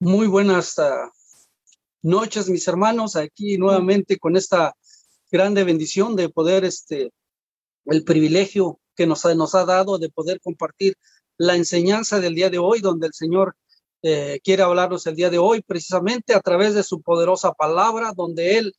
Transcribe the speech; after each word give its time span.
Muy 0.00 0.28
buenas 0.28 0.78
ah, 0.78 1.10
noches, 2.02 2.48
mis 2.48 2.68
hermanos, 2.68 3.16
aquí 3.16 3.58
nuevamente 3.58 4.16
con 4.16 4.36
esta 4.36 4.76
grande 5.28 5.64
bendición 5.64 6.14
de 6.14 6.28
poder, 6.28 6.64
este, 6.64 7.10
el 7.84 8.04
privilegio 8.04 8.78
que 8.94 9.08
nos 9.08 9.26
ha, 9.26 9.34
nos 9.34 9.56
ha 9.56 9.64
dado 9.64 9.98
de 9.98 10.08
poder 10.08 10.40
compartir 10.40 10.94
la 11.36 11.56
enseñanza 11.56 12.20
del 12.20 12.36
día 12.36 12.48
de 12.48 12.58
hoy, 12.58 12.80
donde 12.80 13.08
el 13.08 13.12
Señor 13.12 13.56
eh, 14.02 14.38
quiere 14.44 14.62
hablarnos 14.62 15.04
el 15.08 15.16
día 15.16 15.30
de 15.30 15.38
hoy, 15.38 15.62
precisamente 15.62 16.32
a 16.32 16.40
través 16.40 16.74
de 16.74 16.84
su 16.84 17.02
poderosa 17.02 17.52
palabra, 17.54 18.12
donde 18.16 18.56
Él 18.56 18.76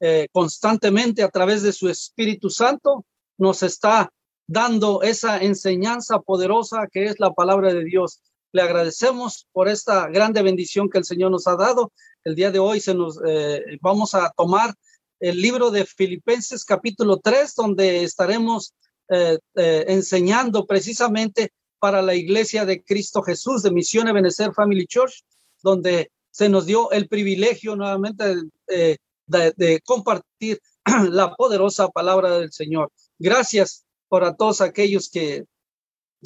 eh, 0.00 0.26
constantemente, 0.32 1.22
a 1.22 1.28
través 1.28 1.62
de 1.62 1.72
su 1.72 1.88
Espíritu 1.88 2.50
Santo, 2.50 3.04
nos 3.38 3.62
está 3.62 4.12
dando 4.48 5.02
esa 5.02 5.38
enseñanza 5.38 6.18
poderosa 6.18 6.88
que 6.90 7.04
es 7.04 7.20
la 7.20 7.32
palabra 7.32 7.72
de 7.72 7.84
Dios. 7.84 8.20
Le 8.52 8.62
agradecemos 8.62 9.46
por 9.52 9.68
esta 9.68 10.08
grande 10.08 10.42
bendición 10.42 10.88
que 10.88 10.98
el 10.98 11.04
Señor 11.04 11.30
nos 11.30 11.46
ha 11.46 11.56
dado. 11.56 11.92
El 12.24 12.34
día 12.34 12.50
de 12.50 12.58
hoy 12.58 12.80
se 12.80 12.94
nos 12.94 13.18
eh, 13.26 13.62
vamos 13.80 14.14
a 14.14 14.32
tomar 14.36 14.74
el 15.20 15.40
libro 15.40 15.70
de 15.70 15.84
Filipenses 15.84 16.64
capítulo 16.64 17.18
3, 17.18 17.54
donde 17.54 18.04
estaremos 18.04 18.74
eh, 19.08 19.38
eh, 19.54 19.84
enseñando 19.88 20.66
precisamente 20.66 21.52
para 21.78 22.02
la 22.02 22.14
iglesia 22.14 22.64
de 22.64 22.82
Cristo 22.82 23.22
Jesús 23.22 23.62
de 23.62 23.70
Misión 23.70 24.08
Ebenezer 24.08 24.52
Family 24.52 24.86
Church, 24.86 25.24
donde 25.62 26.10
se 26.30 26.48
nos 26.48 26.66
dio 26.66 26.90
el 26.90 27.08
privilegio 27.08 27.76
nuevamente 27.76 28.36
de, 28.66 28.98
de 29.26 29.80
compartir 29.84 30.60
la 31.10 31.34
poderosa 31.34 31.88
palabra 31.88 32.38
del 32.38 32.52
Señor. 32.52 32.92
Gracias 33.18 33.84
por 34.08 34.24
a 34.24 34.36
todos 34.36 34.60
aquellos 34.60 35.10
que 35.10 35.44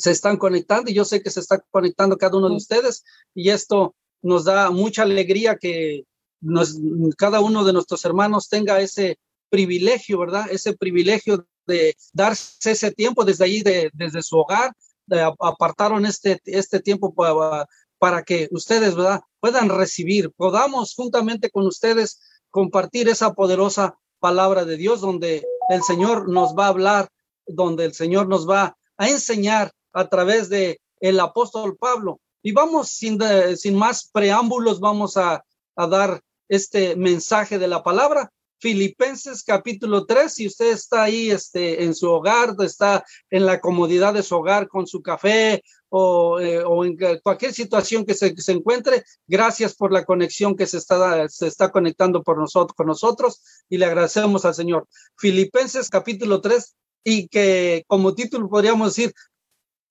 se 0.01 0.11
están 0.11 0.37
conectando 0.39 0.91
y 0.91 0.95
yo 0.95 1.05
sé 1.05 1.23
que 1.23 1.31
se 1.31 1.41
está 1.41 1.63
conectando 1.71 2.17
cada 2.17 2.39
uno 2.39 2.49
de 2.49 2.57
ustedes 2.57 3.05
y 3.35 3.51
esto 3.51 3.95
nos 4.23 4.45
da 4.45 4.71
mucha 4.71 5.03
alegría 5.03 5.57
que 5.57 6.05
nos, 6.41 6.79
cada 7.17 7.41
uno 7.41 7.65
de 7.65 7.73
nuestros 7.73 8.05
hermanos 8.05 8.49
tenga 8.49 8.81
ese 8.81 9.19
privilegio, 9.51 10.19
¿verdad? 10.19 10.47
Ese 10.51 10.75
privilegio 10.75 11.47
de 11.67 11.95
darse 12.13 12.71
ese 12.71 12.93
tiempo 12.93 13.25
desde 13.25 13.45
allí, 13.45 13.63
de, 13.63 13.91
desde 13.93 14.23
su 14.23 14.39
hogar, 14.39 14.73
de, 15.07 15.21
apartaron 15.39 16.07
este, 16.07 16.41
este 16.45 16.81
tiempo 16.81 17.13
para, 17.15 17.67
para 17.99 18.23
que 18.23 18.49
ustedes, 18.53 18.95
¿verdad? 18.95 19.21
Puedan 19.41 19.69
recibir, 19.69 20.33
podamos 20.33 20.95
juntamente 20.95 21.51
con 21.51 21.67
ustedes 21.67 22.21
compartir 22.51 23.09
esa 23.09 23.35
poderosa 23.35 23.99
palabra 24.19 24.65
de 24.65 24.77
Dios 24.77 25.01
donde 25.01 25.47
el 25.69 25.83
Señor 25.83 26.29
nos 26.29 26.55
va 26.55 26.67
a 26.67 26.71
hablar, 26.71 27.09
donde 27.47 27.85
el 27.85 27.95
Señor 27.95 28.29
nos 28.29 28.49
va 28.49 28.77
a 29.01 29.09
enseñar 29.09 29.73
a 29.95 30.09
través 30.11 30.51
de 30.51 30.79
el 31.01 31.19
apóstol 31.21 31.75
Pablo. 31.79 32.21
Y 32.43 32.53
vamos 32.53 32.91
sin, 32.91 33.19
sin 33.57 33.75
más 33.75 34.11
preámbulos, 34.13 34.79
vamos 34.79 35.17
a, 35.17 35.43
a 35.75 35.87
dar 35.87 36.21
este 36.49 36.97
mensaje 36.97 37.59
de 37.59 37.67
la 37.67 37.83
palabra. 37.83 38.31
Filipenses 38.59 39.43
capítulo 39.43 40.05
3, 40.05 40.31
si 40.31 40.47
usted 40.47 40.73
está 40.73 41.05
ahí 41.05 41.31
este, 41.31 41.83
en 41.83 41.95
su 41.95 42.11
hogar, 42.11 42.55
está 42.59 43.03
en 43.31 43.47
la 43.47 43.59
comodidad 43.59 44.13
de 44.13 44.23
su 44.23 44.37
hogar 44.37 44.69
con 44.69 44.87
su 44.87 45.01
café 45.01 45.63
o, 45.89 46.39
eh, 46.39 46.63
o 46.63 46.85
en 46.85 46.95
cualquier 47.23 47.55
situación 47.55 48.05
que 48.05 48.13
se, 48.13 48.37
se, 48.37 48.53
encuentre, 48.53 49.03
gracias 49.27 49.75
por 49.75 49.93
la 49.93 50.05
conexión 50.05 50.55
que 50.55 50.67
se 50.67 50.77
está, 50.77 51.27
se 51.31 51.47
está 51.47 51.71
conectando 51.71 52.23
por 52.23 52.37
nosotros, 52.37 52.77
con 52.77 52.89
nosotros 52.89 53.41
y 53.71 53.79
le 53.79 53.87
agradecemos 53.87 54.45
al 54.45 54.55
Señor. 54.55 54.87
Filipenses 55.17 55.89
capítulo 55.89 56.43
3 56.43 56.77
y 57.05 57.29
que 57.29 57.85
como 57.87 58.15
título 58.15 58.49
podríamos 58.49 58.95
decir, 58.95 59.15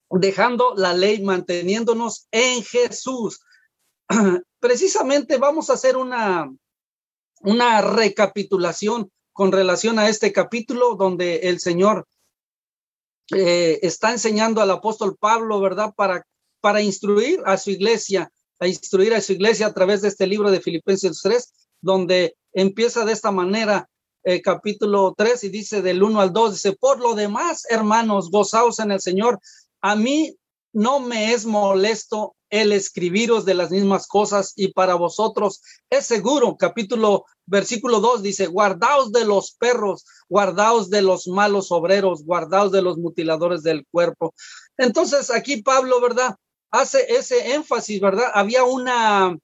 dejando 0.10 0.74
la 0.76 0.94
ley, 0.94 1.22
manteniéndonos 1.22 2.28
en 2.32 2.64
Jesús. 2.64 3.42
Precisamente 4.60 5.38
vamos 5.38 5.70
a 5.70 5.74
hacer 5.74 5.98
una, 5.98 6.52
una 7.42 7.82
recapitulación 7.82 9.12
con 9.34 9.52
relación 9.52 10.00
a 10.00 10.10
este 10.10 10.34
capítulo 10.34 10.96
donde 10.96 11.38
el 11.50 11.60
Señor 11.60 12.06
eh, 13.36 13.80
está 13.84 14.12
enseñando 14.12 14.62
al 14.62 14.72
apóstol 14.72 15.16
Pablo, 15.18 15.62
¿verdad? 15.62 15.94
Para, 15.96 16.26
para 16.60 16.82
instruir 16.82 17.42
a 17.46 17.58
su 17.58 17.70
iglesia, 17.70 18.32
a 18.60 18.68
instruir 18.68 19.14
a 19.14 19.22
su 19.22 19.34
iglesia 19.34 19.68
a 19.68 19.74
través 19.74 20.02
de 20.02 20.08
este 20.10 20.28
libro 20.28 20.52
de 20.52 20.60
Filipenses 20.60 21.22
3, 21.22 21.54
donde 21.82 22.36
empieza 22.52 23.06
de 23.06 23.14
esta 23.14 23.32
manera 23.32 23.88
eh, 24.24 24.42
capítulo 24.42 25.14
3 25.18 25.44
y 25.46 25.50
dice 25.50 25.82
del 25.82 26.04
1 26.04 26.22
al 26.22 26.34
2, 26.34 26.54
dice, 26.54 26.74
por 26.74 27.00
lo 27.00 27.16
demás, 27.16 27.64
hermanos, 27.70 28.30
gozaos 28.32 28.80
en 28.80 28.92
el 28.92 29.00
Señor. 29.00 29.40
A 29.82 29.96
mí 29.96 30.36
no 30.74 31.00
me 31.00 31.34
es 31.34 31.46
molesto 31.46 32.36
el 32.50 32.72
escribiros 32.74 33.46
de 33.46 33.54
las 33.54 33.72
mismas 33.72 34.08
cosas 34.08 34.54
y 34.56 34.74
para 34.74 34.96
vosotros 34.96 35.62
es 35.90 36.06
seguro. 36.06 36.58
Capítulo, 36.58 37.26
versículo 37.46 38.00
2 38.00 38.24
dice, 38.24 38.48
guardaos 38.48 39.12
de 39.12 39.26
los 39.26 39.54
perros, 39.54 40.06
guardaos 40.28 40.90
de 40.90 41.02
los 41.02 41.28
malos 41.28 41.72
obreros, 41.72 42.24
guardaos 42.26 42.72
de 42.72 42.82
los 42.82 42.98
mutiladores 42.98 43.64
del 43.64 43.86
cuerpo. 43.92 44.34
Entonces 44.78 45.30
aquí 45.32 45.62
Pablo, 45.62 46.02
¿verdad? 46.02 46.36
Hace 46.72 47.06
ese 47.10 47.54
énfasis, 47.54 48.00
¿verdad? 48.00 48.32
Había 48.34 48.64
una 48.64 49.38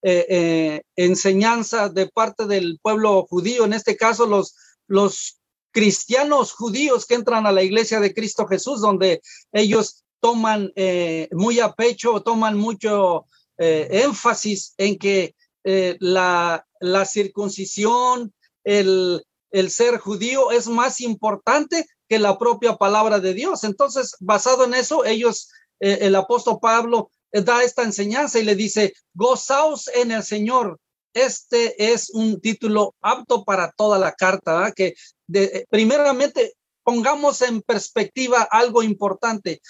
eh, 0.00 0.26
eh, 0.28 0.82
enseñanza 0.94 1.88
de 1.88 2.06
parte 2.06 2.46
del 2.46 2.78
pueblo 2.80 3.26
judío, 3.28 3.64
en 3.64 3.72
este 3.72 3.96
caso 3.96 4.26
los, 4.26 4.54
los 4.86 5.40
cristianos 5.72 6.52
judíos 6.52 7.04
que 7.04 7.16
entran 7.16 7.46
a 7.46 7.52
la 7.52 7.64
iglesia 7.64 7.98
de 7.98 8.14
Cristo 8.14 8.46
Jesús, 8.46 8.80
donde 8.80 9.20
ellos 9.50 10.04
toman 10.20 10.72
eh, 10.76 11.28
muy 11.32 11.58
a 11.58 11.72
pecho, 11.72 12.22
toman 12.22 12.56
mucho 12.56 13.24
énfasis 13.60 14.74
en 14.78 14.98
que 14.98 15.34
la, 15.64 16.64
la, 16.78 17.04
circuncisión, 17.04 18.32
el, 18.62 19.24
el 19.50 19.70
ser 19.72 19.98
judío 19.98 20.52
es 20.52 20.68
más 20.68 21.00
importante 21.00 21.84
que 22.08 22.20
la 22.20 22.38
propia 22.38 22.76
palabra 22.76 23.18
de 23.18 23.34
Dios. 23.34 23.64
Entonces, 23.64 24.14
basado 24.20 24.64
en 24.64 24.74
eso, 24.74 25.04
ellos, 25.04 25.50
el 25.80 26.14
apóstol 26.14 26.60
Pablo 26.62 27.10
da 27.32 27.62
esta 27.62 27.82
enseñanza 27.82 28.38
y 28.38 28.44
le 28.44 28.54
dice, 28.54 28.94
gozaos 29.14 29.88
en 29.88 30.12
el 30.12 30.22
Señor. 30.22 30.78
Este 31.14 31.92
es 31.92 32.10
un 32.10 32.40
título 32.40 32.94
apto 33.00 33.44
para 33.44 33.72
toda 33.72 33.98
la 33.98 34.12
carta, 34.12 34.72
que 34.72 34.94
de, 35.26 35.66
primeramente 35.70 36.54
pongamos 36.84 37.42
en 37.42 37.62
perspectiva 37.62 38.46
algo 38.50 38.82
importante. 38.82 39.60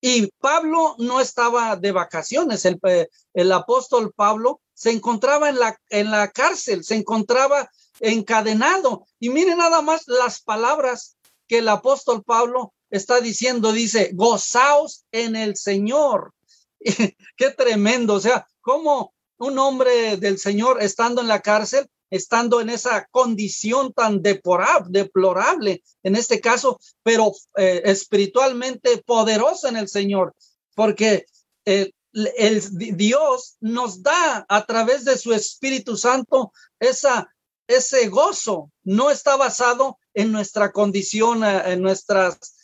Y 0.00 0.28
Pablo 0.38 0.94
no 0.98 1.20
estaba 1.20 1.76
de 1.76 1.92
vacaciones, 1.92 2.64
el, 2.64 2.78
eh, 2.84 3.08
el 3.34 3.50
apóstol 3.52 4.12
Pablo 4.14 4.60
se 4.74 4.90
encontraba 4.90 5.48
en 5.48 5.58
la, 5.58 5.78
en 5.88 6.10
la 6.10 6.30
cárcel, 6.30 6.84
se 6.84 6.96
encontraba 6.96 7.70
encadenado. 8.00 9.06
Y 9.18 9.30
miren 9.30 9.58
nada 9.58 9.80
más 9.82 10.06
las 10.06 10.42
palabras 10.42 11.16
que 11.48 11.58
el 11.58 11.68
apóstol 11.68 12.22
Pablo 12.22 12.74
está 12.90 13.20
diciendo, 13.20 13.72
dice, 13.72 14.10
gozaos 14.14 15.04
en 15.12 15.34
el 15.36 15.56
Señor. 15.56 16.32
Qué 17.36 17.50
tremendo, 17.50 18.14
o 18.14 18.20
sea, 18.20 18.46
como 18.60 19.14
un 19.38 19.58
hombre 19.58 20.16
del 20.16 20.38
Señor 20.38 20.82
estando 20.82 21.20
en 21.20 21.28
la 21.28 21.40
cárcel 21.40 21.88
estando 22.10 22.60
en 22.60 22.70
esa 22.70 23.06
condición 23.10 23.92
tan 23.92 24.22
deplorable, 24.22 25.82
en 26.02 26.16
este 26.16 26.40
caso, 26.40 26.78
pero 27.02 27.32
eh, 27.56 27.82
espiritualmente 27.84 28.98
poderosa 28.98 29.68
en 29.68 29.76
el 29.76 29.88
Señor, 29.88 30.34
porque 30.74 31.26
eh, 31.64 31.92
el 32.12 32.62
Dios 32.96 33.56
nos 33.60 34.02
da 34.02 34.46
a 34.48 34.66
través 34.66 35.04
de 35.04 35.18
su 35.18 35.32
Espíritu 35.32 35.96
Santo 35.96 36.52
esa 36.80 37.30
ese 37.68 38.06
gozo. 38.08 38.70
No 38.84 39.10
está 39.10 39.34
basado 39.34 39.98
en 40.14 40.30
nuestra 40.30 40.70
condición, 40.70 41.42
eh, 41.42 41.72
en 41.72 41.82
nuestras 41.82 42.54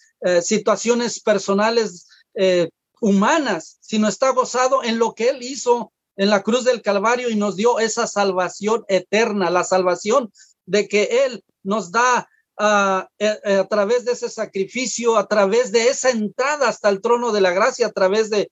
situaciones 0.41 1.19
personales 1.19 2.07
humanas, 3.03 3.79
sino 3.81 4.07
está 4.07 4.31
gozado 4.31 4.85
en 4.85 4.99
lo 4.99 5.13
que 5.15 5.29
Él 5.29 5.43
hizo 5.43 5.93
en 6.17 6.31
la 6.31 6.45
cruz 6.45 6.65
del 6.65 6.83
Calvario 6.83 7.31
y 7.31 7.35
nos 7.35 7.57
dio 7.57 7.81
esa 7.81 8.07
salvación 8.07 8.85
eterna, 8.87 9.51
la 9.51 9.65
salvación 9.65 10.33
de 10.67 10.87
que 10.87 11.25
Él 11.25 11.45
nos 11.65 11.91
da 11.91 12.29
a, 12.57 13.09
a, 13.19 13.65
través 13.69 14.05
de 14.05 14.13
ese 14.13 14.29
sacrificio, 14.29 15.17
a 15.17 15.27
través 15.27 15.73
de 15.73 15.89
esa 15.89 16.11
entrada 16.11 16.69
hasta 16.69 16.91
el 16.91 17.01
trono 17.01 17.33
de 17.33 17.41
la 17.41 17.51
gracia, 17.51 17.89
a 17.89 17.93
través 17.93 18.31
de, 18.31 18.51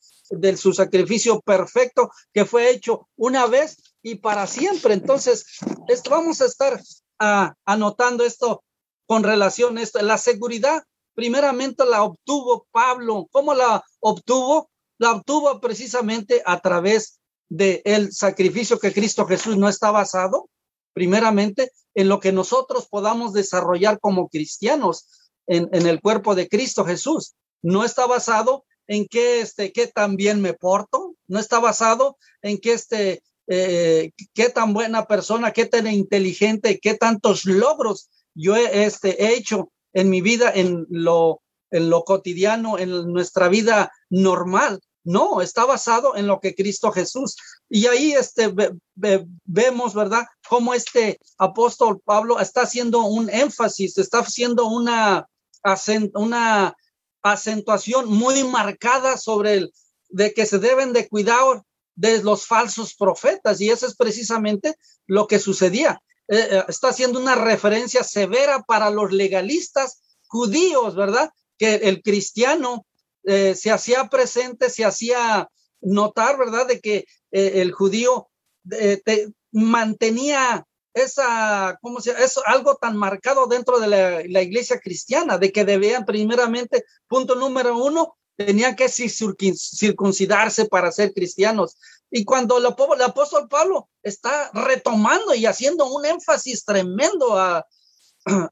su 0.57 0.73
sacrificio 0.73 1.41
perfecto 1.41 2.11
que 2.33 2.45
fue 2.45 2.71
hecho 2.71 3.09
una 3.17 3.47
vez 3.47 3.77
y 4.03 4.17
para 4.17 4.49
siempre. 4.49 4.95
Entonces, 4.95 5.45
esto, 5.87 6.11
vamos 6.11 6.41
a 6.41 6.47
estar 6.47 6.81
uh, 7.21 7.53
anotando 7.65 8.25
esto 8.25 8.65
con 9.07 9.23
relación 9.23 9.79
a 9.79 9.83
esto. 9.83 10.03
La 10.03 10.19
seguridad, 10.19 10.83
primeramente 11.21 11.85
la 11.85 12.03
obtuvo 12.03 12.67
Pablo. 12.71 13.29
¿Cómo 13.31 13.53
la 13.53 13.85
obtuvo? 14.01 14.71
La 14.97 15.13
obtuvo 15.13 15.61
precisamente 15.61 16.43
a 16.47 16.61
través 16.61 17.21
de 17.51 17.83
el 17.85 18.11
sacrificio 18.11 18.79
que 18.79 18.95
Cristo 18.95 19.27
Jesús 19.27 19.59
no 19.59 19.69
está 19.69 19.91
basado 19.91 20.49
primeramente 20.95 21.73
en 21.95 22.09
lo 22.09 22.21
que 22.21 22.33
nosotros 22.33 22.89
podamos 22.89 23.35
desarrollar 23.35 24.01
como 24.01 24.31
cristianos 24.31 25.31
en, 25.47 25.69
el 25.87 26.01
cuerpo 26.01 26.35
de 26.35 26.49
Cristo 26.49 26.87
Jesús. 26.87 27.35
No 27.61 27.85
está 27.85 28.07
basado 28.07 28.65
en 28.87 29.07
qué, 29.07 29.43
este, 29.43 29.73
qué 29.73 29.89
tan 29.89 30.17
bien 30.17 30.41
me 30.41 30.55
porto, 30.55 31.17
no 31.29 31.39
está 31.39 31.59
basado 31.59 32.17
en 32.41 32.57
qué, 32.57 32.73
este, 32.73 33.23
eh, 33.47 34.13
qué 34.33 34.49
tan 34.49 34.73
buena 34.73 35.05
persona, 35.05 35.53
qué 35.53 35.67
tan 35.67 35.87
inteligente, 35.87 36.79
qué 36.81 36.95
tantos 36.95 37.45
logros 37.45 38.09
yo 38.35 38.57
he, 38.57 38.85
este, 38.85 39.23
he 39.23 39.35
hecho 39.35 39.71
en 39.93 40.11
mi 40.11 40.21
vida, 40.21 40.51
en 40.55 40.87
lo, 40.91 41.43
en 41.71 41.91
lo 41.91 42.05
cotidiano, 42.05 42.79
en 42.79 43.13
nuestra 43.13 43.49
vida 43.49 43.93
normal. 44.09 44.81
No, 45.03 45.41
está 45.41 45.65
basado 45.65 46.15
en 46.15 46.27
lo 46.27 46.41
que 46.41 46.55
Cristo 46.55 46.93
Jesús. 46.93 47.37
Y 47.69 47.87
ahí 47.87 48.13
este, 48.13 48.53
vemos, 49.45 49.95
¿verdad? 49.95 50.27
Cómo 50.49 50.75
este 50.75 51.19
apóstol 51.39 52.01
Pablo 52.05 52.39
está 52.39 52.63
haciendo 52.63 53.01
un 53.05 53.31
énfasis, 53.31 53.97
está 53.97 54.19
haciendo 54.19 54.67
una, 54.67 55.27
una 56.15 56.77
acentuación 57.23 58.09
muy 58.09 58.45
marcada 58.45 59.17
sobre 59.17 59.55
el 59.55 59.73
de 60.11 60.35
que 60.35 60.45
se 60.45 60.59
deben 60.59 60.93
de 60.93 61.09
cuidar 61.09 61.63
de 61.95 62.23
los 62.23 62.47
falsos 62.47 62.95
profetas. 62.95 63.61
Y 63.61 63.71
eso 63.71 63.87
es 63.87 63.97
precisamente 63.97 64.75
lo 65.07 65.27
que 65.27 65.39
sucedía. 65.39 66.03
Eh, 66.31 66.49
eh, 66.51 66.65
está 66.69 66.89
haciendo 66.89 67.19
una 67.19 67.35
referencia 67.35 68.05
severa 68.05 68.63
para 68.63 68.89
los 68.91 69.13
legalistas 69.13 70.01
judíos, 70.27 70.95
¿verdad? 70.95 71.31
Que 71.59 71.75
el 71.75 72.03
cristiano 72.03 72.87
eh, 73.25 73.55
se 73.55 73.71
hacía 73.71 74.09
presente, 74.09 74.71
se 74.71 74.85
hacía 74.85 75.49
notar, 75.81 76.39
¿verdad? 76.39 76.67
De 76.67 76.81
que 76.81 77.05
eh, 77.33 77.53
el 77.57 77.73
judío 77.73 78.29
eh, 78.71 79.29
mantenía 79.53 80.65
esa, 80.95 81.79
¿cómo 81.83 82.01
se 82.01 82.13
llama? 82.13 82.25
Eso, 82.25 82.43
algo 82.47 82.77
tan 82.77 82.97
marcado 82.97 83.47
dentro 83.47 83.79
de 83.79 83.89
la, 84.29 84.43
iglesia 84.43 84.79
cristiana, 84.81 85.39
de 85.39 85.53
que 85.53 85.65
debían 85.65 86.05
primeramente, 86.05 86.85
punto 87.07 87.35
número 87.35 87.77
uno, 87.77 88.17
tenían 88.47 88.77
que 88.77 88.89
circuncidarse 88.89 90.67
para 90.67 90.93
ser 90.93 91.13
cristianos. 91.13 91.77
Y 92.11 92.25
cuando 92.25 92.59
el, 92.59 92.67
apóstol 92.67 93.49
Pablo 93.49 93.89
está 94.03 94.51
retomando 94.53 95.35
y 95.35 95.47
haciendo 95.47 95.87
un 95.87 96.05
énfasis 96.07 96.65
tremendo 96.65 97.39
a, 97.39 97.67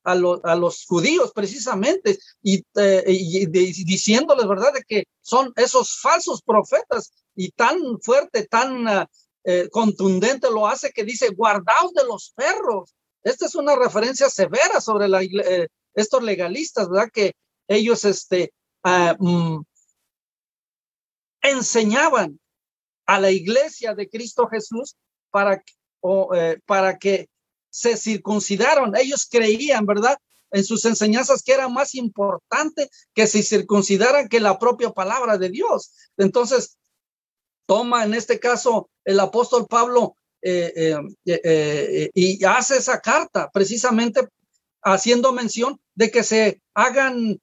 a, 0.04 0.14
los 0.14 0.84
judíos 0.86 1.32
precisamente 1.34 2.18
y, 2.42 2.64
eh, 2.76 3.46
diciéndoles, 3.50 4.46
¿verdad?, 4.46 4.72
de 4.74 4.82
que 4.82 5.04
son 5.20 5.52
esos 5.56 6.00
falsos 6.00 6.42
profetas 6.42 7.12
y 7.34 7.50
tan 7.50 7.78
fuerte, 8.00 8.46
tan 8.46 8.86
ah, 8.88 9.10
eh, 9.44 9.68
contundente 9.70 10.50
lo 10.50 10.66
hace 10.66 10.92
que 10.92 11.04
dice, 11.04 11.30
guardaos 11.30 11.92
de 11.94 12.04
los 12.04 12.32
perros. 12.36 12.94
Esta 13.22 13.46
es 13.46 13.54
una 13.54 13.74
referencia 13.74 14.28
severa 14.28 14.80
sobre 14.80 15.06
eh, 15.06 15.68
estos 15.94 16.22
legalistas, 16.22 16.88
¿verdad?, 16.88 17.10
que 17.12 17.32
ellos 17.66 18.04
este, 18.04 18.52
ah, 18.84 19.16
mm, 19.18 19.60
enseñaban 21.42 22.40
a 23.06 23.20
la 23.20 23.30
iglesia 23.30 23.94
de 23.94 24.08
Cristo 24.08 24.48
Jesús 24.48 24.96
para, 25.30 25.62
o, 26.00 26.30
para 26.66 26.98
que 26.98 27.28
se 27.70 27.96
circuncidaron. 27.96 28.96
Ellos 28.96 29.26
creían, 29.30 29.86
¿verdad? 29.86 30.18
En 30.50 30.64
sus 30.64 30.84
enseñanzas 30.84 31.42
que 31.42 31.52
era 31.52 31.68
más 31.68 31.94
importante 31.94 32.88
que 33.14 33.26
se 33.26 33.42
circuncidaran 33.42 34.28
que 34.28 34.40
la 34.40 34.58
propia 34.58 34.90
palabra 34.90 35.38
de 35.38 35.50
Dios. 35.50 35.92
Entonces, 36.16 36.78
toma 37.66 38.04
en 38.04 38.14
este 38.14 38.40
caso 38.40 38.88
el 39.04 39.20
apóstol 39.20 39.66
Pablo 39.68 40.16
eh, 40.40 40.94
eh, 41.26 41.40
eh, 41.44 42.10
y 42.14 42.44
hace 42.44 42.78
esa 42.78 43.00
carta 43.00 43.50
precisamente 43.52 44.26
haciendo 44.82 45.32
mención 45.32 45.78
de 45.94 46.10
que 46.10 46.22
se 46.22 46.62
hagan, 46.74 47.40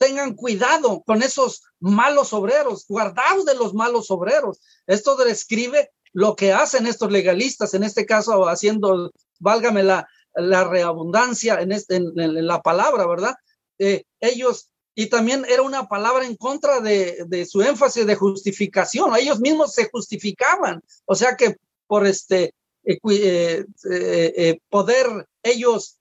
tengan 0.00 0.34
cuidado 0.34 1.02
con 1.04 1.22
esos 1.22 1.62
malos 1.78 2.32
obreros, 2.32 2.86
guardados 2.88 3.44
de 3.44 3.54
los 3.54 3.74
malos 3.74 4.10
obreros. 4.10 4.58
Esto 4.86 5.14
describe 5.14 5.90
lo 6.14 6.34
que 6.36 6.54
hacen 6.54 6.86
estos 6.86 7.12
legalistas, 7.12 7.74
en 7.74 7.84
este 7.84 8.06
caso 8.06 8.48
haciendo, 8.48 9.12
válgame 9.38 9.82
la, 9.82 10.08
la 10.34 10.64
reabundancia 10.64 11.60
en, 11.60 11.72
este, 11.72 11.96
en, 11.96 12.46
la 12.46 12.62
palabra, 12.62 13.06
¿verdad? 13.06 13.34
Eh, 13.78 14.04
ellos, 14.20 14.70
y 14.94 15.06
también 15.06 15.44
era 15.46 15.60
una 15.60 15.86
palabra 15.86 16.24
en 16.24 16.34
contra 16.34 16.80
de, 16.80 17.24
de, 17.28 17.44
su 17.44 17.60
énfasis 17.60 18.06
de 18.06 18.16
justificación, 18.16 19.14
ellos 19.16 19.38
mismos 19.38 19.74
se 19.74 19.90
justificaban, 19.90 20.82
o 21.04 21.14
sea 21.14 21.36
que 21.36 21.56
por 21.86 22.06
este 22.06 22.54
eh, 22.84 23.66
eh, 23.90 24.58
poder 24.70 25.06
ellos 25.42 25.98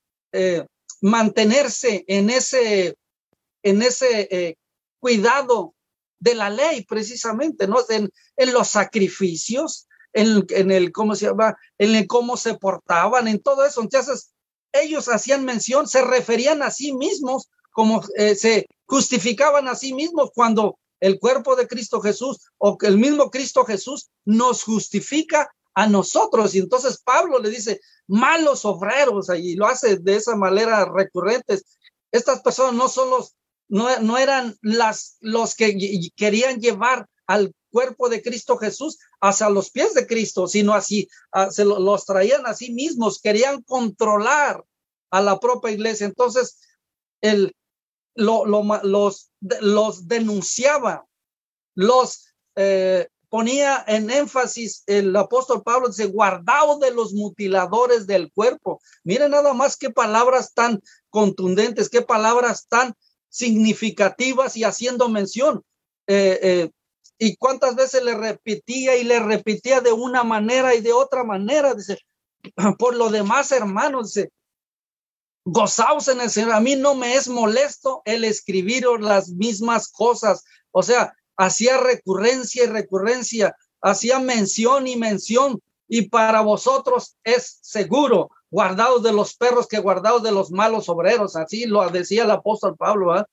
mantenerse 1.01 2.05
en 2.07 2.29
ese, 2.29 2.95
en 3.63 3.81
ese 3.81 4.57
cuidado 4.99 5.73
de 6.19 6.35
la 6.35 6.49
ley 6.49 6.83
precisamente, 6.85 7.67
¿no? 7.67 7.77
En, 7.89 8.09
en 8.35 8.53
los 8.53 8.67
sacrificios, 8.67 9.87
en, 10.13 10.71
el, 10.71 10.91
¿cómo 10.91 11.15
se 11.15 11.27
llama? 11.27 11.57
En 11.77 11.95
el 11.95 12.07
cómo 12.07 12.37
se 12.37 12.55
portaban, 12.55 13.27
en 13.27 13.41
todo 13.41 13.65
eso. 13.65 13.81
Entonces, 13.81 14.31
ellos 14.71 15.07
hacían 15.07 15.45
mención, 15.45 15.87
se 15.87 16.01
referían 16.01 16.61
a 16.61 16.71
sí 16.71 16.93
mismos, 16.93 17.49
como 17.71 18.01
eh, 18.17 18.35
se 18.35 18.67
justificaban 18.85 19.67
a 19.67 19.75
sí 19.75 19.93
mismos 19.93 20.31
cuando 20.33 20.77
el 20.99 21.19
cuerpo 21.19 21.55
de 21.55 21.67
Cristo 21.67 22.01
Jesús 22.01 22.39
o 22.57 22.77
el 22.81 22.97
mismo 22.97 23.31
Cristo 23.31 23.63
Jesús 23.63 24.09
nos 24.25 24.63
justifica 24.63 25.49
a 25.73 25.87
nosotros. 25.87 26.55
Y 26.55 26.59
entonces 26.59 27.01
Pablo 27.01 27.39
le 27.39 27.49
dice, 27.49 27.79
malos 28.07 28.65
obreros, 28.65 29.29
y 29.37 29.55
lo 29.55 29.67
hace 29.67 29.97
de 29.97 30.15
esa 30.17 30.35
manera 30.35 30.85
recurrente. 30.85 31.61
Estas 32.11 32.41
personas 32.41 32.73
no 32.73 32.89
son 32.89 33.11
los, 33.11 33.35
no, 33.69 33.99
no 33.99 34.17
eran 34.17 34.57
las, 34.61 35.17
los 35.21 35.55
que 35.55 35.77
querían 36.15 36.59
llevar 36.59 37.07
al 37.27 37.53
cuerpo 37.71 38.09
de 38.09 38.21
Cristo 38.21 38.57
Jesús 38.57 38.97
hacia 39.21 39.49
los 39.49 39.69
pies 39.69 39.93
de 39.93 40.07
Cristo, 40.07 40.47
sino 40.47 40.73
así, 40.73 41.07
ah, 41.31 41.51
se 41.51 41.63
los 41.63 42.05
traían 42.05 42.45
a 42.45 42.55
sí 42.55 42.73
mismos, 42.73 43.21
querían 43.21 43.61
controlar 43.61 44.63
a 45.11 45.21
la 45.21 45.39
propia 45.39 45.71
iglesia. 45.71 46.07
Entonces, 46.07 46.59
el, 47.21 47.55
lo, 48.15 48.45
los, 48.45 49.31
los 49.61 50.07
denunciaba, 50.07 51.05
los 51.75 52.33
eh, 52.55 53.07
ponía 53.29 53.83
en 53.87 54.09
énfasis 54.09 54.83
el 54.87 55.15
apóstol 55.15 55.61
Pablo, 55.63 55.87
dice, 55.87 56.07
guardaos 56.07 56.79
de 56.79 56.91
los 56.91 57.13
mutiladores 57.13 58.07
del 58.07 58.31
cuerpo. 58.31 58.81
Miren 59.03 59.31
nada 59.31 59.53
más 59.53 59.77
qué 59.77 59.91
palabras 59.91 60.53
tan 60.53 60.81
contundentes, 61.09 61.89
qué 61.89 62.01
palabras 62.01 62.67
tan 62.67 62.93
significativas 63.29 64.57
y 64.57 64.63
haciendo 64.63 65.09
mención. 65.09 65.63
Eh, 66.07 66.39
eh, 66.41 66.69
y 67.17 67.35
cuántas 67.35 67.75
veces 67.75 68.03
le 68.03 68.15
repetía 68.15 68.95
y 68.95 69.03
le 69.03 69.19
repetía 69.19 69.81
de 69.81 69.91
una 69.91 70.23
manera 70.23 70.73
y 70.73 70.81
de 70.81 70.93
otra 70.93 71.23
manera, 71.23 71.73
dice, 71.73 71.99
por 72.79 72.95
lo 72.95 73.09
demás, 73.09 73.51
hermanos, 73.51 74.13
dice, 74.13 74.31
gozaos 75.45 76.07
en 76.07 76.21
el 76.21 76.29
Señor. 76.29 76.53
A 76.53 76.59
mí 76.59 76.75
no 76.75 76.95
me 76.95 77.15
es 77.15 77.27
molesto 77.27 78.01
el 78.05 78.23
escribir 78.23 78.85
las 78.99 79.29
mismas 79.29 79.89
cosas. 79.89 80.43
O 80.71 80.83
sea, 80.83 81.13
hacía 81.37 81.77
recurrencia 81.77 82.63
y 82.63 82.67
recurrencia, 82.67 83.55
hacía 83.81 84.19
mención 84.19 84.87
y 84.87 84.95
mención. 84.95 85.61
Y 85.89 86.03
para 86.09 86.41
vosotros 86.41 87.17
es 87.23 87.59
seguro, 87.61 88.29
guardados 88.49 89.03
de 89.03 89.11
los 89.11 89.35
perros 89.35 89.67
que 89.67 89.79
guardados 89.79 90.23
de 90.23 90.31
los 90.31 90.51
malos 90.51 90.87
obreros. 90.87 91.35
Así 91.35 91.65
lo 91.65 91.89
decía 91.89 92.23
el 92.23 92.31
apóstol 92.31 92.77
Pablo. 92.77 93.07
¿verdad? 93.07 93.27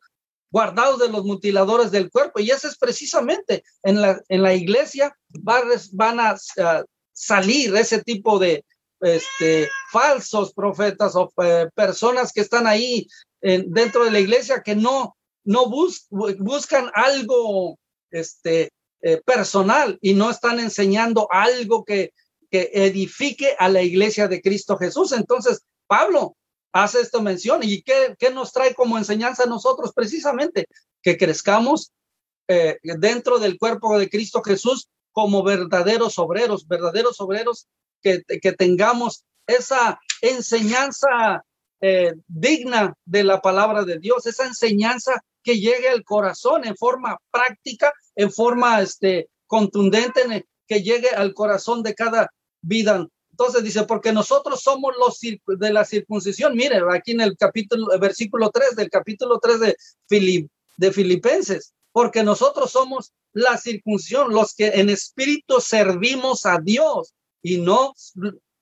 guardados 0.51 1.01
de 1.01 1.11
los 1.11 1.25
mutiladores 1.25 1.91
del 1.91 2.11
cuerpo. 2.11 2.41
Y 2.41 2.51
eso 2.51 2.67
es 2.67 2.79
precisamente 2.79 3.63
en 3.83 4.01
la, 4.01 4.21
en 4.29 4.43
la 4.43 4.55
iglesia 4.55 5.15
van 5.29 6.21
a 6.21 6.37
salir 7.13 7.77
ese 7.77 8.03
tipo 8.03 8.39
de 8.39 8.65
este, 9.01 9.69
falsos 9.91 10.55
profetas 10.55 11.15
o 11.15 11.31
eh, 11.43 11.69
personas 11.75 12.33
que 12.33 12.41
están 12.41 12.67
ahí 12.67 13.07
dentro 13.43 14.05
de 14.05 14.11
la 14.11 14.19
iglesia 14.19 14.63
que 14.63 14.75
no, 14.75 15.17
no 15.45 15.69
buscan 15.69 16.91
algo 16.95 17.79
este, 18.11 18.73
eh, 19.03 19.21
personal 19.25 19.99
y 20.01 20.15
no 20.15 20.31
están 20.31 20.59
enseñando 20.59 21.29
algo 21.31 21.85
que, 21.85 22.13
que 22.57 22.71
edifique 22.87 23.55
a 23.59 23.69
la 23.69 23.83
iglesia 23.83 24.29
de 24.29 24.41
Cristo 24.41 24.79
Jesús. 24.79 25.13
Entonces, 25.13 25.63
Pablo 25.87 26.37
hace 26.73 27.01
esta 27.01 27.21
mención. 27.21 27.61
¿Y 27.63 27.83
qué, 27.83 28.17
nos 28.33 28.53
trae 28.53 28.75
como 28.75 28.97
enseñanza 28.97 29.43
a 29.43 29.47
nosotros? 29.47 29.93
Precisamente 29.95 30.67
que 31.03 31.19
crezcamos 31.19 31.93
eh, 32.49 32.79
dentro 32.83 33.39
del 33.39 33.59
cuerpo 33.59 33.99
de 33.99 34.09
Cristo 34.09 34.43
Jesús 34.43 34.89
como 35.13 35.43
verdaderos 35.43 36.19
obreros, 36.19 36.67
verdaderos 36.67 37.21
obreros 37.21 37.67
que, 38.03 38.23
que 38.23 38.53
tengamos 38.53 39.25
esa 39.47 40.01
enseñanza 40.23 41.45
eh, 41.81 42.15
digna 42.27 42.95
de 43.05 43.25
la 43.25 43.41
palabra 43.41 43.85
de 43.85 43.99
Dios, 43.99 44.27
esa 44.27 44.47
enseñanza 44.47 45.23
que 45.43 45.59
llegue 45.59 45.89
al 45.89 46.05
corazón 46.05 46.65
en 46.65 46.77
forma 46.77 47.19
práctica, 47.31 47.93
en 48.15 48.33
forma 48.33 48.81
este, 48.81 49.29
contundente, 49.47 50.47
que 50.67 50.83
llegue 50.83 51.11
al 51.11 51.35
corazón 51.35 51.83
de 51.83 51.95
cada 51.95 52.31
vida 52.67 53.09
entonces 53.37 53.65
dice, 53.65 53.83
porque 53.83 54.15
nosotros 54.15 54.63
somos 54.63 54.95
los 54.99 55.21
de 55.21 55.71
la 55.71 55.85
circuncisión. 55.85 56.57
Miren, 56.57 56.85
aquí 56.91 57.11
en 57.11 57.21
el 57.21 57.37
capítulo, 57.37 57.87
versículo 57.99 58.51
3 58.51 58.77
del 58.77 58.89
capítulo 58.89 59.39
3 59.39 59.61
de, 59.61 59.77
Filip, 60.09 60.51
de 60.79 60.91
Filipenses. 60.91 61.75
porque 61.93 62.23
nosotros 62.23 62.73
somos 62.73 63.13
la 63.35 63.59
circuncisión, 63.59 64.33
los 64.33 64.55
que 64.55 64.69
en 64.69 64.89
espíritu 64.89 65.61
servimos 65.61 66.47
a 66.47 66.59
Dios 66.63 67.13
y 67.43 67.59
no 67.59 67.93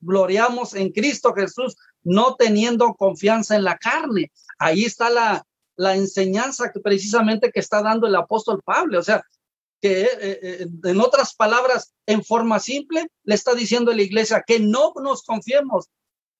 gloriamos 0.00 0.74
en 0.74 0.90
Cristo 0.90 1.32
Jesús, 1.34 1.76
no 2.02 2.34
teniendo 2.34 2.94
confianza 2.94 3.54
en 3.54 3.62
la 3.62 3.78
carne. 3.78 4.32
Ahí 4.58 4.84
está 4.84 5.08
la, 5.08 5.46
la 5.76 5.94
enseñanza 5.94 6.72
que 6.72 6.80
precisamente 6.80 7.52
que 7.52 7.60
está 7.60 7.80
dando 7.80 8.08
el 8.08 8.16
apóstol 8.16 8.60
Pablo. 8.64 8.98
O 8.98 9.02
sea, 9.02 9.24
que 9.84 10.04
eh, 10.04 10.08
eh, 10.18 10.66
en 10.84 11.00
otras 11.02 11.34
palabras, 11.34 11.92
en 12.06 12.24
forma 12.24 12.58
simple, 12.58 13.06
le 13.24 13.34
está 13.34 13.54
diciendo 13.54 13.90
a 13.90 13.94
la 13.94 14.00
iglesia 14.00 14.42
que 14.46 14.58
no 14.58 14.94
nos 15.02 15.24
confiemos 15.24 15.90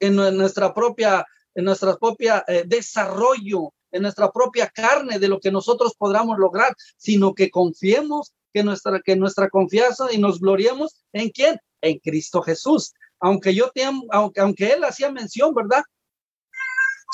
en 0.00 0.16
nuestra 0.16 0.72
propia, 0.72 1.26
en 1.54 1.66
nuestra 1.66 1.94
propia 1.98 2.42
eh, 2.48 2.64
desarrollo, 2.66 3.74
en 3.92 4.00
nuestra 4.00 4.32
propia 4.32 4.68
carne 4.68 5.18
de 5.18 5.28
lo 5.28 5.40
que 5.40 5.50
nosotros 5.50 5.92
podamos 5.98 6.38
lograr, 6.38 6.74
sino 6.96 7.34
que 7.34 7.50
confiemos 7.50 8.32
que 8.54 8.64
nuestra, 8.64 9.02
que 9.04 9.14
nuestra 9.14 9.50
confianza 9.50 10.10
y 10.10 10.16
nos 10.16 10.40
gloriemos 10.40 11.04
en 11.12 11.28
quién? 11.28 11.60
En 11.82 11.98
Cristo 11.98 12.40
Jesús. 12.40 12.94
Aunque 13.20 13.54
yo 13.54 13.70
tengo, 13.74 14.06
aunque, 14.10 14.40
aunque 14.40 14.72
él 14.72 14.84
hacía 14.84 15.10
mención, 15.10 15.52
¿verdad? 15.52 15.82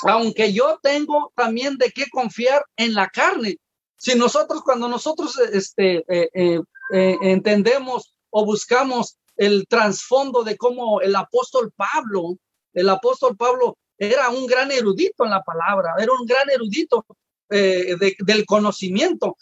Aunque 0.07 0.53
yo 0.53 0.79
tengo 0.81 1.33
también 1.35 1.77
de 1.77 1.91
qué 1.91 2.05
confiar 2.09 2.63
en 2.77 2.93
la 2.93 3.09
carne, 3.09 3.57
si 4.01 4.15
nosotros, 4.15 4.63
cuando 4.63 4.87
nosotros 4.87 5.37
este, 5.37 5.97
eh, 6.07 6.27
eh, 6.33 6.59
eh, 6.91 7.17
entendemos 7.21 8.15
o 8.31 8.43
buscamos 8.45 9.19
el 9.37 9.67
trasfondo 9.67 10.43
de 10.43 10.57
cómo 10.57 11.01
el 11.01 11.15
apóstol 11.15 11.71
Pablo, 11.75 12.39
el 12.73 12.89
apóstol 12.89 13.37
Pablo 13.37 13.77
era 13.99 14.29
un 14.29 14.47
gran 14.47 14.71
erudito 14.71 15.23
en 15.23 15.29
la 15.29 15.43
palabra, 15.43 15.93
era 15.99 16.11
un 16.19 16.25
gran 16.25 16.49
erudito 16.49 17.05
del 17.47 18.45
conocimiento. 18.47 19.37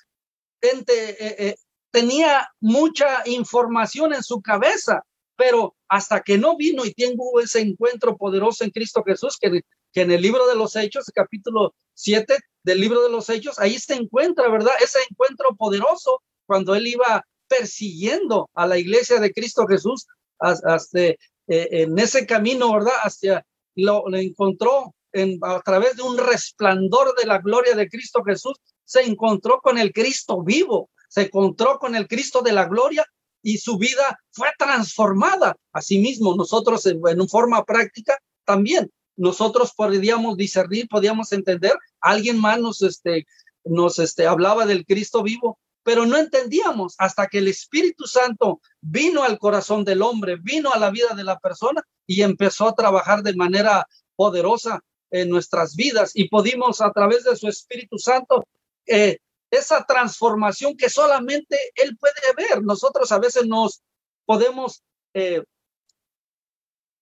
tenía 1.89 2.49
mucha 2.59 3.23
información 3.27 4.13
en 4.13 4.23
su 4.23 4.41
cabeza, 4.41 5.03
pero 5.37 5.77
hasta 5.87 6.19
que 6.21 6.37
no 6.37 6.57
vino 6.57 6.83
y 6.83 6.93
tengo 6.93 7.39
ese 7.39 7.61
encuentro 7.61 8.17
poderoso 8.17 8.65
en 8.65 8.71
Cristo 8.71 9.05
Jesús, 9.05 9.37
que, 9.39 9.61
que 9.93 10.01
en 10.01 10.11
el 10.11 10.21
libro 10.21 10.47
de 10.47 10.55
los 10.55 10.75
Hechos, 10.75 11.05
capítulo 11.15 11.73
7, 11.93 12.37
del 12.63 12.81
libro 12.81 13.01
de 13.03 13.09
los 13.09 13.29
hechos, 13.29 13.59
ahí 13.59 13.79
se 13.79 13.95
encuentra, 13.95 14.49
¿verdad? 14.49 14.73
Ese 14.81 14.99
encuentro 15.09 15.55
poderoso 15.55 16.21
cuando 16.45 16.75
él 16.75 16.87
iba 16.87 17.25
persiguiendo 17.47 18.49
a 18.53 18.67
la 18.67 18.77
iglesia 18.77 19.19
de 19.19 19.33
Cristo 19.33 19.65
Jesús 19.67 20.07
hasta, 20.39 20.77
eh, 20.99 21.17
en 21.47 21.97
ese 21.97 22.25
camino, 22.25 22.71
¿verdad? 22.73 22.93
Hacia 23.03 23.45
lo, 23.75 24.03
encontró 24.15 24.93
en, 25.11 25.39
a 25.41 25.61
través 25.61 25.95
de 25.95 26.03
un 26.03 26.17
resplandor 26.17 27.15
de 27.15 27.25
la 27.25 27.39
gloria 27.39 27.75
de 27.75 27.89
Cristo 27.89 28.23
Jesús, 28.23 28.57
se 28.85 29.01
encontró 29.01 29.59
con 29.61 29.77
el 29.77 29.91
Cristo 29.91 30.43
vivo, 30.43 30.89
se 31.07 31.23
encontró 31.23 31.79
con 31.79 31.95
el 31.95 32.07
Cristo 32.07 32.41
de 32.41 32.53
la 32.53 32.65
gloria 32.65 33.05
y 33.41 33.57
su 33.57 33.77
vida 33.77 34.19
fue 34.31 34.49
transformada. 34.57 35.55
Asimismo, 35.71 36.35
nosotros 36.35 36.85
en, 36.85 36.99
en 37.07 37.27
forma 37.27 37.63
práctica 37.63 38.17
también 38.45 38.91
nosotros 39.19 39.73
podíamos 39.75 40.37
discernir, 40.37 40.87
podíamos 40.87 41.33
entender, 41.33 41.73
alguien 41.99 42.39
más 42.39 42.59
nos, 42.59 42.81
este, 42.81 43.27
nos 43.65 43.99
este, 43.99 44.25
hablaba 44.25 44.65
del 44.65 44.85
Cristo 44.85 45.21
vivo, 45.21 45.59
pero 45.83 46.05
no 46.05 46.17
entendíamos 46.17 46.95
hasta 46.97 47.27
que 47.27 47.39
el 47.39 47.49
Espíritu 47.49 48.07
Santo 48.07 48.61
vino 48.79 49.23
al 49.23 49.37
corazón 49.37 49.83
del 49.83 50.01
hombre, 50.01 50.37
vino 50.41 50.71
a 50.71 50.79
la 50.79 50.89
vida 50.89 51.13
de 51.15 51.25
la 51.25 51.37
persona 51.37 51.83
y 52.07 52.21
empezó 52.21 52.69
a 52.69 52.75
trabajar 52.75 53.21
de 53.21 53.35
manera 53.35 53.85
poderosa 54.15 54.79
en 55.11 55.29
nuestras 55.29 55.75
vidas 55.75 56.11
y 56.13 56.29
pudimos 56.29 56.79
a 56.79 56.91
través 56.91 57.25
de 57.25 57.35
su 57.35 57.49
Espíritu 57.49 57.97
Santo 57.97 58.45
eh, 58.85 59.17
esa 59.51 59.83
transformación 59.83 60.77
que 60.77 60.89
solamente 60.89 61.57
Él 61.75 61.97
puede 61.97 62.47
ver. 62.49 62.63
Nosotros 62.63 63.11
a 63.11 63.19
veces 63.19 63.45
nos 63.47 63.81
podemos 64.25 64.81
eh, 65.13 65.43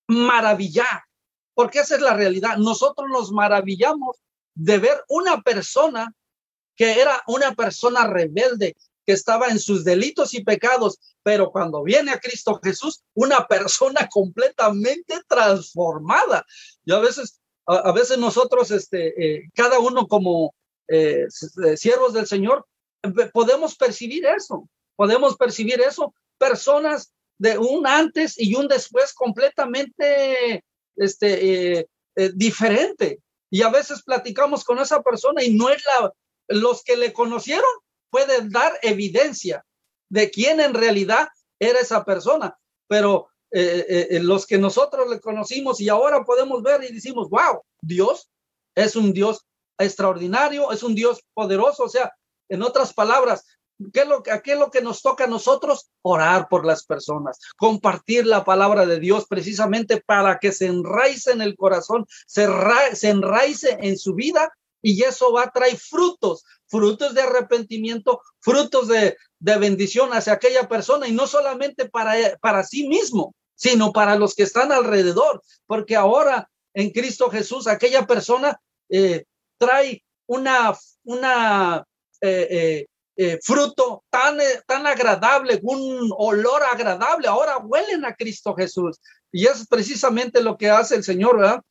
maravillar 0.07 1.06
porque 1.57 1.79
esa 1.79 1.95
es 1.95 2.01
la 2.01 2.13
realidad. 2.13 2.57
Nosotros 2.57 3.09
nos 3.09 3.31
maravillamos 3.31 4.17
de 4.53 4.77
ver 4.77 5.03
una 5.07 5.41
persona 5.41 6.13
que 6.75 7.01
era 7.01 7.23
una 7.25 7.55
persona 7.55 8.05
rebelde, 8.05 8.75
que 9.03 9.13
estaba 9.13 9.47
en 9.47 9.57
sus 9.57 9.83
delitos 9.83 10.35
y 10.35 10.43
pecados, 10.43 10.99
pero 11.23 11.49
cuando 11.51 11.81
viene 11.81 12.11
a 12.11 12.19
Cristo 12.19 12.59
Jesús, 12.63 13.01
una 13.15 13.47
persona 13.47 14.07
completamente 14.11 15.19
transformada. 15.27 16.45
Y 16.85 16.93
a 16.93 16.99
veces, 16.99 17.41
a, 17.65 17.91
veces 17.91 18.19
nosotros, 18.19 18.69
este, 18.69 19.07
eh, 19.17 19.49
cada 19.55 19.79
uno 19.79 20.07
como 20.07 20.53
eh, 20.87 21.25
siervos 21.75 22.13
del 22.13 22.27
Señor, 22.27 22.67
podemos 23.33 23.75
percibir 23.75 24.27
eso, 24.27 24.69
podemos 24.95 25.35
percibir 25.35 25.81
eso, 25.81 26.13
personas 26.37 27.13
de 27.39 27.57
un 27.57 27.87
antes 27.87 28.39
y 28.39 28.53
un 28.53 28.67
después 28.67 29.11
completamente 29.15 30.63
este, 30.97 31.77
eh, 31.79 31.87
eh, 32.15 32.31
diferente. 32.33 33.21
Y 33.49 33.61
a 33.61 33.69
veces 33.69 34.03
platicamos 34.03 34.63
con 34.63 34.79
esa 34.79 35.01
persona 35.01 35.43
y 35.43 35.53
no 35.53 35.69
es 35.69 35.83
la, 35.85 36.11
los 36.49 36.83
que 36.83 36.97
le 36.97 37.13
conocieron 37.13 37.69
pueden 38.09 38.49
dar 38.49 38.77
evidencia 38.81 39.65
de 40.09 40.29
quién 40.29 40.59
en 40.59 40.73
realidad 40.73 41.27
era 41.59 41.79
esa 41.79 42.03
persona, 42.03 42.57
pero 42.87 43.29
eh, 43.51 44.19
los 44.21 44.45
que 44.45 44.57
nosotros 44.57 45.09
le 45.09 45.19
conocimos 45.19 45.79
y 45.79 45.89
ahora 45.89 46.23
podemos 46.23 46.61
ver 46.61 46.83
y 46.83 46.93
decimos, 46.93 47.29
wow, 47.29 47.61
Dios 47.81 48.29
es 48.75 48.95
un 48.95 49.13
Dios 49.13 49.45
extraordinario, 49.77 50.71
es 50.71 50.83
un 50.83 50.95
Dios 50.95 51.23
poderoso, 51.33 51.83
o 51.83 51.89
sea, 51.89 52.13
en 52.49 52.63
otras 52.63 52.93
palabras, 52.93 53.45
¿Qué 53.93 54.01
es, 54.01 54.07
lo, 54.07 54.23
¿Qué 54.23 54.53
es 54.53 54.57
lo 54.57 54.71
que 54.71 54.81
nos 54.81 55.01
toca 55.01 55.25
a 55.25 55.27
nosotros? 55.27 55.89
Orar 56.01 56.47
por 56.49 56.65
las 56.65 56.83
personas, 56.83 57.39
compartir 57.57 58.25
la 58.25 58.43
palabra 58.43 58.85
de 58.85 58.99
Dios 58.99 59.27
precisamente 59.27 60.01
para 60.01 60.39
que 60.39 60.51
se 60.51 60.65
enraice 60.65 61.31
en 61.31 61.41
el 61.41 61.55
corazón, 61.55 62.05
se, 62.25 62.47
se 62.93 63.09
enraice 63.09 63.77
en 63.81 63.97
su 63.97 64.15
vida 64.15 64.51
y 64.81 65.03
eso 65.03 65.31
va 65.31 65.43
a 65.43 65.51
traer 65.51 65.77
frutos, 65.77 66.43
frutos 66.67 67.13
de 67.13 67.21
arrepentimiento, 67.21 68.21
frutos 68.39 68.87
de, 68.87 69.15
de 69.39 69.57
bendición 69.57 70.11
hacia 70.11 70.33
aquella 70.33 70.67
persona 70.67 71.07
y 71.07 71.11
no 71.11 71.27
solamente 71.27 71.87
para, 71.87 72.15
para 72.41 72.63
sí 72.63 72.87
mismo, 72.87 73.35
sino 73.55 73.91
para 73.91 74.15
los 74.15 74.35
que 74.35 74.43
están 74.43 74.71
alrededor, 74.71 75.41
porque 75.65 75.95
ahora 75.95 76.49
en 76.73 76.91
Cristo 76.91 77.29
Jesús 77.29 77.67
aquella 77.67 78.05
persona 78.05 78.59
eh, 78.89 79.25
trae 79.57 80.03
una, 80.27 80.77
una 81.03 81.83
eh, 82.21 82.47
eh, 82.49 82.87
eh, 83.19 83.39
fruto 83.41 84.03
tan, 84.11 84.39
eh, 84.39 84.61
tan 84.67 84.85
agradable, 84.85 85.59
un 85.63 86.13
olor 86.17 86.61
agradable, 86.71 87.27
ahora 87.27 87.57
huelen 87.57 88.05
a 88.05 88.13
Cristo 88.13 88.53
Jesús. 88.53 88.99
Y 89.31 89.47
es 89.47 89.65
precisamente 89.67 90.39
lo 90.39 90.55
que 90.55 90.69
hace 90.69 90.95
el 90.95 91.03
Señor, 91.03 91.37
¿verdad? 91.37 91.61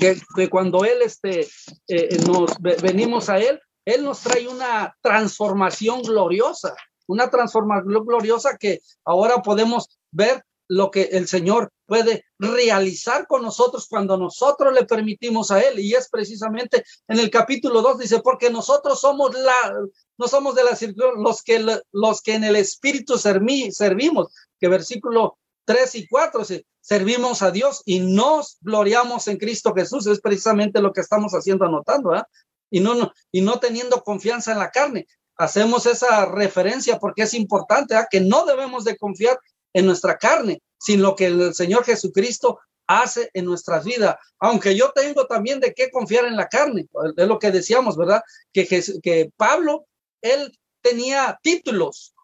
Que, 0.00 0.48
cuando 0.48 0.86
Él 0.86 1.02
este, 1.02 1.46
eh, 1.88 2.16
nos 2.26 2.50
venimos 2.60 3.28
a 3.28 3.38
Él, 3.38 3.60
Él 3.84 4.04
nos 4.04 4.20
trae 4.20 4.48
una 4.48 4.96
transformación 5.02 6.00
gloriosa, 6.00 6.74
una 7.06 7.28
transformación 7.28 8.06
gloriosa 8.06 8.56
que 8.56 8.80
ahora 9.04 9.42
podemos 9.42 9.98
ver 10.10 10.42
lo 10.68 10.90
que 10.90 11.02
el 11.12 11.28
Señor 11.28 11.70
puede 11.86 12.24
realizar 12.38 13.26
con 13.26 13.42
nosotros 13.42 13.86
cuando 13.88 14.16
nosotros 14.16 14.72
le 14.72 14.84
permitimos 14.84 15.50
a 15.50 15.60
Él. 15.60 15.78
Y 15.80 15.94
es 15.94 16.08
precisamente 16.08 16.84
en 17.08 17.18
el 17.18 17.30
capítulo 17.30 17.82
2 17.82 17.98
dice, 17.98 18.20
porque 18.20 18.50
nosotros 18.50 19.00
somos 19.00 19.34
la, 19.34 19.74
no 20.18 20.28
somos 20.28 20.54
de 20.54 20.64
la 20.64 20.76
circuncisión, 20.76 21.22
los 21.22 21.42
que, 21.42 21.80
los 21.92 22.22
que 22.22 22.34
en 22.34 22.44
el 22.44 22.56
Espíritu 22.56 23.18
servimos, 23.18 24.32
que 24.58 24.68
versículo 24.68 25.38
3 25.66 25.94
y 25.96 26.08
4 26.08 26.42
servimos 26.80 27.42
a 27.42 27.50
Dios 27.50 27.82
y 27.86 28.00
nos 28.00 28.58
gloriamos 28.60 29.28
en 29.28 29.38
Cristo 29.38 29.72
Jesús. 29.74 30.06
Es 30.06 30.20
precisamente 30.20 30.80
lo 30.80 30.92
que 30.92 31.00
estamos 31.00 31.32
haciendo, 31.32 31.64
anotando, 31.64 32.12
Y 32.70 32.80
no, 32.80 32.94
no, 32.94 33.12
y 33.30 33.40
no 33.40 33.58
teniendo 33.58 34.02
confianza 34.02 34.52
en 34.52 34.58
la 34.58 34.70
carne. 34.70 35.06
Hacemos 35.36 35.86
esa 35.86 36.26
referencia 36.26 36.98
porque 36.98 37.22
es 37.22 37.34
importante, 37.34 37.96
que 38.10 38.20
no 38.20 38.44
debemos 38.44 38.84
de 38.84 38.96
confiar 38.96 39.38
en 39.74 39.84
nuestra 39.84 40.16
carne, 40.16 40.62
sin 40.78 41.02
lo 41.02 41.14
que 41.14 41.26
el 41.26 41.54
Señor 41.54 41.84
Jesucristo 41.84 42.60
hace 42.86 43.30
en 43.34 43.44
nuestras 43.44 43.84
vidas. 43.84 44.16
Aunque 44.38 44.74
yo 44.74 44.92
tengo 44.92 45.26
también 45.26 45.60
de 45.60 45.74
qué 45.74 45.90
confiar 45.90 46.24
en 46.26 46.36
la 46.36 46.48
carne, 46.48 46.86
es 47.16 47.28
lo 47.28 47.38
que 47.38 47.50
decíamos, 47.50 47.96
¿verdad? 47.96 48.22
Que, 48.52 48.66
que 48.66 49.30
Pablo, 49.36 49.86
él 50.22 50.56
tenía 50.82 51.38
títulos. 51.42 52.14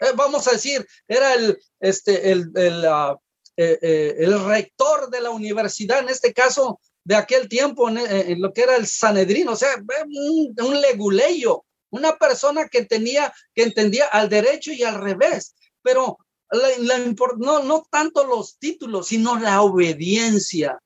Eh, 0.00 0.12
vamos 0.14 0.46
a 0.48 0.52
decir, 0.52 0.86
era 1.08 1.34
el, 1.34 1.58
este, 1.80 2.32
el, 2.32 2.50
el, 2.54 2.84
ah, 2.86 3.16
eh, 3.56 3.78
eh, 3.80 4.14
el 4.18 4.44
rector 4.44 5.10
de 5.10 5.20
la 5.20 5.30
universidad, 5.30 6.00
en 6.00 6.08
este 6.08 6.32
caso, 6.32 6.80
de 7.04 7.14
aquel 7.14 7.48
tiempo, 7.48 7.88
en, 7.88 8.42
lo 8.42 8.52
que 8.52 8.62
era 8.62 8.74
el 8.74 8.86
Sanedrín, 8.86 9.48
o 9.48 9.54
sea, 9.54 9.76
un, 10.08 10.54
un 10.60 10.80
leguleyo, 10.80 11.64
una 11.90 12.16
persona 12.16 12.68
que 12.68 12.84
tenía, 12.84 13.32
que 13.54 13.62
entendía 13.62 14.06
al 14.06 14.28
derecho 14.28 14.72
y 14.72 14.82
al 14.82 15.00
revés. 15.00 15.54
Pero 15.82 16.18
no, 16.50 17.62
no 17.62 17.86
tanto 17.90 18.24
los 18.24 18.58
títulos, 18.58 19.08
sino 19.08 19.38
la 19.38 19.62
obediencia. 19.62 20.80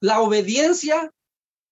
La 0.00 0.20
obediencia 0.20 1.12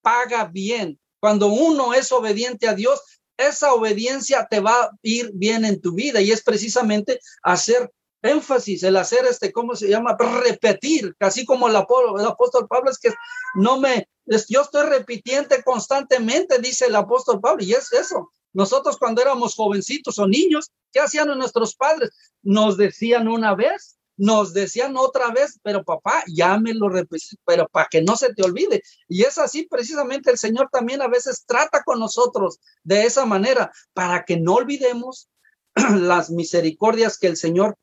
paga 0.02 0.44
bien. 0.44 0.98
Cuando 1.20 1.46
uno 1.48 1.94
es 1.94 2.12
obediente 2.12 2.68
a 2.68 2.74
Dios, 2.74 3.00
esa 3.36 3.72
obediencia 3.72 4.46
te 4.48 4.60
va 4.60 4.84
a 4.84 4.90
ir 5.02 5.30
bien 5.34 5.64
en 5.64 5.80
tu 5.80 5.92
vida 5.92 6.20
y 6.20 6.30
es 6.30 6.42
precisamente 6.42 7.18
hacer 7.42 7.90
énfasis, 8.22 8.82
el 8.82 8.96
hacer 8.96 9.26
este, 9.26 9.52
¿cómo 9.52 9.76
se 9.76 9.88
llama? 9.88 10.16
Repetir, 10.18 11.14
casi 11.18 11.44
como 11.44 11.68
el, 11.68 11.76
apóstol, 11.76 12.66
Pablo 12.68 12.90
es 12.90 12.98
que 12.98 13.12
no 13.54 13.78
me, 13.78 14.08
yo 14.48 14.62
estoy 14.62 14.88
repitiendo 14.88 15.54
constantemente, 15.64 16.58
dice 16.58 16.86
el 16.86 16.96
apóstol 16.96 17.40
Pablo, 17.40 17.62
y 17.62 17.72
es 17.72 17.92
eso. 17.92 18.30
Nosotros 18.54 18.96
cuando 18.96 19.20
éramos 19.20 19.54
jovencitos 19.54 20.18
o 20.18 20.26
niños, 20.26 20.70
¿qué 20.92 21.00
hacían 21.00 21.28
nuestros 21.36 21.74
padres? 21.74 22.10
Nos 22.42 22.76
decían 22.76 23.28
una 23.28 23.54
vez, 23.54 23.98
nos 24.16 24.54
decían 24.54 24.96
otra 24.96 25.30
vez, 25.32 25.58
pero 25.62 25.84
papá, 25.84 26.22
ya 26.32 26.56
me 26.58 26.72
lo 26.72 26.88
repetí, 26.88 27.36
pero 27.44 27.68
para 27.68 27.88
que 27.90 28.00
no 28.00 28.16
se 28.16 28.32
te 28.32 28.44
olvide. 28.44 28.82
Y 29.08 29.22
es 29.22 29.38
así 29.38 29.66
precisamente 29.66 30.30
el 30.30 30.38
Señor 30.38 30.68
también 30.70 31.02
a 31.02 31.08
veces 31.08 31.44
trata 31.46 31.82
con 31.82 31.98
nosotros 31.98 32.60
de 32.84 33.04
esa 33.04 33.26
manera, 33.26 33.72
para 33.92 34.24
que 34.24 34.38
no 34.38 34.54
olvidemos 34.54 35.28
las 35.98 36.30
misericordias 36.30 37.18
que 37.18 37.26
el 37.26 37.36
Señor 37.36 37.76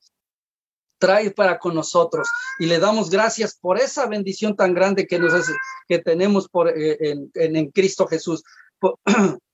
trae 1.00 1.32
para 1.32 1.58
con 1.58 1.74
nosotros 1.74 2.30
y 2.60 2.68
le 2.68 2.78
damos 2.78 3.10
gracias 3.10 3.58
por 3.60 3.80
esa 3.80 4.06
bendición 4.06 4.56
tan 4.56 4.74
grande 4.74 5.08
que 5.08 5.18
nos 5.20 5.34
hace, 5.34 5.54
que 5.88 6.00
tenemos 6.00 6.48
por 6.48 6.70
eh, 6.70 6.98
en, 7.02 7.32
en, 7.34 7.72
Cristo 7.72 8.08
Jesús. 8.08 8.44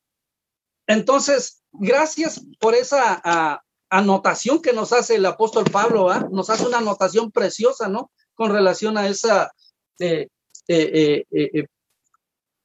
Entonces, 0.87 1.61
gracias 1.71 2.41
por 2.59 2.73
esa 2.73 3.61
anotación 3.89 4.61
que 4.61 4.73
nos 4.73 4.93
hace 4.93 5.15
el 5.15 5.25
apóstol 5.25 5.65
Pablo, 5.71 6.09
nos 6.31 6.49
hace 6.49 6.65
una 6.65 6.79
anotación 6.79 7.31
preciosa, 7.31 7.87
¿no? 7.87 8.11
Con 8.33 8.51
relación 8.51 8.97
a 8.97 9.07
esa 9.07 9.51
eh, 9.99 10.29
eh, 10.67 11.23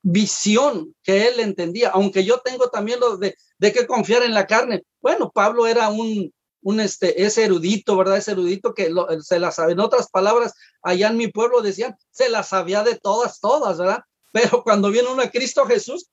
visión 0.02 0.94
que 1.02 1.28
él 1.28 1.40
entendía, 1.40 1.90
aunque 1.90 2.24
yo 2.24 2.40
tengo 2.40 2.68
también 2.68 3.00
lo 3.00 3.16
de, 3.16 3.36
de 3.58 3.72
que 3.72 3.86
confiar 3.86 4.22
en 4.22 4.34
la 4.34 4.46
carne. 4.46 4.82
Bueno, 5.00 5.30
Pablo 5.32 5.66
era 5.66 5.88
un, 5.88 6.32
este, 6.80 7.24
ese 7.24 7.44
erudito, 7.44 7.96
¿verdad? 7.96 8.18
Ese 8.18 8.32
erudito 8.32 8.74
que 8.74 8.92
se 9.20 9.38
la 9.38 9.52
sabe. 9.52 9.72
En 9.72 9.80
otras 9.80 10.10
palabras, 10.10 10.54
allá 10.82 11.08
en 11.08 11.16
mi 11.16 11.28
pueblo 11.28 11.62
decían, 11.62 11.96
se 12.10 12.28
la 12.28 12.42
sabía 12.42 12.82
de 12.82 12.96
todas, 12.96 13.40
todas, 13.40 13.78
¿verdad? 13.78 14.00
Pero 14.32 14.62
cuando 14.64 14.90
viene 14.90 15.08
uno 15.08 15.22
a 15.22 15.30
Cristo 15.30 15.64
Jesús, 15.66 16.08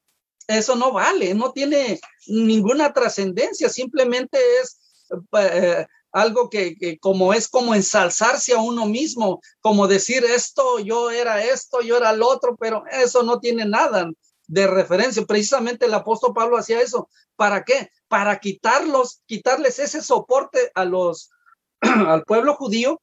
eso 0.58 0.75
no 0.75 0.91
vale, 0.91 1.34
no 1.36 1.51
tiene 1.51 2.00
ninguna 2.27 2.91
trascendencia, 2.91 3.70
simplemente 3.70 4.39
es 4.62 4.79
eh, 5.39 5.86
algo 6.12 6.50
que, 6.50 6.75
que, 6.75 6.98
como 6.98 7.34
es 7.34 7.48
como 7.48 7.75
ensalzarse 7.75 8.53
a 8.53 8.62
uno 8.62 8.88
mismo, 8.88 9.41
como 9.62 9.88
decir 9.88 10.24
esto, 10.25 10.79
yo 10.79 11.12
era 11.12 11.44
esto, 11.44 11.82
yo 11.82 11.98
era 11.98 12.10
el 12.10 12.24
otro, 12.24 12.58
pero 12.58 12.84
eso 12.91 13.22
no 13.22 13.39
tiene 13.39 13.65
nada 13.65 14.10
de 14.48 14.65
referencia. 14.65 15.24
Precisamente 15.25 15.86
el 15.86 15.94
apóstol 15.94 16.34
Pablo 16.34 16.58
hacía 16.58 16.82
eso. 16.82 17.10
¿Para 17.36 17.63
qué? 17.63 17.91
Para 18.08 18.39
quitarlos, 18.39 19.22
quitarles 19.27 19.77
ese 19.77 20.01
soporte 20.01 20.72
a 20.74 20.84
los, 20.84 21.29
al 21.82 22.24
pueblo 22.24 22.56
judío. 22.56 23.00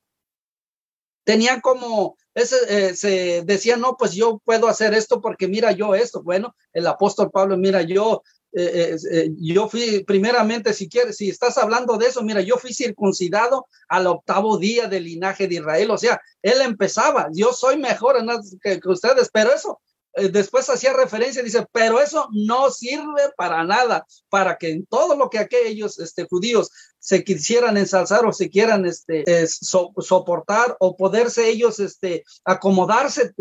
Tenía 1.25 1.61
como, 1.61 2.17
ese, 2.37 2.57
eh, 2.69 2.95
se 2.95 3.43
decía, 3.47 3.79
no, 3.79 3.97
pues 3.97 4.13
yo 4.13 4.43
puedo 4.45 4.69
hacer 4.69 4.93
esto 4.93 5.23
porque 5.23 5.49
mira 5.49 5.73
yo 5.73 5.95
esto. 5.95 6.23
Bueno, 6.23 6.55
el 6.75 6.87
apóstol 6.87 7.31
Pablo, 7.31 7.57
mira, 7.57 7.81
yo 7.81 8.23
eh, 8.53 8.95
eh, 9.11 9.31
yo 9.39 9.69
fui, 9.69 10.05
primeramente, 10.05 10.75
si 10.75 10.87
quieres, 10.87 11.17
si 11.17 11.31
estás 11.31 11.57
hablando 11.57 11.97
de 11.97 12.09
eso, 12.09 12.23
mira, 12.23 12.43
yo 12.43 12.59
fui 12.59 12.75
circuncidado 12.75 13.67
al 13.89 14.07
octavo 14.07 14.59
día 14.59 14.87
del 14.87 15.05
linaje 15.05 15.49
de 15.49 15.57
Israel, 15.57 15.91
o 15.91 15.99
sea, 15.99 16.21
él 16.43 16.61
empezaba, 16.61 17.29
yo 17.33 17.55
soy 17.55 17.79
mejor 17.79 18.17
que, 18.63 18.81
que 18.81 18.89
ustedes, 18.89 19.31
pero 19.33 19.55
eso 19.55 19.81
después 20.17 20.69
hacía 20.71 20.93
referencia, 20.93 21.43
dice, 21.43 21.67
pero 21.73 22.01
eso 22.01 22.29
no 22.33 22.71
sirve 22.71 23.31
para 23.37 23.65
nada, 23.65 24.07
para 24.29 24.57
que 24.57 24.71
en 24.71 24.87
todo 24.87 25.17
lo 25.17 25.29
que 25.29 25.39
aquellos 25.39 25.99
este, 25.99 26.27
judíos 26.27 26.71
se 26.99 27.23
quisieran 27.23 27.77
ensalzar 27.77 28.25
o 28.25 28.33
se 28.33 28.49
quieran 28.51 28.87
este, 28.87 29.25
soportar 29.47 30.77
o 30.81 30.97
poderse 30.97 31.49
ellos 31.49 31.79
este, 31.81 32.25
acomodarse 32.45 33.33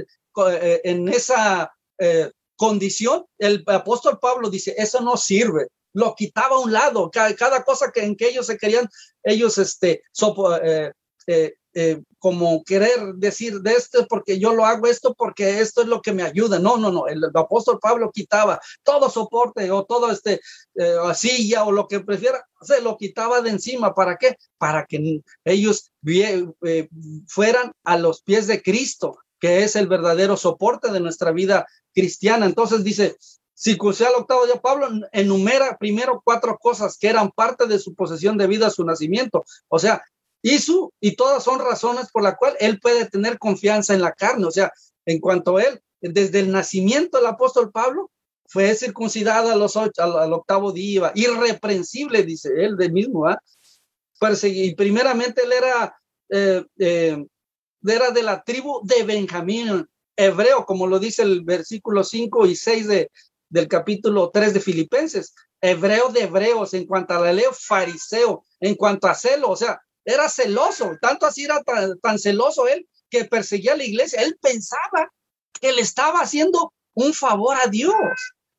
eh, 0.52 0.82
en 0.84 1.08
esa 1.08 1.72
eh, 1.98 2.32
condición, 2.56 3.26
el 3.38 3.64
apóstol 3.68 4.20
Pablo 4.20 4.50
dice, 4.50 4.76
eso 4.78 5.02
no 5.02 5.18
sirve, 5.18 5.68
lo 5.94 6.14
quitaba 6.14 6.58
a 6.58 6.60
un 6.60 6.74
lado, 6.74 7.10
cada, 7.10 7.64
cosa 7.64 7.92
que 7.92 8.04
en 8.04 8.16
que 8.16 8.30
ellos 8.30 8.48
se 8.48 8.58
querían, 8.58 8.90
ellos 9.24 9.58
este, 9.58 10.04
eh, 11.78 12.02
como 12.20 12.64
querer 12.64 13.16
decir 13.16 13.60
de 13.60 13.74
esto 13.74 14.08
porque 14.08 14.40
yo 14.40 14.54
lo 14.54 14.66
hago 14.66 14.88
esto 14.88 15.14
porque 15.14 15.60
esto 15.60 15.82
es 15.82 15.88
lo 15.88 16.02
que 16.02 16.14
me 16.14 16.24
ayuda. 16.24 16.58
No, 16.58 16.78
no, 16.78 16.90
no. 16.90 17.08
El, 17.08 17.22
apóstol 17.34 17.80
Pablo 17.82 18.12
quitaba 18.14 18.62
todo 18.82 19.10
soporte 19.10 19.70
o 19.72 19.84
todo 19.84 20.10
este 20.10 20.40
eh, 20.76 20.96
silla 21.14 21.66
o 21.66 21.74
lo 21.74 21.90
que 21.90 22.00
prefiera, 22.00 22.48
se 22.62 22.82
lo 22.82 22.96
quitaba 22.96 23.42
de 23.42 23.50
encima. 23.50 23.94
¿Para 23.94 24.16
qué? 24.16 24.38
Para 24.58 24.86
que 24.86 25.22
ellos 25.44 25.92
eh, 26.06 26.88
fueran 27.28 27.74
a 27.84 27.98
los 27.98 28.22
pies 28.22 28.48
de 28.48 28.64
Cristo, 28.64 29.18
que 29.38 29.64
es 29.64 29.76
el 29.76 29.88
verdadero 29.88 30.38
soporte 30.38 30.94
de 30.94 31.02
nuestra 31.02 31.34
vida 31.34 31.68
cristiana. 31.94 32.46
Entonces 32.46 32.86
dice, 32.86 33.18
circuncidar 33.54 34.14
al 34.14 34.22
octavo 34.22 34.46
día, 34.46 34.62
Pablo 34.62 34.88
enumera 35.12 35.78
primero 35.78 36.22
cuatro 36.24 36.58
cosas 36.58 36.98
que 36.98 37.10
eran 37.10 37.32
parte 37.32 37.68
de 37.68 37.80
su 37.80 37.96
posesión 37.96 38.38
de 38.38 38.48
vida 38.48 38.68
a 38.68 38.72
su 38.72 38.86
nacimiento. 38.86 39.44
O 39.68 39.78
sea, 39.78 40.04
y, 40.46 40.60
su, 40.60 40.94
y 41.02 41.16
todas 41.16 41.44
son 41.44 41.58
razones 41.58 42.12
por 42.12 42.22
la 42.22 42.36
cual 42.36 42.56
él 42.60 42.80
puede 42.80 43.10
tener 43.10 43.40
confianza 43.40 43.96
en 43.96 44.02
la 44.02 44.12
carne. 44.12 44.46
O 44.46 44.52
sea, 44.52 44.72
en 45.04 45.20
cuanto 45.20 45.58
a 45.58 45.64
él, 45.64 45.82
desde 46.02 46.40
el 46.40 46.52
nacimiento 46.52 47.18
del 47.18 47.26
apóstol 47.26 47.72
Pablo, 47.72 48.12
fue 48.46 48.76
circuncidado 48.76 49.52
a 49.52 49.56
los 49.56 49.76
ocho, 49.76 50.04
al, 50.04 50.32
octavo 50.34 50.72
día, 50.72 51.12
irreprensible, 51.16 52.22
dice 52.22 52.50
él 52.64 52.78
de 52.78 52.92
mismo. 52.92 53.28
¿ah? 53.28 53.42
Y 54.44 54.76
primeramente 54.76 55.42
él 55.42 55.52
era, 55.52 55.98
eh, 56.30 56.64
eh, 56.78 57.26
era 57.84 58.12
de 58.12 58.22
la 58.22 58.44
tribu 58.44 58.82
de 58.84 59.02
Benjamín, 59.02 59.90
hebreo, 60.16 60.64
como 60.68 60.86
lo 60.86 61.00
dice 61.00 61.24
el 61.24 61.42
versículo 61.42 62.04
5 62.04 62.46
y 62.46 62.56
6 62.56 62.88
de, 62.88 63.12
del 63.50 63.68
capítulo 63.68 64.30
3 64.32 64.54
de 64.54 64.60
Filipenses. 64.60 65.34
Hebreo 65.60 66.10
de 66.10 66.26
hebreos, 66.26 66.76
en 66.76 66.86
cuanto 66.86 67.16
a 67.16 67.20
la 67.20 67.34
ley, 67.34 67.46
fariseo, 67.52 68.46
en 68.60 68.76
cuanto 68.76 69.08
a 69.08 69.16
celo, 69.16 69.50
o 69.50 69.56
sea, 69.56 69.82
era 70.06 70.30
celoso, 70.30 70.98
tanto 71.02 71.26
así 71.26 71.44
era 71.44 71.62
tan, 72.02 72.20
celoso 72.20 72.68
él 72.68 72.88
que 73.10 73.26
perseguía 73.26 73.74
a 73.74 73.78
la 73.78 73.84
iglesia. 73.84 74.22
Él 74.22 74.38
pensaba 74.42 75.12
que 75.60 75.74
le 75.74 75.82
estaba 75.82 76.20
haciendo 76.20 76.74
un 76.94 77.14
favor 77.14 77.58
a 77.62 77.68
Dios, 77.68 77.96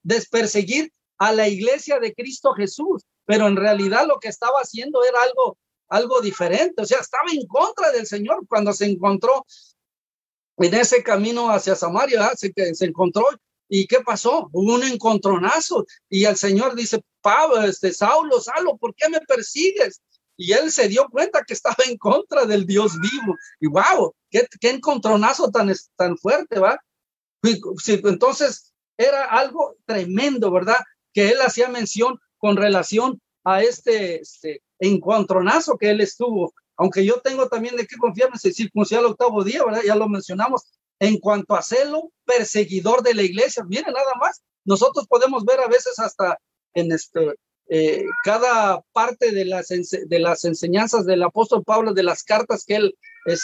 desperseguir 0.03 0.93
a 1.19 1.33
la 1.33 1.49
iglesia 1.49 1.99
de 1.99 2.13
Cristo 2.13 2.53
Jesús, 2.53 3.03
pero 3.25 3.47
en 3.47 3.57
realidad 3.57 4.07
lo 4.07 4.19
que 4.19 4.29
estaba 4.29 4.61
haciendo 4.61 5.03
era 5.05 5.23
algo, 5.23 5.57
algo 5.89 6.21
diferente, 6.21 6.83
o 6.83 6.87
sea, 6.87 7.01
estaba 7.01 7.31
en 7.33 7.47
contra 7.47 7.91
del 7.93 8.07
Señor 8.07 8.47
cuando 8.49 8.73
se 8.73 8.87
encontró 8.87 9.47
en 10.59 10.75
ese 10.75 11.03
camino 11.03 11.51
hacia 11.51 11.75
Samaria, 11.75 12.31
se, 12.37 12.53
se 12.75 12.85
encontró 12.85 13.25
¿Y 13.69 13.87
qué 13.87 14.01
pasó? 14.01 14.49
Hubo 14.53 14.75
un 14.75 14.85
encontronazo 14.85 15.87
y 16.09 16.25
el 16.25 16.37
Señor 16.37 16.75
dice, 16.75 17.03
Pablo, 17.21 17.63
este, 17.63 17.93
Saulo, 17.93 18.41
Saulo, 18.41 18.77
¿por 18.77 18.95
qué 18.95 19.09
me 19.09 19.21
persigues? 19.21 20.01
Y 20.37 20.53
él 20.53 20.71
se 20.71 20.89
dio 20.89 21.09
cuenta 21.11 21.45
que 21.45 21.55
estaba 21.55 21.77
en 21.87 21.97
contra 21.97 22.45
del 22.45 22.67
Dios 22.67 22.99
vivo. 23.01 23.37
Y 23.61 23.69
wow, 23.69 24.15
qué, 24.31 24.47
qué 24.61 24.71
encontronazo 24.71 25.51
tan, 25.51 25.73
tan 25.97 26.17
fuerte, 26.19 26.59
¿va? 26.59 26.79
Entonces 27.87 28.73
era 28.97 29.25
algo 29.25 29.77
tremendo, 29.87 30.51
¿verdad? 30.51 30.79
Que 31.13 31.29
él 31.31 31.39
hacía 31.41 31.69
mención 31.69 32.19
con 32.39 32.57
relación 32.57 33.21
a 33.45 33.63
este, 33.63 34.21
este 34.21 34.63
encontronazo 34.79 35.77
que 35.79 35.91
él 35.91 36.01
estuvo. 36.01 36.53
Aunque 36.77 37.05
yo 37.05 37.21
tengo 37.21 37.49
también 37.49 37.77
de 37.77 37.87
qué 37.87 37.97
confiarme, 37.97 38.39
se 38.39 38.53
circuncidó 38.53 39.01
el 39.01 39.07
octavo 39.07 39.43
día, 39.45 39.65
¿verdad? 39.65 39.83
Ya 39.85 39.95
lo 39.95 40.09
mencionamos. 40.09 40.63
En 40.99 41.19
cuanto 41.19 41.55
a 41.55 41.63
celo, 41.63 42.11
perseguidor 42.25 43.03
de 43.03 43.15
la 43.15 43.23
iglesia, 43.23 43.65
miren 43.65 43.93
nada 43.93 44.13
más, 44.19 44.43
nosotros 44.65 45.07
podemos 45.07 45.45
ver 45.45 45.61
a 45.61 45.69
veces 45.69 45.99
hasta 45.99 46.39
en 46.75 46.93
este 46.93 47.35
eh, 47.69 48.05
cada 48.25 48.81
parte 48.93 49.33
de 49.33 49.45
las, 49.45 49.69
de 49.69 50.19
las 50.19 50.45
enseñanzas 50.45 51.05
del 51.05 51.23
apóstol 51.23 51.65
Pablo, 51.65 51.93
de 51.95 52.03
las 52.03 52.23
cartas 52.23 52.65
que 52.65 52.77
él 52.77 52.99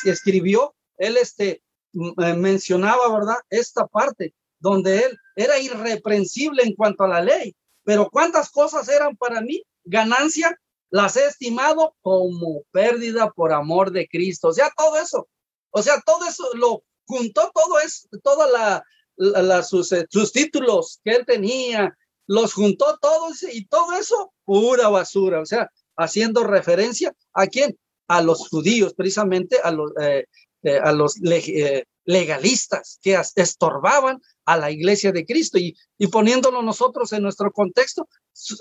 escribió, 0.05 0.75
él 0.99 1.17
este, 1.17 1.63
eh, 1.95 2.35
mencionaba, 2.35 3.13
¿verdad? 3.13 3.37
Esta 3.51 3.87
parte 3.87 4.35
donde 4.59 4.99
él 4.99 5.19
era 5.35 5.59
irreprensible 5.59 6.63
en 6.63 6.75
cuanto 6.75 7.03
a 7.05 7.09
la 7.09 7.21
ley, 7.21 7.57
pero 7.85 8.09
cuántas 8.11 8.51
cosas 8.51 8.89
eran 8.89 9.17
para 9.17 9.41
mí 9.41 9.63
ganancia, 9.85 10.57
las 10.91 11.17
he 11.17 11.27
estimado 11.27 11.97
como 12.03 12.63
pérdida 12.71 13.31
por 13.31 13.53
amor 13.53 13.91
de 13.91 14.07
Cristo. 14.07 14.49
O 14.49 14.53
sea, 14.53 14.71
todo 14.77 14.99
eso, 14.99 15.29
o 15.71 15.83
sea, 15.83 16.01
todo 16.05 16.25
eso 16.27 16.45
lo 16.55 16.85
juntó, 17.07 17.51
todo 17.53 17.81
es, 17.81 18.09
toda 18.23 18.47
la, 18.49 18.85
la, 19.17 19.59
eh, 19.61 20.07
sus 20.11 20.33
títulos 20.33 21.01
que 21.03 21.13
él 21.13 21.27
tenía, 21.27 21.97
los 22.27 22.55
juntó 22.55 22.99
todos 23.01 23.43
y 23.43 23.67
todo 23.67 23.93
eso, 23.95 24.33
pura 24.45 24.89
basura, 24.89 25.41
o 25.41 25.47
sea, 25.47 25.71
haciendo 25.97 26.45
referencia 26.45 27.15
a 27.33 27.47
quién, 27.47 27.77
a 28.09 28.23
los 28.23 28.49
judíos, 28.49 28.95
precisamente 28.95 29.59
a 29.63 29.71
los, 29.71 29.93
eh, 30.01 30.27
eh, 30.63 30.79
a 30.79 30.93
los 30.93 31.17
eh, 31.25 31.85
legalistas 32.05 32.99
que 33.03 33.21
estorbaban 33.37 34.21
a 34.45 34.57
la 34.57 34.71
iglesia 34.71 35.13
de 35.13 35.25
Cristo 35.25 35.59
y, 35.59 35.77
y 35.99 36.07
poniéndolo 36.09 36.63
nosotros 36.63 37.13
en 37.13 37.23
nuestro 37.23 37.53
contexto, 37.53 38.09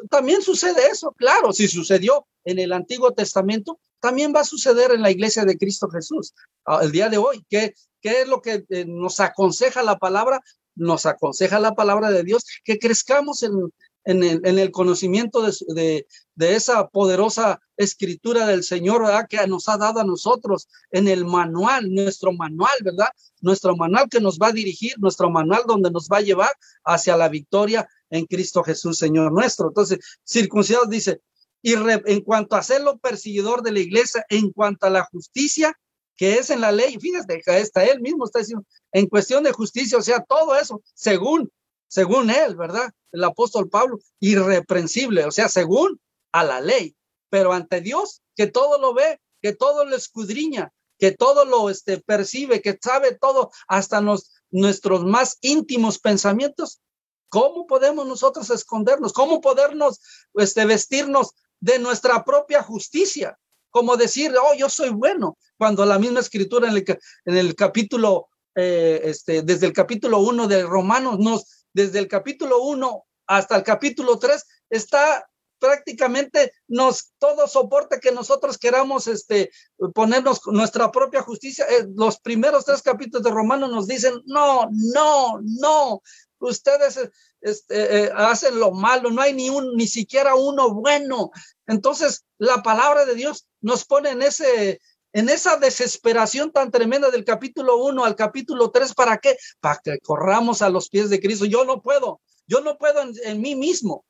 también 0.09 0.41
sucede 0.41 0.87
eso, 0.91 1.13
claro, 1.17 1.53
si 1.53 1.67
sucedió 1.67 2.27
en 2.43 2.59
el 2.59 2.73
Antiguo 2.73 3.13
Testamento, 3.13 3.79
también 3.99 4.33
va 4.35 4.41
a 4.41 4.45
suceder 4.45 4.91
en 4.91 5.01
la 5.01 5.11
iglesia 5.11 5.45
de 5.45 5.57
Cristo 5.57 5.87
Jesús. 5.89 6.33
Ah, 6.65 6.79
el 6.81 6.91
día 6.91 7.07
de 7.09 7.17
hoy, 7.17 7.45
¿qué, 7.49 7.73
qué 8.01 8.21
es 8.21 8.27
lo 8.27 8.41
que 8.41 8.65
nos 8.87 9.19
aconseja 9.19 9.83
la 9.83 9.97
palabra? 9.97 10.41
Nos 10.75 11.05
aconseja 11.05 11.59
la 11.59 11.75
palabra 11.75 12.11
de 12.11 12.23
Dios 12.23 12.45
que 12.63 12.79
crezcamos 12.79 13.43
en, 13.43 13.71
en 14.03 14.23
el, 14.23 14.41
en 14.45 14.59
el 14.59 14.71
conocimiento 14.71 15.41
de, 15.41 16.05
de, 16.35 16.55
esa 16.55 16.87
poderosa 16.87 17.61
escritura 17.77 18.47
del 18.47 18.63
Señor. 18.63 19.03
Que 19.29 19.45
nos 19.47 19.69
ha 19.69 19.77
dado 19.77 19.99
a 19.99 20.05
nosotros 20.05 20.67
en 20.91 21.07
el 21.07 21.25
manual, 21.25 21.93
nuestro 21.93 22.33
manual, 22.33 22.77
¿verdad? 22.83 23.09
Nuestro 23.41 23.75
manual 23.75 24.07
que 24.09 24.21
nos 24.21 24.37
va 24.39 24.47
a 24.47 24.53
dirigir, 24.53 24.93
nuestro 24.99 25.29
manual 25.29 25.63
donde 25.67 25.91
nos 25.91 26.07
va 26.07 26.17
a 26.17 26.21
llevar 26.21 26.51
hacia 26.83 27.17
la 27.17 27.29
victoria 27.29 27.87
en 28.09 28.25
Cristo 28.25 28.63
Jesús, 28.63 28.97
Señor 28.97 29.31
nuestro. 29.31 29.67
Entonces, 29.67 29.99
circuncidados 30.25 30.89
dice, 30.89 31.21
y 31.61 31.73
en 31.73 32.21
cuanto 32.21 32.55
a 32.55 32.63
ser 32.63 32.81
perseguidor 33.01 33.61
de 33.61 33.71
la 33.71 33.79
iglesia, 33.79 34.25
en 34.29 34.51
cuanto 34.51 34.87
a 34.87 34.89
la 34.89 35.03
justicia 35.03 35.77
que 36.15 36.35
es 36.35 36.49
en 36.49 36.61
la 36.61 36.71
ley, 36.71 36.97
fíjate, 36.99 37.41
está 37.45 37.83
él 37.83 38.01
mismo 38.01 38.25
está 38.25 38.39
diciendo, 38.39 38.65
en 38.91 39.07
cuestión 39.07 39.43
de 39.43 39.51
justicia, 39.51 39.97
o 39.97 40.01
sea, 40.01 40.23
todo 40.23 40.55
eso, 40.55 40.81
según 40.93 41.51
según 41.91 42.29
él, 42.29 42.55
¿verdad? 42.55 42.89
El 43.11 43.21
apóstol 43.25 43.69
Pablo, 43.69 43.99
irreprensible, 44.21 45.25
o 45.25 45.31
sea, 45.31 45.49
según 45.49 45.99
a 46.31 46.45
la 46.45 46.61
ley, 46.61 46.95
pero 47.29 47.51
ante 47.51 47.81
Dios, 47.81 48.21
que 48.37 48.47
todo 48.47 48.79
lo 48.79 48.93
ve, 48.93 49.19
que 49.41 49.53
todo 49.53 49.83
lo 49.83 49.97
escudriña, 49.97 50.71
que 50.97 51.11
todo 51.11 51.43
lo 51.43 51.69
este, 51.69 51.99
percibe, 51.99 52.61
que 52.61 52.79
sabe 52.81 53.17
todo, 53.19 53.51
hasta 53.67 53.99
nos, 53.99 54.31
nuestros 54.51 55.03
más 55.03 55.37
íntimos 55.41 55.99
pensamientos. 55.99 56.79
¿Cómo 57.27 57.67
podemos 57.67 58.07
nosotros 58.07 58.49
escondernos? 58.51 59.11
¿Cómo 59.11 59.41
podernos 59.41 59.99
este, 60.35 60.65
vestirnos 60.65 61.31
de 61.59 61.77
nuestra 61.79 62.23
propia 62.23 62.63
justicia? 62.63 63.37
Como 63.69 63.97
decir, 63.97 64.33
oh, 64.41 64.53
yo 64.53 64.69
soy 64.69 64.91
bueno, 64.91 65.37
cuando 65.61 65.85
la 65.85 65.99
misma 65.99 66.21
escritura 66.21 66.69
en 66.69 66.77
el, 66.77 66.99
en 67.23 67.37
el 67.37 67.55
capítulo, 67.55 68.29
eh, 68.55 68.99
este, 69.03 69.43
desde 69.43 69.67
el 69.67 69.73
capítulo 69.73 70.17
1 70.17 70.47
de 70.47 70.63
Romanos 70.63 71.19
nos, 71.19 71.67
desde 71.71 71.99
el 71.99 72.07
capítulo 72.07 72.63
1 72.63 73.05
hasta 73.27 73.57
el 73.57 73.61
capítulo 73.61 74.17
3 74.17 74.43
está 74.71 75.23
prácticamente 75.59 76.51
nos 76.67 77.11
todo 77.19 77.47
soporte 77.47 77.99
que 77.99 78.11
nosotros 78.11 78.57
queramos 78.57 79.05
este 79.05 79.51
ponernos 79.93 80.41
nuestra 80.47 80.91
propia 80.91 81.21
justicia. 81.21 81.67
Eh, 81.69 81.85
los 81.95 82.19
primeros 82.19 82.65
tres 82.65 82.81
capítulos 82.81 83.23
de 83.23 83.29
Romanos 83.29 83.69
nos 83.69 83.85
dicen 83.85 84.15
no 84.25 84.67
no 84.71 85.41
no 85.43 86.01
ustedes 86.39 87.07
este, 87.41 88.05
eh, 88.05 88.09
hacen 88.15 88.59
lo 88.59 88.71
malo 88.71 89.11
no 89.11 89.21
hay 89.21 89.35
ni 89.35 89.51
un 89.51 89.75
ni 89.75 89.85
siquiera 89.85 90.33
uno 90.33 90.73
bueno 90.73 91.29
entonces 91.67 92.25
la 92.39 92.63
palabra 92.63 93.05
de 93.05 93.13
Dios 93.13 93.47
nos 93.61 93.85
pone 93.85 94.09
en 94.09 94.23
ese 94.23 94.81
en 95.13 95.29
esa 95.29 95.57
desesperación 95.57 96.51
tan 96.51 96.71
tremenda 96.71 97.11
del 97.11 97.25
capítulo 97.25 97.83
1 97.83 98.05
al 98.05 98.15
capítulo 98.15 98.71
3, 98.71 98.93
¿para 98.93 99.17
qué? 99.17 99.35
Para 99.59 99.79
que 99.83 99.99
corramos 99.99 100.61
a 100.61 100.69
los 100.69 100.89
pies 100.89 101.09
de 101.09 101.19
Cristo. 101.19 101.45
Yo 101.45 101.65
no 101.65 101.81
puedo, 101.81 102.21
yo 102.47 102.61
no 102.61 102.77
puedo 102.77 103.01
en, 103.01 103.41
mí 103.41 103.55
mismo. 103.55 104.05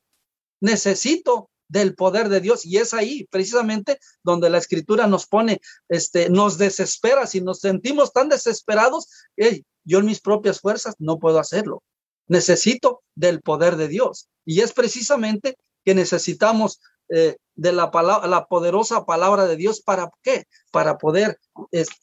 Necesito 0.60 1.50
del 1.68 1.94
poder 1.94 2.28
de 2.28 2.40
Dios 2.40 2.64
y 2.64 2.76
es 2.76 2.94
ahí 2.94 3.26
precisamente 3.30 3.98
donde 4.22 4.50
la 4.50 4.58
escritura 4.58 5.06
nos 5.06 5.26
pone, 5.26 5.60
este, 5.88 6.28
nos 6.28 6.58
desespera, 6.58 7.26
si 7.26 7.40
nos 7.40 7.60
sentimos 7.60 8.12
tan 8.12 8.28
desesperados, 8.28 9.08
yo 9.84 9.98
en 9.98 10.06
mis 10.06 10.20
propias 10.20 10.60
fuerzas 10.60 10.94
no 10.98 11.18
puedo 11.18 11.38
hacerlo. 11.38 11.82
Necesito 12.28 13.02
del 13.14 13.40
poder 13.40 13.76
de 13.76 13.88
Dios 13.88 14.28
y 14.44 14.60
es 14.60 14.72
precisamente 14.72 15.56
que 15.84 15.94
necesitamos 15.94 16.80
eh, 17.14 17.36
de 17.54 17.72
la 17.72 17.90
palabra, 17.90 18.26
la 18.26 18.46
poderosa 18.46 19.04
palabra 19.04 19.46
de 19.46 19.56
Dios. 19.56 19.82
¿Para 19.82 20.10
qué? 20.22 20.46
Para 20.70 20.96
poder 20.96 21.38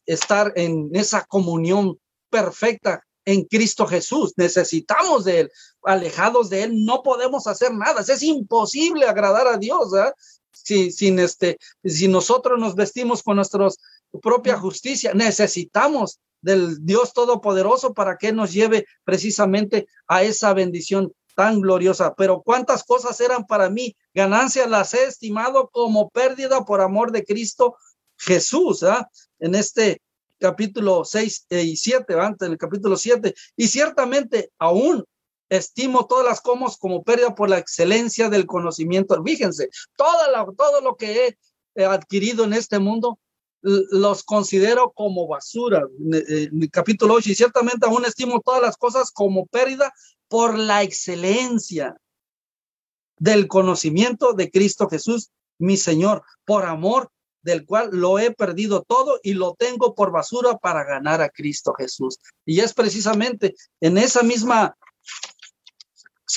estar 0.06 0.54
en 0.56 0.90
esa 0.94 1.26
comunión 1.26 2.00
perfecta 2.30 3.04
en 3.26 3.46
Cristo 3.46 3.88
Jesús. 3.88 4.34
Necesitamos 4.38 5.26
de 5.26 5.42
Él. 5.42 5.52
Alejados 5.84 6.50
de 6.50 6.64
Él 6.64 6.86
no 6.86 7.02
podemos 7.02 7.48
hacer 7.48 7.74
nada. 7.74 8.02
Es 8.02 8.22
imposible 8.22 9.06
agradar 9.06 9.48
a 9.48 9.58
Dios. 9.58 9.92
Si, 10.52 10.92
sin 10.92 11.20
este, 11.20 11.58
si 11.84 12.08
nosotros 12.08 12.60
nos 12.60 12.76
vestimos 12.76 13.24
con 13.24 13.38
nuestra 13.38 13.68
propia 14.22 14.58
justicia, 14.60 15.14
necesitamos 15.14 16.20
del 16.42 16.86
Dios 16.86 17.14
Todopoderoso 17.14 17.94
para 17.94 18.18
que 18.18 18.32
nos 18.32 18.54
lleve 18.54 18.86
precisamente 19.04 19.88
a 20.08 20.24
esa 20.24 20.54
bendición 20.54 21.12
tan 21.36 21.62
gloriosa. 21.62 22.14
Pero 22.16 22.42
cuántas 22.42 22.84
cosas 22.84 23.20
eran 23.22 23.46
para 23.46 23.70
mí 23.70 23.96
ganancias 24.20 24.70
las 24.70 24.94
he 24.94 25.06
estimado 25.06 25.70
como 25.70 26.10
pérdida 26.10 26.66
por 26.66 26.82
amor 26.82 27.14
de 27.14 27.24
Cristo 27.24 27.78
Jesús, 28.18 28.84
¿ah? 28.84 29.10
En 29.40 29.56
este 29.56 30.02
capítulo 30.40 31.06
6 31.06 31.48
y 31.50 31.78
7, 31.78 32.14
antes 32.20 32.46
en 32.46 32.52
el 32.52 32.58
capítulo 32.58 32.98
7, 32.98 33.34
y 33.56 33.68
ciertamente 33.68 34.52
aún 34.60 35.06
estimo 35.48 36.06
todas 36.06 36.26
las 36.26 36.42
comos 36.42 36.78
como 36.78 37.02
pérdida 37.02 37.34
por 37.34 37.50
la 37.50 37.60
excelencia 37.60 38.30
del 38.30 38.46
conocimiento. 38.46 39.22
Fíjense, 39.24 39.70
toda 39.96 40.46
todo 40.58 40.82
lo 40.82 40.98
que 40.98 41.38
he 41.76 41.86
adquirido 41.86 42.44
en 42.44 42.54
este 42.54 42.78
mundo 42.78 43.20
los 43.62 44.24
considero 44.24 44.92
como 44.92 45.28
basura. 45.28 45.88
En 45.98 46.62
el 46.64 46.70
capítulo 46.70 47.14
8, 47.16 47.32
y 47.32 47.36
ciertamente 47.36 47.86
aún 47.86 48.04
estimo 48.04 48.42
todas 48.42 48.62
las 48.62 48.76
cosas 48.76 49.12
como 49.12 49.46
pérdida 49.46 49.94
por 50.28 50.58
la 50.58 50.84
excelencia 50.84 51.96
del 53.20 53.48
conocimiento 53.48 54.34
de 54.34 54.50
Cristo 54.50 54.90
Jesús, 54.90 55.30
mi 55.60 55.78
Señor, 55.78 56.24
por 56.46 56.66
amor 56.66 57.12
del 57.42 57.66
cual 57.66 57.90
lo 57.92 58.20
he 58.20 58.32
perdido 58.32 58.84
todo 58.88 59.20
y 59.24 59.34
lo 59.34 59.56
tengo 59.56 59.96
por 59.96 60.12
basura 60.12 60.58
para 60.58 60.84
ganar 60.84 61.22
a 61.22 61.30
Cristo 61.30 61.74
Jesús. 61.74 62.20
Y 62.46 62.60
es 62.60 62.74
precisamente 62.74 63.56
en 63.80 63.98
esa 63.98 64.24
misma 64.24 64.76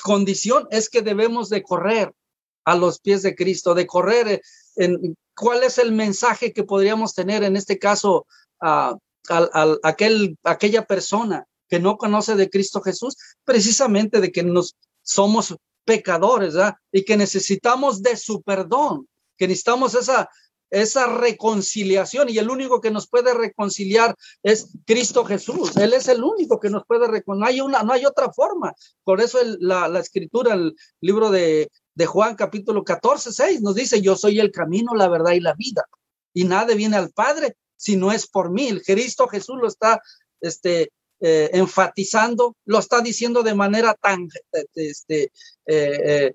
condición 0.02 0.66
es 0.70 0.88
que 0.88 1.02
debemos 1.02 1.48
de 1.48 1.62
correr 1.62 2.12
a 2.64 2.76
los 2.76 3.00
pies 3.00 3.22
de 3.22 3.34
Cristo, 3.34 3.74
de 3.74 3.86
correr 3.86 4.42
en 4.76 5.16
cuál 5.34 5.62
es 5.64 5.78
el 5.78 5.92
mensaje 5.92 6.52
que 6.52 6.64
podríamos 6.64 7.14
tener 7.14 7.42
en 7.42 7.56
este 7.56 7.78
caso 7.78 8.26
a, 8.60 8.96
aquel, 9.82 10.38
aquella 10.44 10.84
persona 10.86 11.46
que 11.68 11.80
no 11.80 11.96
conoce 11.96 12.36
de 12.36 12.50
Cristo 12.50 12.80
Jesús, 12.80 13.16
precisamente 13.44 14.20
de 14.20 14.30
que 14.30 14.42
nos 14.42 14.76
somos 15.02 15.56
pecadores, 15.84 16.54
¿verdad? 16.54 16.74
Y 16.90 17.04
que 17.04 17.16
necesitamos 17.16 18.02
de 18.02 18.16
su 18.16 18.42
perdón, 18.42 19.08
que 19.36 19.48
necesitamos 19.48 19.94
esa, 19.94 20.28
esa 20.72 21.06
reconciliación 21.06 22.30
y 22.30 22.38
el 22.38 22.48
único 22.48 22.80
que 22.80 22.90
nos 22.90 23.06
puede 23.06 23.34
reconciliar 23.34 24.16
es 24.42 24.70
Cristo 24.86 25.24
Jesús. 25.24 25.76
Él 25.76 25.92
es 25.92 26.08
el 26.08 26.24
único 26.24 26.58
que 26.58 26.70
nos 26.70 26.84
puede 26.86 27.06
reconciliar. 27.06 27.38
No 27.38 27.46
hay, 27.46 27.60
una, 27.60 27.82
no 27.82 27.92
hay 27.92 28.06
otra 28.06 28.32
forma. 28.32 28.72
Por 29.04 29.20
eso 29.20 29.38
la, 29.60 29.88
la, 29.88 30.00
escritura, 30.00 30.54
el 30.54 30.74
libro 31.00 31.30
de, 31.30 31.70
de 31.94 32.06
Juan 32.06 32.36
capítulo 32.36 32.84
14, 32.84 33.32
6 33.32 33.60
nos 33.60 33.74
dice, 33.74 34.00
yo 34.00 34.16
soy 34.16 34.40
el 34.40 34.50
camino, 34.50 34.94
la 34.94 35.08
verdad 35.08 35.32
y 35.32 35.40
la 35.40 35.52
vida. 35.54 35.84
Y 36.32 36.44
nadie 36.44 36.74
viene 36.74 36.96
al 36.96 37.10
Padre 37.10 37.56
si 37.76 37.96
no 37.96 38.10
es 38.10 38.26
por 38.26 38.50
mí. 38.50 38.68
El 38.68 38.82
Cristo 38.82 39.28
Jesús 39.28 39.58
lo 39.60 39.68
está 39.68 40.00
este, 40.40 40.90
eh, 41.24 41.50
enfatizando, 41.52 42.56
lo 42.64 42.80
está 42.80 43.00
diciendo 43.00 43.44
de 43.44 43.54
manera 43.54 43.94
tan 43.94 44.28
este, 44.74 45.30
eh, 45.66 46.32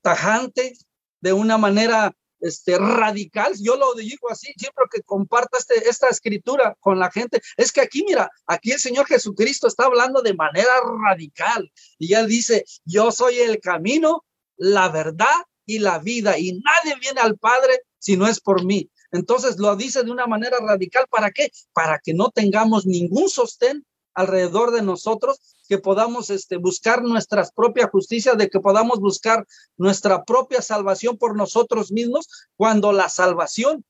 tajante, 0.00 0.78
de 1.20 1.32
una 1.32 1.58
manera 1.58 2.14
este, 2.38 2.78
radical. 2.78 3.54
Yo 3.60 3.74
lo 3.74 3.94
digo 3.94 4.30
así, 4.30 4.52
siempre 4.56 4.84
que 4.92 5.02
comparto 5.02 5.58
este, 5.58 5.88
esta 5.88 6.08
escritura 6.08 6.76
con 6.78 7.00
la 7.00 7.10
gente, 7.10 7.40
es 7.56 7.72
que 7.72 7.80
aquí, 7.80 8.04
mira, 8.06 8.30
aquí 8.46 8.70
el 8.70 8.78
Señor 8.78 9.06
Jesucristo 9.06 9.66
está 9.66 9.86
hablando 9.86 10.22
de 10.22 10.34
manera 10.34 10.70
radical 11.04 11.72
y 11.98 12.14
él 12.14 12.28
dice, 12.28 12.64
yo 12.84 13.10
soy 13.10 13.40
el 13.40 13.58
camino, 13.60 14.24
la 14.56 14.88
verdad 14.88 15.34
y 15.64 15.80
la 15.80 15.98
vida 15.98 16.38
y 16.38 16.52
nadie 16.52 16.96
viene 17.00 17.20
al 17.20 17.36
Padre 17.38 17.80
si 17.98 18.16
no 18.16 18.28
es 18.28 18.38
por 18.38 18.64
mí. 18.64 18.88
Entonces 19.10 19.58
lo 19.58 19.74
dice 19.74 20.04
de 20.04 20.12
una 20.12 20.28
manera 20.28 20.58
radical. 20.60 21.06
¿Para 21.10 21.32
qué? 21.32 21.50
Para 21.72 21.98
que 21.98 22.14
no 22.14 22.30
tengamos 22.30 22.86
ningún 22.86 23.28
sostén 23.28 23.84
alrededor 24.16 24.72
de 24.72 24.82
nosotros, 24.82 25.38
que 25.68 25.78
podamos 25.78 26.30
este, 26.30 26.56
buscar 26.56 27.02
nuestra 27.02 27.44
propia 27.54 27.86
justicia, 27.88 28.34
de 28.34 28.48
que 28.48 28.60
podamos 28.60 28.98
buscar 28.98 29.46
nuestra 29.76 30.24
propia 30.24 30.62
salvación 30.62 31.18
por 31.18 31.36
nosotros 31.36 31.92
mismos, 31.92 32.28
cuando 32.56 32.92
la 32.92 33.08
salvación 33.08 33.84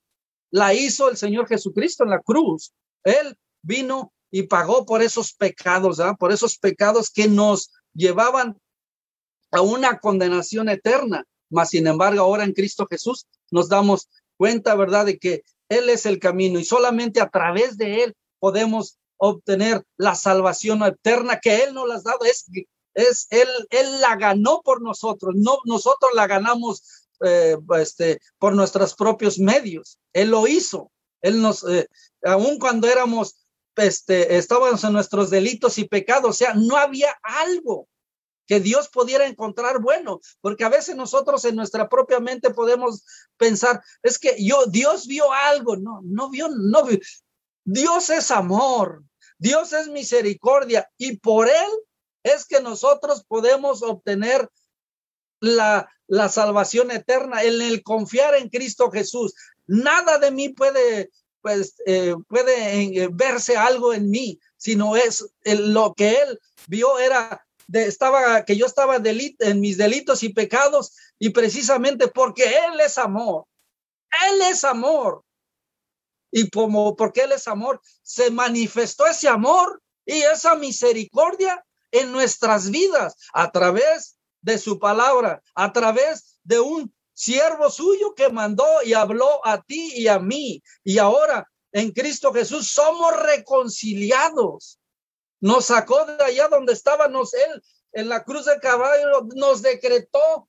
la 0.50 0.74
hizo 0.74 1.08
el 1.08 1.16
Señor 1.16 1.46
Jesucristo 1.46 2.04
en 2.04 2.10
la 2.10 2.20
cruz. 2.20 2.72
Él 3.04 3.38
vino 3.62 4.12
y 4.30 4.42
pagó 4.44 4.84
por 4.84 5.00
esos 5.00 5.32
pecados, 5.32 6.00
por 6.18 6.32
esos 6.32 6.58
pecados 6.58 7.10
que 7.10 7.28
nos 7.28 7.70
llevaban 7.94 8.58
a 9.52 9.60
una 9.60 9.98
condenación 9.98 10.68
eterna. 10.68 11.24
Mas, 11.50 11.70
sin 11.70 11.86
embargo, 11.86 12.20
ahora 12.20 12.44
en 12.44 12.52
Cristo 12.52 12.86
Jesús 12.90 13.26
nos 13.52 13.68
damos 13.68 14.08
cuenta, 14.36 14.74
¿verdad?, 14.74 15.06
de 15.06 15.18
que 15.18 15.44
Él 15.68 15.88
es 15.88 16.04
el 16.04 16.18
camino 16.18 16.58
y 16.58 16.64
solamente 16.64 17.20
a 17.20 17.28
través 17.28 17.76
de 17.78 18.02
Él 18.02 18.14
podemos 18.40 18.98
obtener 19.18 19.82
la 19.96 20.14
salvación 20.14 20.82
eterna 20.82 21.40
que 21.40 21.64
Él 21.64 21.74
nos 21.74 21.88
la 21.88 21.96
ha 21.96 22.02
dado. 22.02 22.24
Es, 22.24 22.46
es 22.94 23.26
Él, 23.30 23.48
Él 23.70 24.00
la 24.00 24.16
ganó 24.16 24.62
por 24.62 24.82
nosotros, 24.82 25.34
no 25.36 25.58
nosotros 25.64 26.12
la 26.14 26.26
ganamos 26.26 27.06
eh, 27.24 27.56
este, 27.78 28.20
por 28.38 28.54
nuestros 28.54 28.94
propios 28.94 29.38
medios. 29.38 29.98
Él 30.12 30.30
lo 30.30 30.46
hizo. 30.46 30.90
Él 31.22 31.40
nos, 31.40 31.64
eh, 31.68 31.88
aun 32.22 32.58
cuando 32.58 32.88
éramos, 32.88 33.36
este, 33.76 34.36
estábamos 34.36 34.84
en 34.84 34.92
nuestros 34.92 35.30
delitos 35.30 35.78
y 35.78 35.84
pecados, 35.84 36.30
o 36.30 36.32
sea, 36.32 36.54
no 36.54 36.76
había 36.76 37.16
algo 37.22 37.88
que 38.46 38.60
Dios 38.60 38.88
pudiera 38.88 39.26
encontrar 39.26 39.80
bueno, 39.80 40.20
porque 40.40 40.64
a 40.64 40.68
veces 40.68 40.94
nosotros 40.94 41.44
en 41.44 41.56
nuestra 41.56 41.88
propia 41.88 42.20
mente 42.20 42.50
podemos 42.50 43.04
pensar, 43.36 43.82
es 44.02 44.18
que 44.18 44.36
yo, 44.38 44.66
Dios 44.66 45.06
vio 45.06 45.32
algo, 45.32 45.76
no, 45.76 46.00
no 46.04 46.30
vio, 46.30 46.48
no 46.48 46.84
vio. 46.84 46.98
Dios 47.66 48.10
es 48.10 48.30
amor, 48.30 49.02
Dios 49.38 49.72
es 49.72 49.88
misericordia 49.88 50.88
y 50.96 51.18
por 51.18 51.48
Él 51.48 51.70
es 52.22 52.46
que 52.46 52.60
nosotros 52.60 53.24
podemos 53.26 53.82
obtener 53.82 54.48
la, 55.40 55.90
la 56.06 56.28
salvación 56.28 56.92
eterna, 56.92 57.42
en 57.42 57.60
el 57.60 57.82
confiar 57.82 58.36
en 58.36 58.48
Cristo 58.50 58.90
Jesús. 58.90 59.34
Nada 59.66 60.18
de 60.18 60.30
mí 60.30 60.50
puede, 60.50 61.10
pues, 61.42 61.74
eh, 61.86 62.14
puede 62.28 63.02
eh, 63.02 63.08
verse 63.12 63.56
algo 63.56 63.92
en 63.92 64.10
mí, 64.10 64.38
sino 64.56 64.96
es 64.96 65.26
lo 65.44 65.92
que 65.94 66.10
Él 66.12 66.40
vio 66.68 67.00
era 67.00 67.44
estaba, 67.72 68.44
que 68.44 68.56
yo 68.56 68.66
estaba 68.66 68.96
en 68.96 69.60
mis 69.60 69.76
delitos 69.76 70.22
y 70.22 70.28
pecados, 70.28 70.94
y 71.18 71.30
precisamente 71.30 72.06
porque 72.06 72.44
Él 72.44 72.78
es 72.78 72.96
amor. 72.96 73.46
Él 74.30 74.42
es 74.50 74.62
amor. 74.62 75.24
Y 76.30 76.50
como 76.50 76.96
porque 76.96 77.22
Él 77.22 77.32
es 77.32 77.48
amor, 77.48 77.80
se 78.02 78.30
manifestó 78.30 79.06
ese 79.06 79.28
amor 79.28 79.82
y 80.04 80.22
esa 80.22 80.54
misericordia 80.54 81.64
en 81.90 82.12
nuestras 82.12 82.70
vidas 82.70 83.16
a 83.32 83.50
través 83.50 84.16
de 84.42 84.58
su 84.58 84.78
palabra, 84.78 85.42
a 85.54 85.72
través 85.72 86.38
de 86.44 86.60
un 86.60 86.94
siervo 87.14 87.70
suyo 87.70 88.14
que 88.14 88.28
mandó 88.28 88.66
y 88.84 88.92
habló 88.92 89.44
a 89.44 89.62
ti 89.62 89.92
y 89.94 90.08
a 90.08 90.18
mí. 90.18 90.62
Y 90.84 90.98
ahora 90.98 91.48
en 91.72 91.90
Cristo 91.92 92.32
Jesús 92.32 92.70
somos 92.70 93.16
reconciliados 93.16 94.78
nos 95.40 95.66
sacó 95.66 96.04
de 96.04 96.24
allá 96.24 96.48
donde 96.48 96.72
estábamos 96.72 97.34
él 97.34 97.62
en 97.92 98.08
la 98.08 98.24
cruz 98.24 98.46
de 98.46 98.58
caballo, 98.58 99.26
nos 99.34 99.62
decretó 99.62 100.48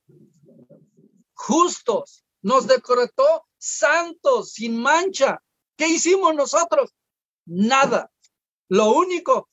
justos, 1.34 2.24
nos 2.42 2.66
decretó 2.66 3.46
santos, 3.56 4.52
sin 4.52 4.76
mancha. 4.80 5.42
¿Qué 5.78 5.88
hicimos 5.88 6.34
nosotros? 6.34 6.92
Nada. 7.46 8.10
Lo 8.68 8.92
único 8.92 9.48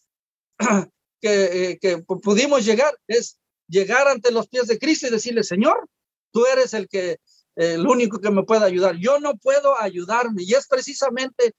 que, 1.21 1.69
eh, 1.69 1.79
que 1.79 1.99
pudimos 1.99 2.65
llegar 2.65 2.97
es 3.07 3.37
llegar 3.67 4.07
ante 4.07 4.31
los 4.31 4.47
pies 4.49 4.67
de 4.67 4.79
Cristo 4.79 5.07
y 5.07 5.11
decirle, 5.11 5.43
Señor, 5.43 5.87
tú 6.31 6.45
eres 6.45 6.73
el 6.73 6.89
que 6.89 7.19
el 7.55 7.87
único 7.87 8.19
que 8.19 8.31
me 8.31 8.43
puede 8.43 8.65
ayudar. 8.65 8.97
Yo 8.97 9.19
no 9.19 9.37
puedo 9.37 9.79
ayudarme 9.79 10.43
y 10.43 10.53
es 10.55 10.67
precisamente 10.67 11.53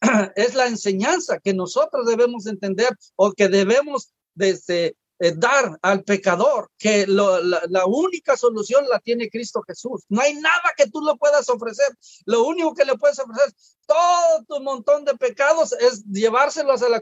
es 0.36 0.54
la 0.54 0.66
enseñanza 0.66 1.38
que 1.38 1.54
nosotros 1.54 2.06
debemos 2.06 2.46
entender 2.46 2.90
o 3.16 3.32
que 3.32 3.48
debemos 3.48 4.12
desde 4.34 4.96
eh, 5.20 5.32
dar 5.36 5.78
al 5.82 6.04
pecador, 6.04 6.70
que 6.78 7.04
la, 7.06 7.86
única 7.86 8.36
solución 8.36 8.86
la 8.88 9.00
tiene 9.00 9.28
Cristo 9.28 9.62
Jesús. 9.66 10.04
No 10.08 10.20
hay 10.20 10.34
nada 10.34 10.72
que 10.76 10.88
tú 10.88 11.00
le 11.00 11.16
puedas 11.16 11.48
ofrecer. 11.48 11.88
Lo 12.24 12.44
único 12.44 12.72
que 12.72 12.84
le 12.84 12.96
puedes 12.96 13.18
ofrecer, 13.18 13.52
todo 13.86 14.44
tu 14.46 14.62
montón 14.62 15.04
de 15.04 15.16
pecados 15.16 15.72
es 15.72 16.04
llevárselos 16.04 16.82
a 16.82 16.88
la 16.88 17.00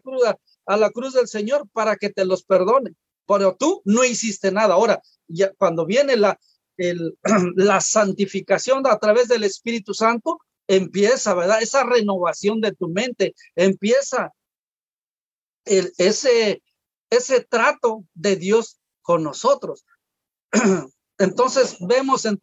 cruz, 0.91 1.13
del 1.15 1.29
Señor 1.29 1.69
para 1.73 1.97
que 1.97 2.09
te 2.09 2.25
los 2.25 2.43
perdone. 2.43 2.95
Pero 3.27 3.55
tú 3.55 3.83
no 3.85 4.03
hiciste 4.03 4.51
nada. 4.51 4.75
Ahora, 4.75 5.03
ya 5.29 5.53
cuando 5.55 5.85
viene 5.85 6.17
la, 6.17 6.39
la 7.57 7.81
santificación 7.83 8.87
a 8.87 8.99
través 8.99 9.29
del 9.29 9.45
Espíritu 9.45 9.93
Santo, 9.93 10.39
empieza, 10.69 11.35
¿verdad? 11.35 11.63
Esa 11.63 11.85
renovación 11.85 12.61
de 12.61 12.73
tu 12.73 12.89
mente, 12.89 13.35
empieza 13.55 14.33
el, 15.65 15.93
ese, 15.99 16.63
ese 17.11 17.41
trato 17.41 18.05
de 18.15 18.37
Dios 18.37 18.79
con 19.03 19.23
nosotros. 19.23 19.85
Entonces 21.19 21.77
vemos 21.81 22.27
en, 22.27 22.39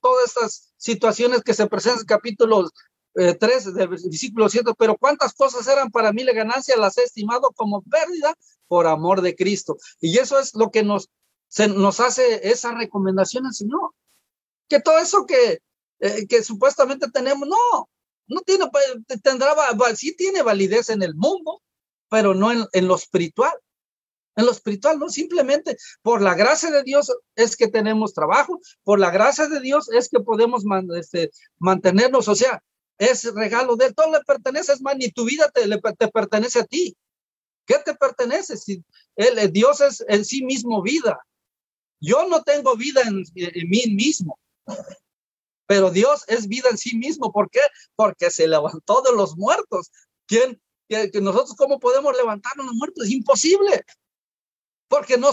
todas 0.00 0.26
estas 0.26 0.72
situaciones 0.76 1.42
que 1.42 1.54
se 1.54 1.66
presentan 1.66 2.00
en 2.00 2.06
capítulo 2.06 2.70
3 3.14 3.66
eh, 3.66 3.72
del 3.72 3.88
versículo 3.88 4.48
7, 4.48 4.72
pero 4.76 4.96
cuántas 4.98 5.32
cosas 5.32 5.66
eran 5.68 5.90
para 5.90 6.12
mí 6.12 6.22
la 6.22 6.32
ganancia, 6.32 6.76
las 6.76 6.98
he 6.98 7.04
estimado 7.04 7.50
como 7.54 7.82
pérdida 7.82 8.34
por 8.68 8.86
amor 8.86 9.22
de 9.22 9.34
Cristo. 9.34 9.78
Y 10.00 10.18
eso 10.18 10.38
es 10.38 10.54
lo 10.54 10.70
que 10.70 10.82
nos, 10.82 11.08
nos 11.74 12.00
hace 12.00 12.48
esa 12.48 12.72
recomendación 12.72 13.46
al 13.46 13.54
Señor. 13.54 13.92
Que 14.68 14.80
todo 14.80 14.98
eso 14.98 15.24
que, 15.24 15.60
eh, 16.00 16.26
que 16.26 16.42
supuestamente 16.42 17.10
tenemos, 17.10 17.48
no, 17.48 17.88
no 18.26 18.40
tiene, 18.42 18.66
tendrá, 19.22 19.54
sí 19.94 20.14
tiene 20.14 20.42
validez 20.42 20.90
en 20.90 21.02
el 21.02 21.14
mundo, 21.14 21.62
pero 22.10 22.34
no 22.34 22.52
en, 22.52 22.66
en 22.72 22.88
lo 22.88 22.96
espiritual. 22.96 23.52
En 24.36 24.46
lo 24.46 24.52
espiritual, 24.52 24.98
no, 24.98 25.08
simplemente 25.08 25.76
por 26.02 26.20
la 26.20 26.34
gracia 26.34 26.70
de 26.70 26.82
Dios 26.82 27.12
es 27.36 27.56
que 27.56 27.68
tenemos 27.68 28.14
trabajo, 28.14 28.60
por 28.82 28.98
la 28.98 29.10
gracia 29.10 29.46
de 29.46 29.60
Dios 29.60 29.88
es 29.92 30.08
que 30.08 30.20
podemos 30.20 30.64
este, 30.96 31.30
mantenernos, 31.58 32.26
o 32.28 32.34
sea, 32.34 32.62
es 32.98 33.32
regalo 33.34 33.76
de 33.76 33.86
él, 33.86 33.94
todo 33.94 34.10
le 34.12 34.20
pertenece, 34.20 34.72
es 34.72 34.80
más, 34.80 34.96
ni 34.96 35.10
tu 35.10 35.24
vida 35.24 35.50
te, 35.52 35.68
te 35.98 36.08
pertenece 36.08 36.60
a 36.60 36.64
ti. 36.64 36.96
¿Qué 37.66 37.76
te 37.84 37.94
pertenece? 37.94 38.56
Si 38.56 38.84
él, 39.16 39.52
Dios 39.52 39.80
es 39.80 40.04
en 40.08 40.24
sí 40.24 40.44
mismo 40.44 40.82
vida. 40.82 41.18
Yo 42.00 42.28
no 42.28 42.42
tengo 42.42 42.76
vida 42.76 43.02
en, 43.02 43.24
en 43.34 43.68
mí 43.68 43.84
mismo, 43.88 44.38
pero 45.66 45.90
Dios 45.90 46.24
es 46.28 46.48
vida 46.48 46.68
en 46.70 46.78
sí 46.78 46.96
mismo. 46.96 47.32
¿Por 47.32 47.50
qué? 47.50 47.60
Porque 47.96 48.30
se 48.30 48.46
levantó 48.46 49.00
de 49.02 49.12
los 49.12 49.36
muertos. 49.36 49.90
¿Quién? 50.26 50.60
Que, 50.88 51.10
nosotros, 51.22 51.54
¿cómo 51.56 51.80
podemos 51.80 52.14
levantarnos 52.14 52.66
los 52.66 52.74
muertos? 52.74 53.06
Es 53.06 53.10
imposible. 53.10 53.84
Porque 54.88 55.16
no, 55.16 55.30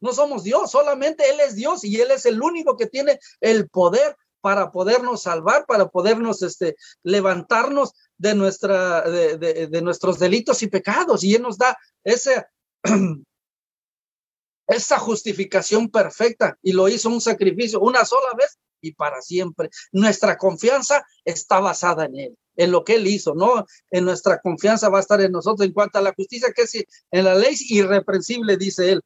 no, 0.00 0.12
somos 0.12 0.44
Dios, 0.44 0.70
solamente 0.70 1.28
Él 1.30 1.40
es 1.40 1.54
Dios 1.54 1.84
y 1.84 2.00
Él 2.00 2.10
es 2.10 2.26
el 2.26 2.42
único 2.42 2.76
que 2.76 2.86
tiene 2.86 3.18
el 3.40 3.68
poder 3.68 4.16
para 4.40 4.70
podernos 4.72 5.22
salvar, 5.22 5.66
para 5.66 5.88
podernos 5.88 6.42
este, 6.42 6.76
levantarnos 7.02 7.92
de, 8.16 8.34
nuestra, 8.34 9.02
de, 9.02 9.36
de, 9.36 9.82
nuestros 9.82 10.18
delitos 10.18 10.62
y 10.62 10.68
pecados. 10.68 11.22
Y 11.24 11.34
Él 11.34 11.42
nos 11.42 11.58
da 11.58 11.76
ese, 12.04 12.46
esa 14.66 14.98
justificación 14.98 15.90
perfecta 15.90 16.56
y 16.62 16.72
lo 16.72 16.88
hizo 16.88 17.08
un 17.08 17.20
sacrificio 17.20 17.80
una 17.80 18.04
sola 18.04 18.32
vez 18.36 18.58
y 18.80 18.92
para 18.92 19.20
siempre. 19.20 19.70
Nuestra 19.92 20.36
confianza 20.36 21.04
está 21.24 21.60
basada 21.60 22.06
en 22.06 22.16
Él, 22.16 22.38
en 22.60 22.72
lo 22.72 22.84
que 22.84 22.96
Él 22.96 23.06
hizo, 23.06 23.34
¿no? 23.34 23.64
En 23.90 24.04
nuestra 24.04 24.38
confianza 24.38 24.90
va 24.90 24.98
a 24.98 25.00
estar 25.00 25.18
en 25.22 25.32
nosotros 25.32 25.66
en 25.66 25.72
cuanto 25.72 25.98
a 25.98 26.02
la 26.02 26.12
justicia, 26.12 26.52
que 26.54 26.62
es 26.62 26.74
en 27.10 27.24
la 27.24 27.34
ley 27.34 27.54
irreprensible, 27.70 28.58
dice 28.58 28.92
él, 28.92 29.00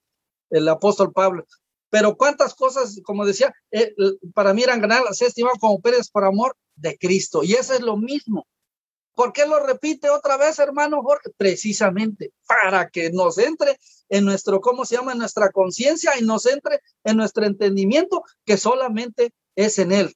el 0.50 0.68
apóstol 0.68 1.12
Pablo. 1.12 1.46
Pero 1.88 2.16
cuántas 2.16 2.56
cosas, 2.56 3.00
como 3.04 3.24
decía, 3.24 3.54
eh, 3.70 3.94
para 4.34 4.52
mí 4.54 4.64
eran 4.64 4.80
ganar, 4.80 5.02
se 5.12 5.26
estimado 5.26 5.54
como 5.60 5.80
Pérez 5.80 6.10
por 6.10 6.24
amor 6.24 6.56
de 6.74 6.98
Cristo. 6.98 7.44
Y 7.44 7.52
eso 7.52 7.74
es 7.74 7.80
lo 7.80 7.96
mismo. 7.96 8.44
¿Por 9.14 9.32
qué 9.32 9.46
lo 9.46 9.64
repite 9.64 10.10
otra 10.10 10.36
vez, 10.36 10.58
hermano 10.58 11.00
Jorge? 11.04 11.30
Precisamente 11.36 12.32
para 12.48 12.88
que 12.88 13.10
nos 13.10 13.38
entre 13.38 13.78
en 14.08 14.24
nuestro, 14.24 14.60
¿cómo 14.60 14.84
se 14.84 14.96
llama? 14.96 15.12
En 15.12 15.18
nuestra 15.18 15.52
conciencia 15.52 16.18
y 16.18 16.24
nos 16.24 16.46
entre 16.46 16.80
en 17.04 17.16
nuestro 17.16 17.46
entendimiento 17.46 18.24
que 18.44 18.56
solamente 18.56 19.32
es 19.54 19.78
en 19.78 19.92
Él, 19.92 20.12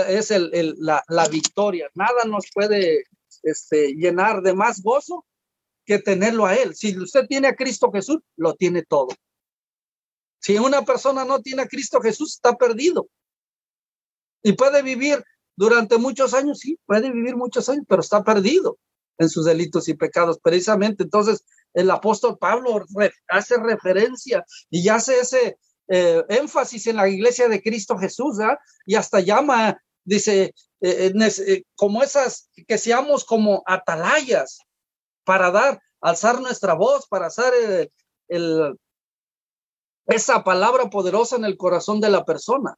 es 0.00 0.30
el, 0.30 0.74
la, 0.78 1.02
la, 1.08 1.28
victoria. 1.28 1.88
Nada 1.94 2.24
nos 2.26 2.46
puede 2.52 3.04
este, 3.42 3.94
llenar 3.94 4.42
de 4.42 4.54
más 4.54 4.82
gozo 4.82 5.24
que 5.84 5.98
tenerlo 5.98 6.46
a 6.46 6.54
Él. 6.54 6.74
Si 6.74 6.96
usted 6.98 7.26
tiene 7.26 7.48
a 7.48 7.54
Cristo 7.54 7.90
Jesús, 7.92 8.18
lo 8.36 8.54
tiene 8.54 8.82
todo. 8.82 9.08
Si 10.40 10.58
una 10.58 10.82
persona 10.82 11.24
no 11.24 11.40
tiene 11.40 11.62
a 11.62 11.68
Cristo 11.68 12.00
Jesús, 12.00 12.34
está 12.34 12.56
perdido. 12.56 13.08
Y 14.42 14.52
puede 14.52 14.82
vivir 14.82 15.24
durante 15.56 15.98
muchos 15.98 16.34
años, 16.34 16.58
sí, 16.58 16.78
puede 16.84 17.10
vivir 17.10 17.36
muchos 17.36 17.68
años, 17.68 17.84
pero 17.88 18.02
está 18.02 18.22
perdido 18.22 18.78
en 19.18 19.28
sus 19.28 19.44
delitos 19.44 19.88
y 19.88 19.94
pecados. 19.94 20.38
Precisamente, 20.42 21.04
entonces, 21.04 21.44
el 21.72 21.90
apóstol 21.90 22.36
Pablo 22.38 22.84
hace 23.28 23.56
referencia 23.56 24.44
y 24.70 24.88
hace 24.88 25.20
ese, 25.20 25.58
eh, 25.88 26.24
énfasis 26.28 26.86
en 26.86 26.96
la 26.96 27.08
iglesia 27.08 27.48
de 27.48 27.62
Cristo 27.62 27.98
Jesús, 27.98 28.40
¿ah? 28.40 28.58
y 28.86 28.94
hasta 28.94 29.20
llama, 29.20 29.78
dice, 30.04 30.54
eh, 30.80 31.12
eh, 31.14 31.62
como 31.76 32.02
esas, 32.02 32.48
que 32.66 32.78
seamos 32.78 33.24
como 33.24 33.62
atalayas 33.66 34.60
para 35.24 35.50
dar, 35.50 35.80
alzar 36.00 36.40
nuestra 36.40 36.74
voz, 36.74 37.06
para 37.06 37.26
hacer 37.26 37.90
el, 38.28 38.78
esa 40.06 40.42
palabra 40.44 40.90
poderosa 40.90 41.36
en 41.36 41.44
el 41.44 41.56
corazón 41.56 42.00
de 42.00 42.10
la 42.10 42.24
persona, 42.24 42.76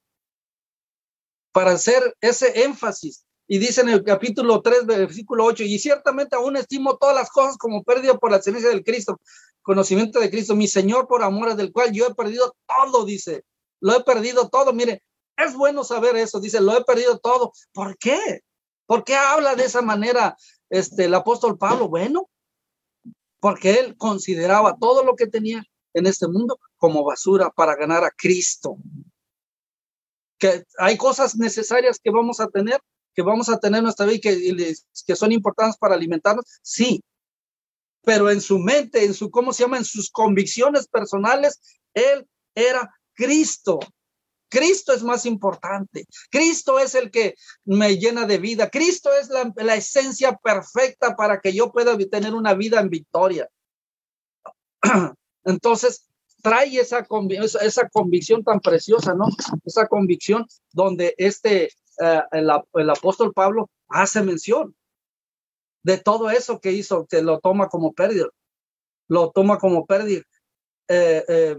para 1.52 1.72
hacer 1.72 2.14
ese 2.20 2.64
énfasis 2.64 3.24
Y 3.48 3.58
dice 3.58 3.80
en 3.80 3.88
el 3.88 4.02
capítulo 4.02 4.60
3, 4.60 4.86
versículo 4.86 5.44
8, 5.44 5.62
y 5.62 5.78
ciertamente 5.78 6.34
aún 6.34 6.56
estimo 6.56 6.96
todas 6.96 7.14
las 7.14 7.30
cosas 7.30 7.56
como 7.56 7.84
pérdida 7.84 8.14
por 8.14 8.30
la 8.30 8.38
excelencia 8.38 8.70
del 8.70 8.84
Cristo, 8.84 9.20
conocimiento 9.66 10.20
de 10.20 10.30
Cristo, 10.30 10.54
mi 10.54 10.68
Señor 10.68 11.08
por 11.08 11.24
amor 11.24 11.56
del 11.56 11.72
cual 11.72 11.90
yo 11.92 12.06
he 12.06 12.14
perdido 12.14 12.54
todo, 12.68 13.04
dice, 13.04 13.44
lo 13.80 13.96
he 13.96 14.04
perdido 14.04 14.48
todo. 14.48 14.72
Mire, 14.72 15.02
es 15.36 15.54
bueno 15.54 15.82
saber 15.82 16.14
eso, 16.14 16.38
dice, 16.38 16.60
lo 16.60 16.76
he 16.76 16.84
perdido 16.84 17.18
todo. 17.18 17.52
¿Por 17.72 17.98
qué? 17.98 18.42
¿Por 18.86 19.02
qué 19.02 19.16
habla 19.16 19.56
de 19.56 19.64
esa 19.64 19.82
manera 19.82 20.36
este, 20.70 21.06
el 21.06 21.14
apóstol 21.14 21.58
Pablo? 21.58 21.88
Bueno, 21.88 22.30
porque 23.40 23.80
él 23.80 23.96
consideraba 23.96 24.76
todo 24.78 25.02
lo 25.02 25.16
que 25.16 25.26
tenía 25.26 25.64
en 25.94 26.06
este 26.06 26.28
mundo 26.28 26.60
como 26.76 27.02
basura 27.02 27.50
para 27.50 27.74
ganar 27.74 28.04
a 28.04 28.12
Cristo. 28.16 28.76
Que 30.38 30.64
hay 30.78 30.96
cosas 30.96 31.34
necesarias 31.34 31.98
que 31.98 32.12
vamos 32.12 32.38
a 32.38 32.46
tener, 32.46 32.80
que 33.16 33.22
vamos 33.22 33.48
a 33.48 33.58
tener 33.58 33.78
en 33.78 33.84
nuestra 33.84 34.06
vida 34.06 34.16
y 34.16 34.20
que, 34.20 34.74
que 35.06 35.16
son 35.16 35.32
importantes 35.32 35.76
para 35.76 35.96
alimentarnos, 35.96 36.44
sí. 36.62 37.02
Pero 38.06 38.30
en 38.30 38.40
su 38.40 38.60
mente, 38.60 39.04
en 39.04 39.14
su, 39.14 39.32
¿cómo 39.32 39.52
se 39.52 39.64
llama? 39.64 39.78
En 39.78 39.84
sus 39.84 40.12
convicciones 40.12 40.86
personales, 40.86 41.60
él 41.92 42.24
era 42.54 42.88
Cristo. 43.14 43.80
Cristo 44.48 44.92
es 44.92 45.02
más 45.02 45.26
importante. 45.26 46.06
Cristo 46.30 46.78
es 46.78 46.94
el 46.94 47.10
que 47.10 47.34
me 47.64 47.98
llena 47.98 48.24
de 48.24 48.38
vida. 48.38 48.70
Cristo 48.70 49.10
es 49.20 49.28
la, 49.28 49.52
la, 49.56 49.74
esencia 49.74 50.36
perfecta 50.36 51.16
para 51.16 51.40
que 51.40 51.52
yo 51.52 51.72
pueda 51.72 51.98
tener 51.98 52.32
una 52.32 52.54
vida 52.54 52.78
en 52.78 52.90
victoria. 52.90 53.48
Entonces, 55.44 56.06
trae 56.42 56.78
esa, 56.78 57.04
esa 57.60 57.88
convicción 57.88 58.44
tan 58.44 58.60
preciosa, 58.60 59.14
¿no? 59.14 59.26
Esa 59.64 59.88
convicción 59.88 60.46
donde 60.72 61.12
este, 61.18 61.70
eh, 62.00 62.22
el, 62.30 62.90
apóstol 62.90 63.32
Pablo 63.32 63.68
hace 63.88 64.22
mención 64.22 64.76
de 65.86 65.98
todo 65.98 66.30
eso 66.30 66.58
que 66.58 66.72
hizo, 66.72 67.06
que 67.06 67.22
lo 67.22 67.38
toma 67.38 67.68
como 67.68 67.92
pérdida, 67.92 68.26
lo 69.06 69.30
toma 69.30 69.56
como 69.58 69.86
pérdida. 69.86 70.22
Eh, 70.88 71.24
eh, 71.28 71.56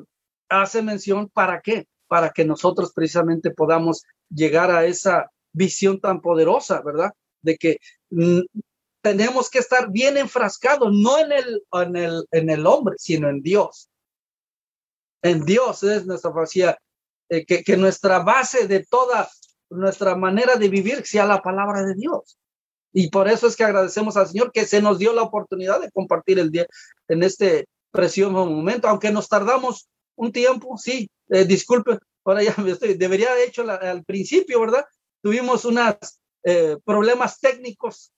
hace 0.50 0.82
mención 0.82 1.30
para 1.30 1.62
qué? 1.62 1.88
Para 2.08 2.32
que 2.32 2.44
nosotros 2.44 2.92
precisamente 2.94 3.52
podamos 3.52 4.04
llegar 4.30 4.70
a 4.70 4.84
esa 4.84 5.32
visión 5.54 6.02
tan 6.02 6.20
poderosa, 6.20 6.82
¿verdad? 6.82 7.14
De 7.42 7.56
que 7.58 7.78
mm, 8.10 8.42
tenemos 9.02 9.50
que 9.50 9.60
estar 9.60 9.90
bien 9.92 10.18
enfrascados, 10.18 10.90
no 10.92 11.20
en 11.20 11.32
el, 11.32 11.64
en 11.72 11.96
el, 11.96 12.28
en 12.32 12.50
el 12.50 12.66
hombre, 12.66 12.96
sino 12.98 13.30
en 13.30 13.42
Dios. 13.42 13.90
En 15.22 15.46
Dios 15.46 15.84
es 15.84 16.06
nuestra 16.06 16.34
facía, 16.34 16.78
eh, 17.30 17.46
que 17.46 17.78
nuestra 17.78 18.20
base 18.20 18.68
de 18.68 18.86
toda 18.86 19.30
nuestra 19.70 20.16
manera 20.16 20.58
de 20.58 20.68
vivir 20.68 21.06
sea 21.06 21.26
la 21.26 21.42
palabra 21.42 21.86
de 21.86 21.96
Dios. 21.96 22.38
Y 23.00 23.12
por 23.12 23.28
eso 23.28 23.46
es 23.46 23.56
que 23.56 23.64
agradecemos 23.64 24.18
al 24.18 24.26
Señor 24.26 24.52
que 24.52 24.66
se 24.66 24.82
nos 24.82 24.98
dio 24.98 25.14
la 25.14 25.22
oportunidad 25.22 25.80
de 25.80 25.92
compartir 25.92 26.40
el 26.40 26.50
día 26.50 26.66
en 27.08 27.22
este 27.22 27.68
precioso 27.92 28.32
momento, 28.32 28.88
aunque 28.88 29.12
nos 29.12 29.30
tardamos 29.30 29.88
un 30.16 30.32
tiempo, 30.32 30.80
sí, 30.80 31.08
eh, 31.30 31.46
disculpe, 31.46 32.00
ahora 32.26 32.42
ya 32.42 32.56
me 32.58 32.72
estoy, 32.72 32.96
debería 32.96 33.34
haber 33.34 33.50
hecho 33.50 33.70
al 33.70 34.04
principio, 34.04 34.60
¿verdad? 34.62 34.84
Tuvimos 35.22 35.64
unos 35.66 35.96
eh, 36.44 36.78
problemas 36.84 37.40
técnicos, 37.40 38.14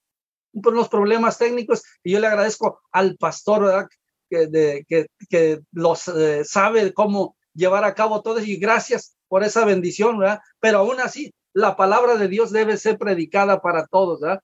unos 0.53 0.87
problemas 0.87 1.37
técnicos, 1.37 1.83
y 2.01 2.13
yo 2.13 2.21
le 2.21 2.27
agradezco 2.27 2.79
al 2.93 3.17
pastor, 3.17 3.65
¿verdad? 3.65 3.87
Que, 4.29 4.47
de, 4.47 4.85
que, 4.87 5.07
que 5.29 5.59
los 5.73 6.07
eh, 6.07 6.45
sabe 6.45 6.93
cómo 6.93 7.35
llevar 7.53 7.83
a 7.83 7.95
cabo 7.95 8.21
todo, 8.21 8.39
y 8.39 8.55
gracias 8.55 9.17
por 9.27 9.43
esa 9.43 9.65
bendición, 9.65 10.19
¿verdad? 10.19 10.39
Pero 10.61 10.77
aún 10.77 11.01
así, 11.01 11.33
la 11.51 11.75
palabra 11.75 12.15
de 12.15 12.29
Dios 12.29 12.51
debe 12.51 12.77
ser 12.77 12.97
predicada 12.97 13.59
para 13.59 13.85
todos, 13.85 14.21
¿verdad? 14.21 14.41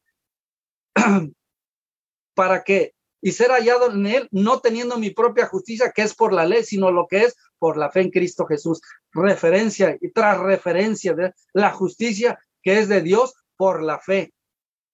para 2.35 2.63
que 2.63 2.95
y 3.25 3.31
ser 3.31 3.49
hallado 3.49 3.89
en 3.89 4.05
él, 4.05 4.27
no 4.29 4.59
teniendo 4.59 4.99
mi 4.99 5.09
propia 5.09 5.47
justicia, 5.47 5.91
que 5.91 6.03
es 6.03 6.13
por 6.13 6.31
la 6.31 6.45
ley, 6.45 6.63
sino 6.63 6.91
lo 6.91 7.07
que 7.07 7.23
es 7.23 7.35
por 7.57 7.75
la 7.75 7.89
fe 7.89 8.01
en 8.01 8.11
Cristo 8.11 8.45
Jesús. 8.45 8.81
Referencia 9.11 9.97
y 9.99 10.11
tras 10.11 10.37
referencia 10.37 11.15
de 11.15 11.33
la 11.51 11.71
justicia 11.71 12.37
que 12.61 12.77
es 12.77 12.87
de 12.87 13.01
Dios 13.01 13.33
por 13.57 13.81
la 13.81 13.99
fe. 13.99 14.31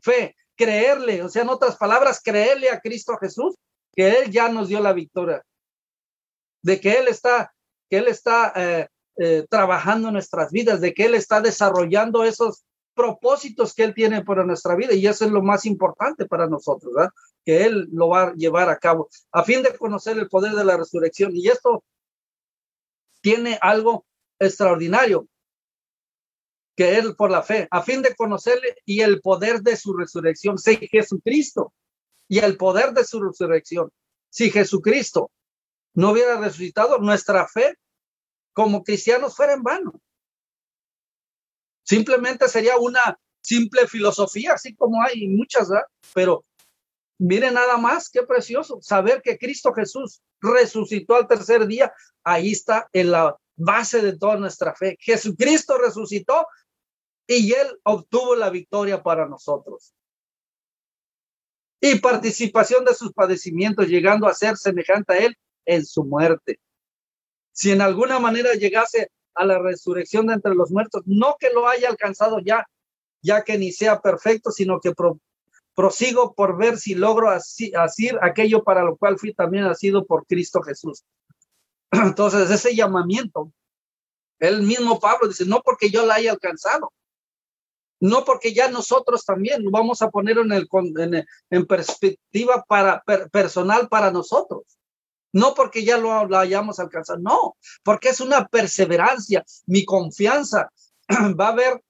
Fe, 0.01 0.37
creerle, 0.55 1.21
o 1.23 1.27
sea, 1.27 1.41
en 1.41 1.49
otras 1.49 1.75
palabras, 1.75 2.21
creerle 2.23 2.69
a 2.69 2.79
Cristo 2.79 3.17
Jesús, 3.17 3.55
que 3.93 4.09
Él 4.09 4.31
ya 4.31 4.47
nos 4.47 4.69
dio 4.69 4.79
la 4.79 4.93
victoria, 4.93 5.43
de 6.63 6.79
que 6.79 6.99
Él 6.99 7.09
está, 7.09 7.53
que 7.89 7.97
Él 7.97 8.07
está 8.07 8.53
eh, 8.55 8.87
eh, 9.17 9.45
trabajando 9.49 10.09
nuestras 10.09 10.51
vidas, 10.51 10.79
de 10.79 10.93
que 10.93 11.03
Él 11.03 11.15
está 11.15 11.41
desarrollando 11.41 12.23
esos 12.23 12.63
propósitos 12.93 13.73
que 13.73 13.83
Él 13.83 13.93
tiene 13.93 14.23
para 14.23 14.45
nuestra 14.45 14.75
vida 14.75 14.93
y 14.93 15.07
eso 15.07 15.25
es 15.25 15.31
lo 15.31 15.41
más 15.41 15.65
importante 15.65 16.25
para 16.25 16.47
nosotros, 16.47 16.93
¿verdad? 16.93 17.11
Que 17.45 17.65
Él 17.65 17.87
lo 17.91 18.09
va 18.09 18.23
a 18.23 18.33
llevar 18.33 18.69
a 18.69 18.77
cabo 18.77 19.09
a 19.31 19.43
fin 19.43 19.63
de 19.63 19.75
conocer 19.77 20.17
el 20.17 20.27
poder 20.27 20.53
de 20.53 20.65
la 20.65 20.77
resurrección 20.77 21.35
y 21.35 21.47
esto 21.47 21.83
tiene 23.21 23.57
algo 23.61 24.05
extraordinario 24.39 25.27
que 26.75 26.97
Él 26.97 27.15
por 27.15 27.31
la 27.31 27.43
fe, 27.43 27.67
a 27.69 27.83
fin 27.83 28.01
de 28.01 28.15
conocerle 28.15 28.75
y 28.85 29.01
el 29.01 29.21
poder 29.21 29.61
de 29.61 29.75
su 29.75 29.93
resurrección, 29.93 30.57
si 30.57 30.75
Jesucristo 30.87 31.73
y 32.27 32.39
el 32.39 32.57
poder 32.57 32.93
de 32.93 33.03
su 33.03 33.21
resurrección, 33.21 33.91
si 34.29 34.49
Jesucristo 34.49 35.31
no 35.93 36.11
hubiera 36.11 36.39
resucitado, 36.39 36.97
nuestra 36.99 37.47
fe 37.47 37.75
como 38.53 38.83
cristianos 38.83 39.35
fuera 39.35 39.53
en 39.53 39.63
vano. 39.63 40.01
Simplemente 41.91 42.47
sería 42.47 42.77
una 42.77 43.19
simple 43.41 43.85
filosofía, 43.85 44.53
así 44.53 44.73
como 44.73 45.03
hay 45.03 45.27
muchas, 45.27 45.67
¿verdad? 45.67 45.83
Pero 46.13 46.45
mire 47.19 47.51
nada 47.51 47.75
más, 47.75 48.09
qué 48.09 48.23
precioso, 48.23 48.79
saber 48.81 49.21
que 49.21 49.37
Cristo 49.37 49.73
Jesús 49.73 50.21
resucitó 50.39 51.17
al 51.17 51.27
tercer 51.27 51.67
día, 51.67 51.91
ahí 52.23 52.53
está 52.53 52.87
en 52.93 53.11
la 53.11 53.35
base 53.57 54.01
de 54.01 54.17
toda 54.17 54.37
nuestra 54.37 54.73
fe. 54.73 54.95
Jesucristo 55.01 55.77
resucitó 55.77 56.47
y 57.27 57.51
él 57.51 57.77
obtuvo 57.83 58.37
la 58.37 58.49
victoria 58.49 59.03
para 59.03 59.27
nosotros. 59.27 59.93
Y 61.81 61.99
participación 61.99 62.85
de 62.85 62.95
sus 62.95 63.11
padecimientos, 63.11 63.89
llegando 63.89 64.27
a 64.27 64.33
ser 64.33 64.55
semejante 64.55 65.11
a 65.11 65.17
él 65.17 65.37
en 65.65 65.85
su 65.85 66.05
muerte 66.05 66.57
si 67.51 67.71
en 67.71 67.81
alguna 67.81 68.19
manera 68.19 68.53
llegase 68.53 69.11
a 69.35 69.45
la 69.45 69.59
resurrección 69.59 70.27
de 70.27 70.33
entre 70.33 70.55
los 70.55 70.71
muertos, 70.71 71.03
no 71.05 71.35
que 71.39 71.51
lo 71.51 71.67
haya 71.67 71.89
alcanzado 71.89 72.39
ya, 72.39 72.65
ya 73.21 73.43
que 73.43 73.57
ni 73.57 73.71
sea 73.71 74.01
perfecto, 74.01 74.51
sino 74.51 74.79
que 74.79 74.93
prosigo 75.75 76.33
por 76.33 76.57
ver 76.57 76.77
si 76.77 76.95
logro 76.95 77.29
así, 77.29 77.71
asir 77.75 78.17
aquello 78.21 78.63
para 78.63 78.83
lo 78.83 78.97
cual 78.97 79.17
fui 79.17 79.33
también 79.33 79.65
nacido 79.65 80.05
por 80.05 80.25
Cristo 80.25 80.61
Jesús. 80.61 81.03
Entonces, 81.91 82.49
ese 82.49 82.75
llamamiento, 82.75 83.51
el 84.39 84.63
mismo 84.63 84.99
Pablo 84.99 85.27
dice, 85.27 85.45
no 85.45 85.61
porque 85.61 85.89
yo 85.89 86.05
la 86.05 86.15
haya 86.15 86.31
alcanzado, 86.31 86.91
no 87.99 88.25
porque 88.25 88.53
ya 88.53 88.69
nosotros 88.69 89.23
también 89.23 89.63
vamos 89.69 90.01
a 90.01 90.09
poner 90.09 90.39
en, 90.39 90.51
el, 90.51 90.67
en, 90.97 91.25
en 91.51 91.65
perspectiva 91.67 92.65
para, 92.67 93.03
personal 93.31 93.87
para 93.87 94.11
nosotros. 94.11 94.63
No 95.33 95.53
porque 95.53 95.85
ya 95.85 95.97
lo, 95.97 96.37
hayamos 96.37 96.79
alcanzado, 96.79 97.19
no, 97.19 97.55
porque 97.83 98.09
es 98.09 98.19
una 98.19 98.47
perseverancia, 98.47 99.45
mi 99.65 99.85
confianza. 99.85 100.69
Va 101.39 101.47
a 101.47 101.51
haber 101.51 101.81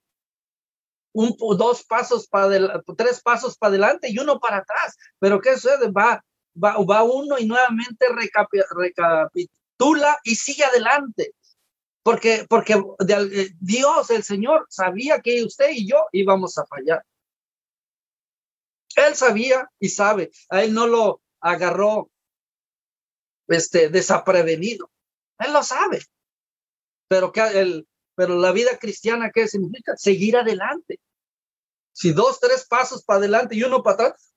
dos 1.13 1.83
pasos 1.83 2.27
para 2.27 2.81
tres 2.95 3.21
pasos 3.21 3.57
para 3.57 3.71
adelante 3.71 4.09
y 4.09 4.19
uno 4.19 4.39
para 4.39 4.57
atrás. 4.57 4.95
Pero 5.19 5.41
¿qué 5.41 5.55
sucede? 5.55 5.91
Va, 5.91 6.23
va, 6.61 6.77
va 6.77 7.03
uno 7.03 7.37
y 7.37 7.45
nuevamente 7.45 8.07
recapitula 8.75 10.19
y 10.23 10.35
sigue 10.35 10.63
adelante. 10.63 11.33
Porque, 12.03 12.45
porque 12.49 12.73
eh, 12.73 13.49
Dios, 13.59 14.09
el 14.09 14.23
Señor, 14.23 14.65
sabía 14.69 15.21
que 15.21 15.43
usted 15.43 15.69
y 15.71 15.87
yo 15.87 16.05
íbamos 16.11 16.57
a 16.57 16.65
fallar. 16.65 17.03
Él 18.95 19.15
sabía 19.15 19.69
y 19.79 19.89
sabe. 19.89 20.31
A 20.49 20.63
él 20.63 20.73
no 20.73 20.87
lo 20.87 21.21
agarró 21.39 22.09
este, 23.53 23.89
desaprevenido. 23.89 24.89
Él 25.39 25.53
lo 25.53 25.63
sabe. 25.63 26.01
Pero, 27.07 27.31
que 27.31 27.41
el, 27.41 27.87
pero 28.15 28.37
la 28.37 28.51
vida 28.51 28.77
cristiana, 28.79 29.31
¿qué 29.33 29.47
significa? 29.47 29.95
Seguir 29.97 30.37
adelante. 30.37 30.99
Si 31.93 32.13
dos, 32.13 32.39
tres 32.39 32.65
pasos 32.65 33.03
para 33.03 33.19
adelante 33.19 33.55
y 33.55 33.63
uno 33.63 33.83
para 33.83 33.93
atrás, 34.07 34.33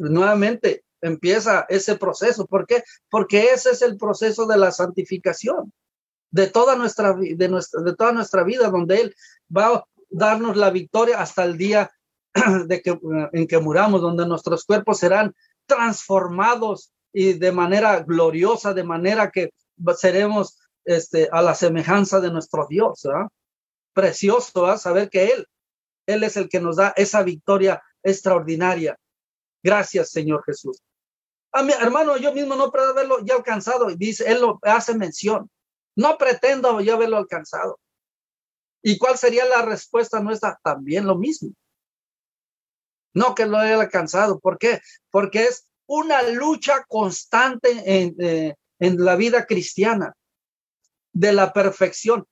nuevamente 0.00 0.84
empieza 1.00 1.66
ese 1.68 1.96
proceso. 1.96 2.46
¿Por 2.46 2.66
qué? 2.66 2.82
Porque 3.10 3.50
ese 3.52 3.70
es 3.70 3.82
el 3.82 3.96
proceso 3.96 4.46
de 4.46 4.56
la 4.56 4.72
santificación 4.72 5.72
de 6.30 6.46
toda 6.46 6.76
nuestra, 6.76 7.14
de 7.14 7.48
nuestra, 7.48 7.82
de 7.82 7.94
toda 7.94 8.12
nuestra 8.12 8.42
vida, 8.44 8.68
donde 8.70 9.00
Él 9.00 9.16
va 9.54 9.66
a 9.68 9.84
darnos 10.10 10.56
la 10.56 10.70
victoria 10.70 11.20
hasta 11.20 11.44
el 11.44 11.56
día 11.56 11.90
de 12.66 12.82
que, 12.82 12.98
en 13.32 13.46
que 13.46 13.58
muramos, 13.58 14.00
donde 14.00 14.26
nuestros 14.26 14.64
cuerpos 14.64 14.98
serán 14.98 15.34
transformados 15.66 16.92
y 17.12 17.34
de 17.34 17.52
manera 17.52 18.00
gloriosa, 18.00 18.74
de 18.74 18.84
manera 18.84 19.30
que 19.30 19.50
seremos 19.96 20.58
este, 20.84 21.28
a 21.32 21.42
la 21.42 21.54
semejanza 21.54 22.20
de 22.20 22.30
nuestro 22.30 22.66
Dios. 22.68 23.06
Precioso 23.92 24.76
saber 24.76 25.08
que 25.10 25.26
Él 25.26 25.46
Él 26.06 26.24
es 26.24 26.36
el 26.36 26.48
que 26.48 26.60
nos 26.60 26.76
da 26.76 26.92
esa 26.96 27.22
victoria 27.22 27.82
extraordinaria. 28.02 28.98
Gracias, 29.62 30.10
Señor 30.10 30.44
Jesús. 30.44 30.80
A 31.52 31.62
mi 31.62 31.72
hermano, 31.72 32.16
yo 32.16 32.32
mismo 32.32 32.54
no 32.54 32.70
puedo 32.70 32.90
haberlo 32.90 33.24
ya 33.24 33.34
alcanzado. 33.34 33.86
Dice, 33.96 34.30
él 34.30 34.40
lo 34.40 34.58
hace 34.62 34.94
mención. 34.94 35.50
No 35.96 36.16
pretendo 36.18 36.80
yo 36.80 36.94
haberlo 36.94 37.16
alcanzado. 37.16 37.80
¿Y 38.82 38.98
cuál 38.98 39.18
sería 39.18 39.44
la 39.46 39.62
respuesta 39.62 40.20
nuestra? 40.20 40.58
También 40.62 41.06
lo 41.06 41.16
mismo. 41.16 41.50
No 43.14 43.34
que 43.34 43.46
lo 43.46 43.58
haya 43.58 43.80
alcanzado. 43.80 44.38
¿Por 44.38 44.58
qué? 44.58 44.80
Porque 45.10 45.44
es 45.44 45.66
una 45.88 46.22
lucha 46.22 46.84
constante 46.86 47.82
en, 47.84 48.14
eh, 48.20 48.54
en 48.78 49.04
la 49.04 49.16
vida 49.16 49.46
cristiana 49.46 50.14
de 51.12 51.32
la 51.32 51.52
perfección. 51.52 52.26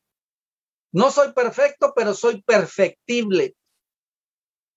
No 0.92 1.10
soy 1.10 1.32
perfecto, 1.32 1.92
pero 1.96 2.14
soy 2.14 2.42
perfectible. 2.42 3.56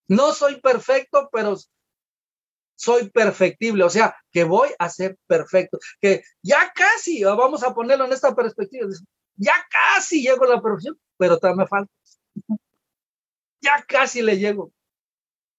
No 0.07 0.33
soy 0.33 0.59
perfecto, 0.59 1.29
pero 1.31 1.55
soy 2.79 3.09
perfectible, 3.09 3.83
o 3.83 3.89
sea, 3.89 4.15
que 4.31 4.45
voy 4.45 4.69
a 4.79 4.89
ser 4.89 5.17
perfecto, 5.27 5.77
que 5.99 6.23
ya 6.41 6.71
casi, 6.73 7.21
vamos 7.25 7.61
a 7.61 7.73
ponerlo 7.73 8.05
en 8.05 8.13
esta 8.13 8.33
perspectiva, 8.33 8.87
ya 9.35 9.53
casi 9.69 10.21
llego 10.21 10.45
a 10.45 10.55
la 10.55 10.61
perfección, 10.61 10.97
pero 11.17 11.37
todavía 11.37 11.63
me 11.63 11.67
falta. 11.67 11.91
Ya 13.61 13.83
casi 13.85 14.21
le 14.21 14.37
llego, 14.37 14.71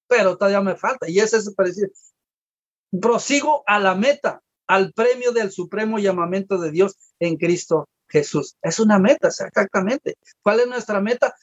pero 0.08 0.36
todavía 0.36 0.62
me 0.62 0.76
falta. 0.76 1.08
Y 1.10 1.18
ese 1.18 1.36
es 1.36 1.54
parecido. 1.54 1.88
Prosigo 2.98 3.62
a 3.66 3.78
la 3.78 3.94
meta, 3.94 4.42
al 4.66 4.92
premio 4.92 5.32
del 5.32 5.50
supremo 5.50 5.98
llamamiento 5.98 6.58
de 6.58 6.70
Dios 6.70 6.96
en 7.18 7.36
Cristo 7.36 7.88
Jesús. 8.08 8.56
Es 8.62 8.80
una 8.80 8.98
meta, 8.98 9.28
exactamente. 9.28 10.16
¿Cuál 10.42 10.60
es 10.60 10.66
nuestra 10.66 11.00
meta? 11.00 11.34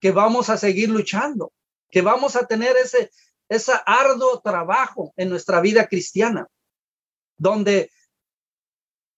Que 0.00 0.10
vamos 0.12 0.48
a 0.48 0.56
seguir 0.56 0.88
luchando, 0.88 1.52
que 1.90 2.00
vamos 2.00 2.36
a 2.36 2.46
tener 2.46 2.76
ese, 2.76 3.10
ese 3.48 3.72
arduo 3.84 4.40
trabajo 4.40 5.12
en 5.16 5.28
nuestra 5.28 5.60
vida 5.60 5.86
cristiana, 5.88 6.48
donde 7.36 7.90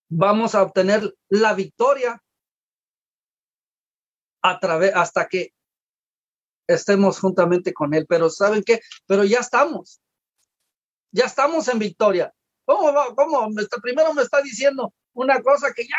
vamos 0.09 0.55
a 0.55 0.63
obtener 0.63 1.15
la 1.29 1.55
victoria 1.55 2.23
a 4.43 4.59
través 4.59 4.93
hasta 4.95 5.29
que 5.29 5.53
estemos 6.67 7.21
juntamente 7.21 7.73
con 7.73 7.95
él. 7.95 8.07
Pero 8.09 8.29
¿saben 8.29 8.63
qué? 8.65 8.81
Pero 9.07 9.25
ya 9.25 9.39
estamos. 9.39 10.01
Ya 11.13 11.27
estamos 11.27 11.69
en 11.69 11.79
victoria. 11.79 12.33
¿Cómo 12.65 12.93
va? 12.93 13.15
¿Cómo? 13.15 13.49
Primero 13.83 14.15
me 14.15 14.23
está 14.23 14.41
diciendo 14.41 14.93
una 15.13 15.41
cosa 15.43 15.73
que 15.75 15.85
ya, 15.85 15.97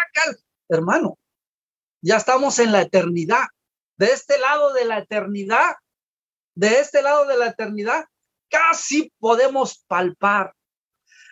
hermano, 0.70 1.18
ya 2.01 2.18
estamos 2.18 2.59
en 2.59 2.72
la 2.72 2.82
eternidad. 2.82 3.45
De 3.95 4.07
este 4.07 4.39
lado 4.39 4.74
de 4.74 4.86
la 4.86 4.97
eternidad, 4.97 5.76
de 6.55 6.80
este 6.80 7.01
lado 7.01 7.26
de 7.28 7.38
la 7.38 7.47
eternidad, 7.47 8.05
casi 8.49 9.14
podemos 9.20 9.84
palpar, 9.88 10.53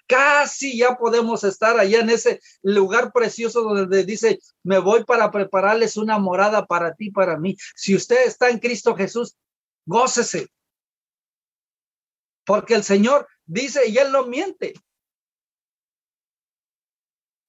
casi 0.08 0.78
ya 0.78 0.96
podemos 0.96 1.44
estar 1.44 1.80
allá 1.80 2.02
en 2.02 2.10
ese 2.10 2.40
lugar 2.62 3.12
precioso 3.12 3.62
donde 3.64 4.04
dice, 4.04 4.40
me 4.64 4.78
voy 4.78 5.04
para 5.06 5.32
prepararles 5.32 5.98
una 5.98 6.20
morada 6.20 6.66
para 6.66 6.94
ti, 6.94 7.10
para 7.10 7.38
mí. 7.38 7.58
Si 7.76 7.96
usted 7.96 8.26
está 8.26 8.50
en 8.50 8.60
Cristo 8.60 8.96
Jesús, 8.96 9.36
gócese. 9.86 10.48
Porque 12.46 12.76
el 12.76 12.84
Señor 12.84 13.28
dice, 13.52 13.88
y 13.88 13.98
Él 13.98 14.12
no 14.12 14.26
miente. 14.26 14.74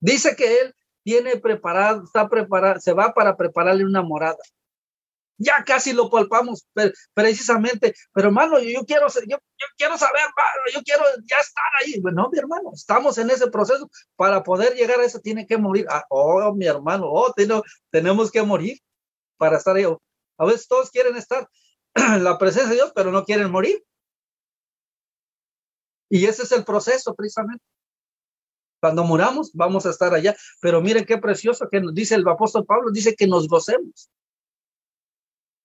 Dice 0.01 0.35
que 0.37 0.61
Él 0.61 0.75
tiene 1.05 1.37
preparado, 1.37 2.05
está 2.05 2.29
preparado, 2.29 2.81
se 2.81 2.93
va 2.93 3.13
para 3.15 3.37
prepararle 3.37 3.85
una 3.85 4.03
morada 4.03 4.39
ya 5.43 5.65
casi 5.65 5.93
lo 5.93 6.09
palpamos 6.09 6.67
precisamente, 7.15 7.95
pero 8.13 8.29
hermano, 8.29 8.61
yo 8.61 8.85
quiero, 8.85 9.09
yo, 9.09 9.37
yo 9.37 9.67
quiero 9.77 9.99
saber, 9.99 10.23
yo 10.73 10.83
quiero 10.83 11.05
ya 11.27 11.39
estar 11.39 11.65
ahí. 11.81 12.01
Bueno, 12.01 12.29
mi 12.31 12.39
hermano, 12.39 12.71
estamos 12.73 13.19
en 13.19 13.31
ese 13.31 13.49
proceso. 13.49 13.91
Para 14.17 14.43
poder 14.43 14.75
llegar 14.75 15.01
a 15.01 15.05
eso 15.05 15.21
tiene 15.21 15.47
que 15.47 15.59
morir. 15.59 15.87
Ah, 15.91 16.05
oh, 16.09 16.53
mi 16.55 16.67
hermano, 16.67 17.07
oh, 17.11 17.33
tenemos 17.91 18.31
que 18.31 18.43
morir 18.43 18.79
para 19.37 19.59
estar 19.59 19.77
ahí. 19.77 19.85
A 20.39 20.45
veces 20.45 20.69
todos 20.69 20.91
quieren 20.91 21.17
estar 21.17 21.49
en 21.95 22.25
la 22.25 22.39
presencia 22.39 22.71
de 22.71 22.77
Dios, 22.77 22.93
pero 22.95 23.11
no 23.11 23.25
quieren 23.25 23.51
morir. 23.51 23.83
Y 26.13 26.27
ese 26.27 26.43
es 26.43 26.53
el 26.53 26.65
proceso 26.65 27.15
precisamente. 27.15 27.65
Cuando 28.81 29.05
muramos, 29.05 29.51
vamos 29.55 29.87
a 29.87 29.91
estar 29.91 30.13
allá. 30.13 30.37
Pero 30.61 30.83
miren 30.83 31.07
qué 31.07 31.17
precioso 31.17 31.69
que 31.71 31.81
nos 31.81 31.95
dice 31.95 32.17
el 32.17 32.29
apóstol 32.29 32.67
Pablo, 32.67 32.91
dice 32.91 33.15
que 33.15 33.27
nos 33.27 33.49
gocemos 33.49 34.11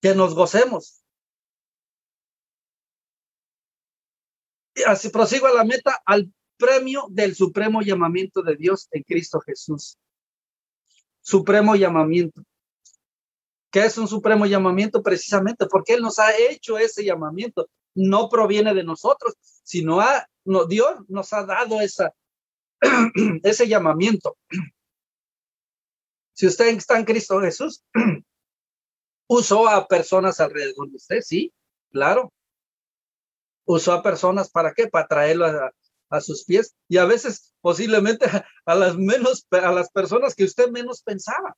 que 0.02 0.16
nos 0.16 0.34
gocemos. 0.36 1.04
Y 4.76 4.84
así 4.84 5.10
prosigo 5.10 5.48
a 5.48 5.54
la 5.54 5.64
meta, 5.64 6.02
al 6.06 6.32
premio 6.58 7.08
del 7.10 7.36
supremo 7.36 7.82
llamamiento 7.82 8.42
de 8.42 8.56
Dios 8.56 8.88
en 8.92 9.04
Cristo 9.04 9.40
Jesús. 9.40 9.98
Supremo 11.22 11.76
llamamiento. 11.76 12.44
¿Qué 13.72 13.86
es 13.86 13.98
un 13.98 14.08
supremo 14.08 14.46
llamamiento? 14.46 15.04
Precisamente 15.04 15.66
porque 15.66 15.94
Él 15.94 16.02
nos 16.02 16.20
ha 16.20 16.36
hecho 16.38 16.78
ese 16.78 17.04
llamamiento. 17.04 17.68
No 17.96 18.30
proviene 18.30 18.74
de 18.74 18.84
nosotros, 18.84 19.34
sino 19.42 20.00
a, 20.00 20.28
no, 20.48 20.66
Dios 20.66 20.98
nos 21.08 21.32
ha 21.34 21.46
dado 21.46 21.82
esa, 21.82 22.14
ese 23.44 23.68
llamamiento. 23.68 24.38
Si 26.34 26.48
usted 26.48 26.68
está 26.68 27.00
en 27.00 27.06
Cristo 27.06 27.42
Jesús, 27.42 27.84
Usó 29.28 29.68
a 29.68 29.88
personas 29.88 30.40
alrededor 30.40 30.90
de 30.90 30.96
usted, 30.96 31.22
sí, 31.22 31.54
claro. 31.92 32.34
Usó 33.66 33.92
a 33.92 34.02
personas 34.02 34.50
para 34.50 34.74
qué? 34.74 34.88
Para 34.88 35.08
traerlo 35.08 35.46
a, 35.46 36.22
sus 36.22 36.46
pies 36.46 36.74
y 36.88 36.98
a 36.98 37.04
veces 37.04 37.54
posiblemente 37.60 38.26
a, 38.66 38.76
las 38.76 38.96
menos, 38.96 39.46
a 39.52 39.72
las 39.74 39.92
personas 39.92 40.34
que 40.34 40.46
usted 40.46 40.70
menos 40.70 41.04
pensaba. 41.04 41.58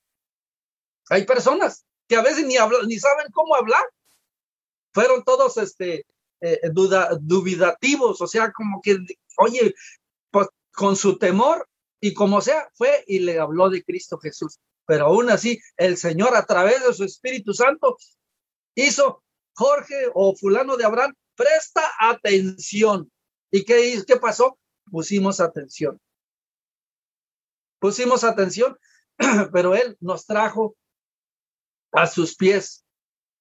Hay 1.12 1.26
personas 1.26 1.86
que 2.08 2.16
a 2.16 2.24
veces 2.24 2.48
ni 2.48 2.58
hablan, 2.58 2.88
ni 2.88 2.98
saben 2.98 3.28
cómo 3.32 3.56
hablar. 3.56 3.84
Fueron 4.92 5.24
todos 5.24 5.58
este 5.58 6.08
eh, 6.42 6.60
duda, 6.72 7.18
dubitativos, 7.20 8.22
o 8.22 8.28
sea, 8.28 8.52
como 8.52 8.82
que, 8.82 8.98
oye, 9.38 9.74
pues 10.32 10.48
con 10.72 10.96
su 10.96 11.18
temor 11.18 11.68
y 12.00 12.14
como 12.14 12.42
sea, 12.42 12.70
fue 12.74 13.04
y 13.08 13.20
le 13.20 13.40
habló 13.40 13.70
de 13.70 13.84
Cristo 13.84 14.18
Jesús 14.18 14.60
pero 14.90 15.06
aún 15.06 15.30
así 15.30 15.62
el 15.78 15.98
Señor 15.98 16.36
a 16.36 16.48
través 16.48 16.84
de 16.84 16.92
su 16.96 17.04
Espíritu 17.04 17.54
Santo 17.54 17.96
hizo 18.74 19.24
Jorge 19.54 20.10
o 20.16 20.36
fulano 20.36 20.78
de 20.78 20.86
Abraham, 20.86 21.14
presta 21.36 21.84
atención. 22.00 23.12
¿Y 23.52 23.66
qué, 23.66 24.02
qué 24.08 24.16
pasó? 24.16 24.58
Pusimos 24.90 25.42
atención. 25.42 26.02
Pusimos 27.78 28.24
atención, 28.24 28.80
pero 29.54 29.76
Él 29.76 29.96
nos 30.00 30.26
trajo 30.26 30.76
a 31.92 32.08
sus 32.08 32.36
pies 32.36 32.84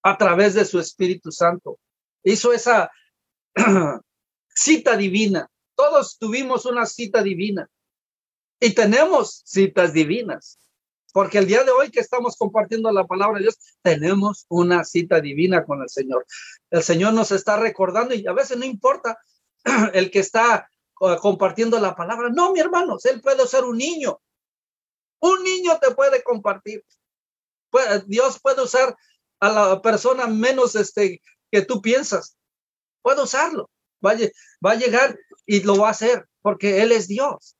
a 0.02 0.18
través 0.18 0.52
de 0.52 0.66
su 0.66 0.78
Espíritu 0.78 1.32
Santo. 1.32 1.80
Hizo 2.22 2.52
esa 2.52 2.90
cita 4.48 4.96
divina. 4.96 5.50
Todos 5.74 6.18
tuvimos 6.18 6.66
una 6.66 6.86
cita 6.86 7.22
divina 7.22 7.68
y 8.60 8.74
tenemos 8.74 9.42
citas 9.44 9.92
divinas. 9.92 10.58
Porque 11.12 11.38
el 11.38 11.46
día 11.46 11.64
de 11.64 11.70
hoy 11.70 11.90
que 11.90 12.00
estamos 12.00 12.36
compartiendo 12.36 12.92
la 12.92 13.06
palabra 13.06 13.38
de 13.38 13.44
Dios, 13.44 13.58
tenemos 13.82 14.44
una 14.48 14.84
cita 14.84 15.20
divina 15.20 15.64
con 15.64 15.82
el 15.82 15.88
Señor. 15.88 16.26
El 16.70 16.82
Señor 16.82 17.14
nos 17.14 17.32
está 17.32 17.56
recordando 17.56 18.14
y 18.14 18.26
a 18.26 18.32
veces 18.32 18.58
no 18.58 18.64
importa 18.64 19.18
el 19.94 20.10
que 20.10 20.18
está 20.18 20.68
uh, 21.00 21.16
compartiendo 21.16 21.80
la 21.80 21.96
palabra. 21.96 22.28
No, 22.28 22.52
mi 22.52 22.60
hermano, 22.60 22.98
él 23.02 23.20
puede 23.22 23.46
ser 23.46 23.64
un 23.64 23.78
niño. 23.78 24.20
Un 25.20 25.42
niño 25.42 25.78
te 25.80 25.94
puede 25.94 26.22
compartir. 26.22 26.84
Dios 28.06 28.38
puede 28.40 28.62
usar 28.62 28.96
a 29.40 29.48
la 29.48 29.82
persona 29.82 30.26
menos 30.26 30.74
este, 30.74 31.20
que 31.50 31.62
tú 31.62 31.80
piensas. 31.80 32.36
Puede 33.02 33.22
usarlo. 33.22 33.70
Va 34.04 34.14
va 34.64 34.72
a 34.72 34.76
llegar 34.76 35.18
y 35.46 35.62
lo 35.62 35.76
va 35.76 35.88
a 35.88 35.92
hacer 35.92 36.26
porque 36.42 36.82
Él 36.82 36.92
es 36.92 37.08
Dios. 37.08 37.56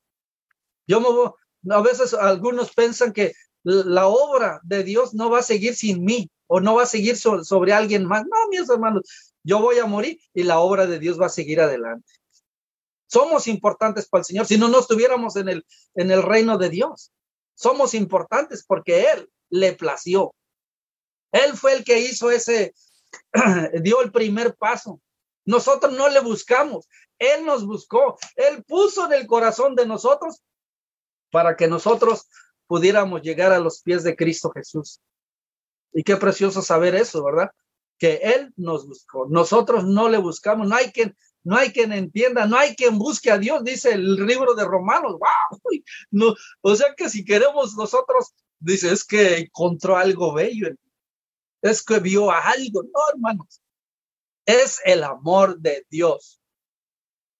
Yo 0.86 1.00
me 1.00 1.08
voy, 1.08 1.30
a 1.70 1.80
veces 1.80 2.14
algunos 2.14 2.74
piensan 2.74 3.12
que 3.12 3.32
la 3.64 4.06
obra 4.06 4.60
de 4.62 4.84
Dios 4.84 5.14
no 5.14 5.30
va 5.30 5.40
a 5.40 5.42
seguir 5.42 5.74
sin 5.74 6.04
mí 6.04 6.30
o 6.46 6.60
no 6.60 6.76
va 6.76 6.84
a 6.84 6.86
seguir 6.86 7.16
sobre 7.16 7.72
alguien 7.72 8.06
más. 8.06 8.22
No, 8.22 8.48
mis 8.50 8.68
hermanos, 8.68 9.34
yo 9.42 9.60
voy 9.60 9.78
a 9.78 9.86
morir 9.86 10.18
y 10.32 10.44
la 10.44 10.60
obra 10.60 10.86
de 10.86 10.98
Dios 10.98 11.20
va 11.20 11.26
a 11.26 11.30
seguir 11.30 11.60
adelante. 11.60 12.08
Somos 13.06 13.46
importantes 13.46 14.08
para 14.08 14.20
el 14.20 14.26
Señor, 14.26 14.46
si 14.46 14.58
no, 14.58 14.68
no 14.68 14.80
estuviéramos 14.80 15.36
en 15.36 15.48
el, 15.48 15.66
en 15.94 16.10
el 16.10 16.22
reino 16.22 16.58
de 16.58 16.68
Dios. 16.68 17.12
Somos 17.54 17.94
importantes 17.94 18.64
porque 18.66 19.06
Él 19.12 19.30
le 19.50 19.72
plació. 19.72 20.34
Él 21.32 21.54
fue 21.54 21.74
el 21.74 21.84
que 21.84 22.00
hizo 22.00 22.30
ese, 22.30 22.74
dio 23.82 24.00
el 24.02 24.12
primer 24.12 24.54
paso. 24.56 25.00
Nosotros 25.44 25.92
no 25.94 26.08
le 26.08 26.20
buscamos, 26.20 26.88
Él 27.18 27.44
nos 27.44 27.64
buscó, 27.64 28.18
Él 28.36 28.64
puso 28.64 29.06
en 29.06 29.14
el 29.14 29.26
corazón 29.26 29.74
de 29.74 29.86
nosotros 29.86 30.42
para 31.30 31.56
que 31.56 31.68
nosotros 31.68 32.28
pudiéramos 32.66 33.22
llegar 33.22 33.52
a 33.52 33.58
los 33.58 33.80
pies 33.80 34.04
de 34.04 34.14
Cristo 34.14 34.50
Jesús. 34.54 35.00
Y 35.92 36.02
qué 36.02 36.16
precioso 36.16 36.60
saber 36.60 36.94
eso, 36.94 37.24
¿verdad? 37.24 37.50
que 37.98 38.20
Él 38.22 38.52
nos 38.56 38.86
buscó. 38.86 39.26
Nosotros 39.28 39.84
no 39.84 40.08
le 40.08 40.18
buscamos, 40.18 40.68
no 40.68 40.76
hay 40.76 40.90
quien, 40.92 41.16
no 41.42 41.56
hay 41.56 41.72
quien 41.72 41.92
entienda, 41.92 42.46
no 42.46 42.56
hay 42.56 42.74
quien 42.74 42.98
busque 42.98 43.30
a 43.30 43.38
Dios, 43.38 43.62
dice 43.64 43.92
el 43.92 44.14
libro 44.26 44.54
de 44.54 44.64
Romanos. 44.64 45.12
¡Wow! 45.12 45.60
No, 46.10 46.34
o 46.62 46.76
sea 46.76 46.94
que 46.96 47.10
si 47.10 47.24
queremos 47.24 47.74
nosotros, 47.76 48.32
dice, 48.60 48.92
es 48.92 49.04
que 49.04 49.38
encontró 49.38 49.96
algo 49.96 50.32
bello, 50.32 50.68
es 51.62 51.82
que 51.82 51.98
vio 51.98 52.30
algo. 52.30 52.82
No, 52.82 53.00
hermanos, 53.12 53.62
es 54.46 54.80
el 54.84 55.04
amor 55.04 55.58
de 55.58 55.86
Dios. 55.90 56.40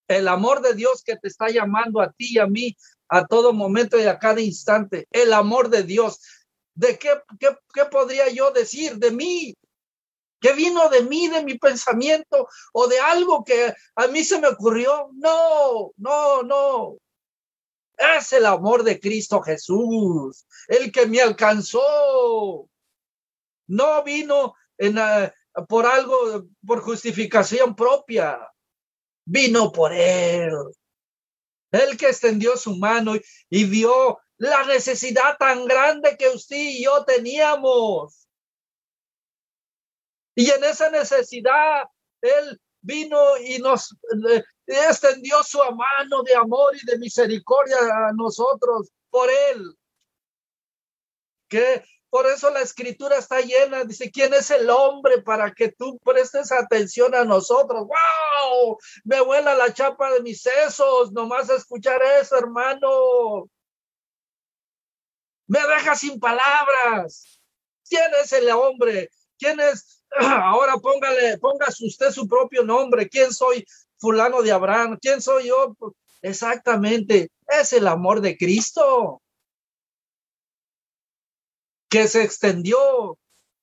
El 0.09 0.29
amor 0.29 0.63
de 0.63 0.75
Dios 0.75 1.03
que 1.03 1.17
te 1.17 1.29
está 1.29 1.49
llamando 1.49 2.01
a 2.01 2.11
ti 2.13 2.35
y 2.35 2.39
a 2.39 2.47
mí 2.47 2.77
a 3.09 3.27
todo 3.27 3.53
momento 3.53 3.99
y 3.99 4.05
a 4.05 4.19
cada 4.19 4.41
instante. 4.41 5.07
El 5.11 5.33
amor 5.33 5.69
de 5.71 5.83
Dios. 5.83 6.21
¿De 6.75 6.99
qué, 6.99 7.11
qué, 7.41 7.49
qué 7.75 7.85
podría 7.87 8.29
yo 8.29 8.51
decir 8.53 8.97
de 8.97 9.11
mí? 9.11 9.55
¿Qué 10.41 10.53
vino 10.53 10.89
de 10.89 11.03
mí, 11.03 11.29
de 11.29 11.43
mi 11.43 11.59
pensamiento 11.59 12.49
o 12.73 12.87
de 12.87 13.01
algo 13.01 13.43
que 13.45 13.75
a 13.97 14.07
mí 14.07 14.23
se 14.23 14.41
me 14.41 14.49
ocurrió? 14.49 15.11
No, 15.15 15.93
no, 15.97 16.43
no. 16.43 16.97
Es 17.97 18.33
el 18.33 18.47
amor 18.47 18.85
de 18.85 19.01
Cristo 19.01 19.41
Jesús, 19.41 20.47
el 20.69 20.93
que 20.93 21.07
me 21.07 21.21
alcanzó. 21.21 22.69
No 23.69 24.03
vino 24.03 24.55
en, 24.77 24.99
uh, 24.99 25.67
por 25.69 25.87
algo, 25.87 26.47
por 26.67 26.81
justificación 26.81 27.77
propia. 27.77 28.39
Vino 29.25 29.71
por 29.71 29.93
Él. 29.93 30.53
Él 31.71 31.97
que 31.97 32.07
extendió 32.07 32.57
su 32.57 32.77
mano 32.77 33.15
y, 33.51 33.65
vio 33.65 34.19
la 34.39 34.65
necesidad 34.65 35.37
tan 35.39 35.67
grande 35.67 36.17
que 36.17 36.29
usted 36.29 36.57
y 36.57 36.85
yo 36.85 37.05
teníamos 37.05 38.29
y 40.39 40.49
en 40.53 40.63
esa 40.63 40.89
necesidad, 40.89 41.83
Él 42.21 42.61
vino 42.81 43.19
y 43.39 43.59
nos 43.59 43.93
extendió 44.65 45.43
su 45.43 45.59
mano 45.59 46.23
de 46.23 46.37
amor 46.37 46.77
y 46.77 46.87
de 46.87 46.97
misericordia 46.97 47.77
a 47.77 48.13
nosotros 48.15 48.89
por 49.11 49.29
Él. 49.29 49.77
Que 51.49 51.83
por 52.11 52.27
eso 52.27 52.51
la 52.51 52.61
escritura 52.61 53.19
está 53.19 53.41
llena. 53.41 53.85
Dice, 53.85 54.11
¿quién 54.11 54.33
es 54.35 54.51
el 54.51 54.71
hombre 54.71 55.23
para 55.23 55.53
que 55.53 55.71
tú 55.71 55.99
prestes 55.99 56.53
atención 56.53 57.15
a 57.15 57.25
nosotros? 57.25 57.87
¡Wow! 57.87 58.79
Me 59.05 59.21
vuela 59.21 59.55
la 59.55 59.73
chapa 59.73 60.13
de 60.13 60.23
mis 60.23 60.41
sesos, 60.41 61.13
nomás 61.13 61.51
escuchar 61.51 62.01
eso, 62.21 62.37
hermano. 62.39 63.51
Me 65.47 65.61
deja 65.61 65.95
sin 65.95 66.19
palabras. 66.19 67.41
¿Quién 67.89 68.11
es 68.23 68.33
el 68.33 68.51
hombre? 68.51 69.11
¿Quién 69.39 69.61
es 69.61 70.03
Ahora 70.19 70.79
póngale, 70.79 71.37
póngase 71.39 71.87
usted 71.87 72.11
su 72.11 72.27
propio 72.27 72.65
nombre. 72.65 73.09
¿Quién 73.09 73.33
soy? 73.33 73.65
Fulano 73.99 74.43
de 74.43 74.53
Abraham. 74.53 74.99
¿Quién 75.01 75.21
soy 75.21 75.49
yo? 75.49 75.75
Exactamente. 76.23 77.31
Es 77.47 77.73
el 77.73 77.87
amor 77.87 78.21
de 78.21 78.37
Cristo 78.37 79.21
que 81.89 82.09
se 82.09 82.23
extendió 82.23 83.19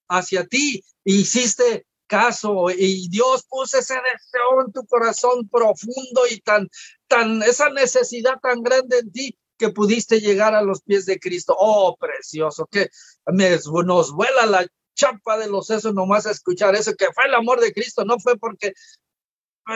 hacia 0.07 0.45
ti. 0.45 0.83
Hiciste 1.03 1.85
caso 2.07 2.69
y 2.69 3.09
Dios 3.09 3.45
puso 3.49 3.79
ese 3.79 3.95
deseo 3.95 4.65
en 4.65 4.71
tu 4.71 4.85
corazón 4.85 5.47
profundo 5.49 6.27
y 6.29 6.39
tan, 6.41 6.69
tan, 7.07 7.41
esa 7.43 7.69
necesidad 7.69 8.39
tan 8.41 8.61
grande 8.61 8.99
en 8.99 9.11
ti 9.11 9.37
que 9.57 9.69
pudiste 9.69 10.19
llegar 10.19 10.53
a 10.53 10.61
los 10.61 10.81
pies 10.81 11.05
de 11.05 11.19
Cristo. 11.19 11.55
Oh, 11.57 11.95
precioso, 11.97 12.67
que 12.71 12.89
nos 13.25 14.13
vuela 14.13 14.45
la 14.45 14.67
chapa 14.95 15.37
de 15.37 15.47
los 15.47 15.67
sesos 15.67 15.93
nomás 15.93 16.25
a 16.25 16.31
escuchar 16.31 16.75
eso, 16.75 16.95
que 16.95 17.11
fue 17.13 17.25
el 17.25 17.35
amor 17.35 17.59
de 17.59 17.73
Cristo, 17.73 18.05
no 18.05 18.19
fue 18.19 18.37
porque 18.37 18.73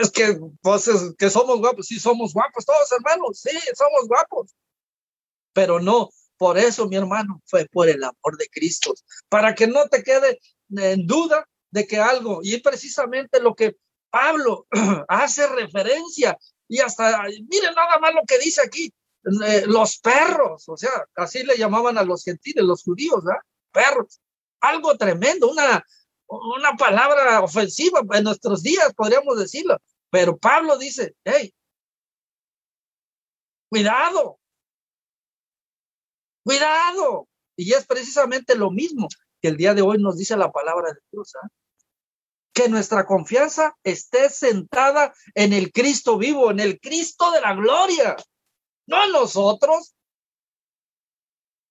es 0.00 0.10
que, 0.10 0.38
pues, 0.62 0.88
que 1.18 1.30
somos 1.30 1.58
guapos, 1.58 1.86
sí 1.86 1.98
somos 1.98 2.32
guapos 2.32 2.64
todos 2.64 2.90
hermanos, 2.92 3.40
sí, 3.40 3.56
somos 3.74 4.08
guapos, 4.08 4.54
pero 5.52 5.80
no, 5.80 6.10
por 6.40 6.56
eso 6.56 6.88
mi 6.88 6.96
hermano, 6.96 7.42
fue 7.44 7.66
por 7.66 7.86
el 7.90 8.02
amor 8.02 8.38
de 8.38 8.48
Cristo, 8.48 8.94
para 9.28 9.54
que 9.54 9.66
no 9.66 9.86
te 9.88 10.02
quede 10.02 10.40
en 10.70 11.06
duda 11.06 11.46
de 11.70 11.86
que 11.86 11.98
algo, 11.98 12.40
y 12.42 12.58
precisamente 12.60 13.42
lo 13.42 13.54
que 13.54 13.76
Pablo 14.08 14.66
hace 15.08 15.46
referencia, 15.48 16.38
y 16.66 16.78
hasta, 16.78 17.24
miren 17.46 17.74
nada 17.74 17.98
más 17.98 18.14
lo 18.14 18.22
que 18.26 18.38
dice 18.38 18.62
aquí, 18.64 18.90
eh, 19.44 19.64
los 19.66 19.98
perros, 19.98 20.66
o 20.66 20.78
sea, 20.78 21.04
así 21.14 21.42
le 21.42 21.58
llamaban 21.58 21.98
a 21.98 22.04
los 22.04 22.24
gentiles, 22.24 22.64
los 22.64 22.84
judíos, 22.84 23.22
¿verdad? 23.22 23.42
Perros 23.70 24.18
algo 24.62 24.96
tremendo, 24.96 25.50
una, 25.50 25.84
una 26.26 26.72
palabra 26.78 27.42
ofensiva 27.42 28.00
en 28.12 28.24
nuestros 28.24 28.62
días, 28.62 28.94
podríamos 28.94 29.38
decirlo. 29.38 29.76
Pero 30.08 30.38
Pablo 30.38 30.78
dice, 30.78 31.14
hey, 31.22 31.52
cuidado, 33.68 34.39
cuidado. 36.50 37.28
Y 37.56 37.72
es 37.74 37.86
precisamente 37.86 38.56
lo 38.56 38.70
mismo 38.70 39.06
que 39.40 39.48
el 39.48 39.56
día 39.56 39.72
de 39.72 39.82
hoy 39.82 39.98
nos 39.98 40.16
dice 40.16 40.36
la 40.36 40.50
palabra 40.50 40.92
de 40.92 41.00
Dios. 41.12 41.32
¿ah? 41.40 41.48
Que 42.52 42.68
nuestra 42.68 43.06
confianza 43.06 43.76
esté 43.84 44.28
sentada 44.30 45.12
en 45.34 45.52
el 45.52 45.70
Cristo 45.70 46.18
vivo, 46.18 46.50
en 46.50 46.58
el 46.58 46.80
Cristo 46.80 47.30
de 47.30 47.40
la 47.40 47.54
gloria, 47.54 48.16
no 48.86 49.04
en 49.04 49.12
nosotros, 49.12 49.94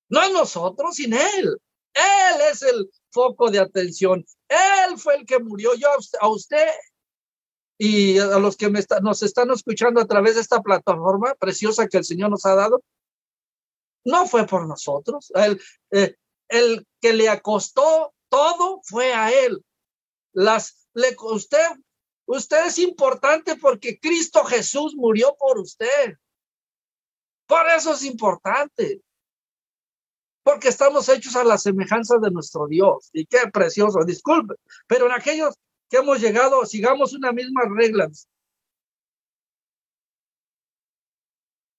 no 0.09 0.23
en 0.23 0.31
nosotros, 0.31 0.95
sin 0.95 1.13
Él. 1.13 1.57
Él 1.93 2.41
es 2.51 2.61
el 2.61 2.89
foco 3.11 3.51
de 3.51 3.59
atención. 3.59 4.25
Él 4.47 4.97
fue 4.97 5.15
el 5.15 5.25
que 5.25 5.39
murió. 5.39 5.75
Yo 5.75 5.89
a 6.21 6.27
usted 6.29 6.67
y 7.77 8.17
a 8.19 8.39
los 8.39 8.55
que 8.55 8.69
me 8.69 8.79
nos 9.01 9.23
están 9.23 9.51
escuchando 9.51 9.99
a 9.99 10.07
través 10.07 10.35
de 10.35 10.41
esta 10.41 10.61
plataforma 10.61 11.35
preciosa 11.35 11.87
que 11.87 11.97
el 11.97 12.05
Señor 12.05 12.29
nos 12.29 12.45
ha 12.45 12.55
dado, 12.55 12.81
no 14.05 14.27
fue 14.27 14.45
por 14.45 14.67
nosotros. 14.67 15.31
El, 15.35 15.61
eh, 15.91 16.15
el 16.47 16.87
que 17.01 17.13
le 17.13 17.29
acostó 17.29 18.13
todo 18.29 18.81
fue 18.83 19.13
a 19.13 19.31
Él. 19.31 19.63
Las, 20.33 20.87
le, 20.93 21.15
usted, 21.19 21.67
usted 22.25 22.67
es 22.67 22.79
importante 22.79 23.55
porque 23.55 23.99
Cristo 23.99 24.43
Jesús 24.43 24.95
murió 24.95 25.35
por 25.37 25.59
usted. 25.59 26.15
Por 27.47 27.67
eso 27.69 27.93
es 27.93 28.03
importante 28.03 29.01
porque 30.43 30.69
estamos 30.69 31.07
hechos 31.09 31.35
a 31.35 31.43
la 31.43 31.57
semejanza 31.57 32.17
de 32.17 32.31
nuestro 32.31 32.67
Dios. 32.67 33.09
Y 33.13 33.25
qué 33.25 33.39
precioso, 33.51 34.03
disculpe, 34.05 34.55
pero 34.87 35.05
en 35.05 35.11
aquellos 35.11 35.55
que 35.89 35.97
hemos 35.97 36.21
llegado, 36.21 36.65
sigamos 36.65 37.13
una 37.13 37.31
misma 37.31 37.61
regla. 37.75 38.09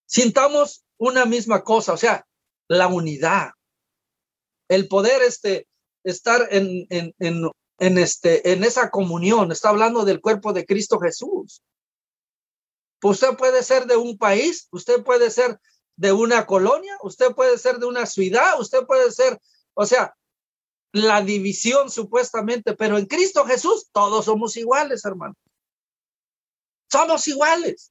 Sintamos 0.06 0.84
una 1.00 1.24
misma 1.24 1.64
cosa, 1.64 1.94
o 1.94 1.96
sea, 1.96 2.26
la 2.68 2.86
unidad, 2.86 3.52
el 4.68 4.86
poder 4.86 5.22
este, 5.22 5.66
estar 6.04 6.46
en, 6.50 6.86
en, 6.90 7.14
en, 7.18 7.50
en, 7.78 7.98
este, 7.98 8.52
en 8.52 8.62
esa 8.64 8.90
comunión, 8.90 9.50
está 9.50 9.70
hablando 9.70 10.04
del 10.04 10.20
cuerpo 10.20 10.52
de 10.52 10.66
Cristo 10.66 11.00
Jesús. 11.00 11.62
Usted 13.02 13.34
puede 13.36 13.62
ser 13.62 13.86
de 13.86 13.96
un 13.96 14.18
país, 14.18 14.68
usted 14.72 15.02
puede 15.02 15.30
ser 15.30 15.58
de 15.96 16.12
una 16.12 16.44
colonia, 16.44 16.96
usted 17.02 17.32
puede 17.34 17.56
ser 17.56 17.78
de 17.78 17.86
una 17.86 18.04
ciudad, 18.04 18.60
usted 18.60 18.84
puede 18.86 19.10
ser, 19.10 19.38
o 19.72 19.86
sea, 19.86 20.14
la 20.92 21.22
división 21.22 21.90
supuestamente, 21.90 22.74
pero 22.74 22.98
en 22.98 23.06
Cristo 23.06 23.46
Jesús 23.46 23.88
todos 23.90 24.26
somos 24.26 24.56
iguales, 24.58 25.04
hermano. 25.06 25.34
Somos 26.90 27.26
iguales. 27.26 27.90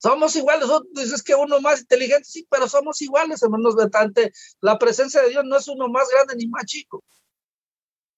Somos 0.00 0.34
iguales. 0.34 0.68
Dices 0.92 1.22
que 1.22 1.34
uno 1.34 1.60
más 1.60 1.80
inteligente, 1.80 2.24
sí, 2.24 2.46
pero 2.50 2.68
somos 2.68 3.00
iguales, 3.02 3.42
hermanos. 3.42 3.74
Ante 3.92 4.32
la 4.60 4.78
presencia 4.78 5.20
de 5.22 5.30
Dios 5.30 5.44
no 5.44 5.56
es 5.56 5.68
uno 5.68 5.88
más 5.88 6.08
grande 6.08 6.36
ni 6.36 6.48
más 6.48 6.64
chico. 6.64 7.04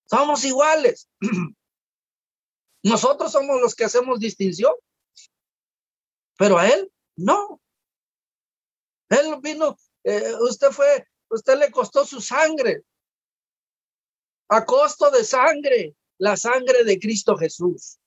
Somos 0.07 0.45
iguales. 0.45 1.09
Nosotros 2.85 3.33
somos 3.33 3.61
los 3.61 3.75
que 3.75 3.85
hacemos 3.85 4.21
distinción, 4.21 4.75
pero 6.37 6.59
a 6.59 6.69
Él 6.69 6.93
no. 7.17 7.61
Él 9.09 9.37
vino, 9.41 9.77
eh, 10.05 10.35
usted 10.41 10.71
fue, 10.71 11.07
usted 11.29 11.59
le 11.59 11.71
costó 11.71 12.05
su 12.05 12.21
sangre, 12.21 12.83
a 14.49 14.65
costo 14.65 15.11
de 15.11 15.23
sangre, 15.25 15.95
la 16.19 16.37
sangre 16.37 16.85
de 16.85 16.99
Cristo 16.99 17.37
Jesús, 17.37 17.99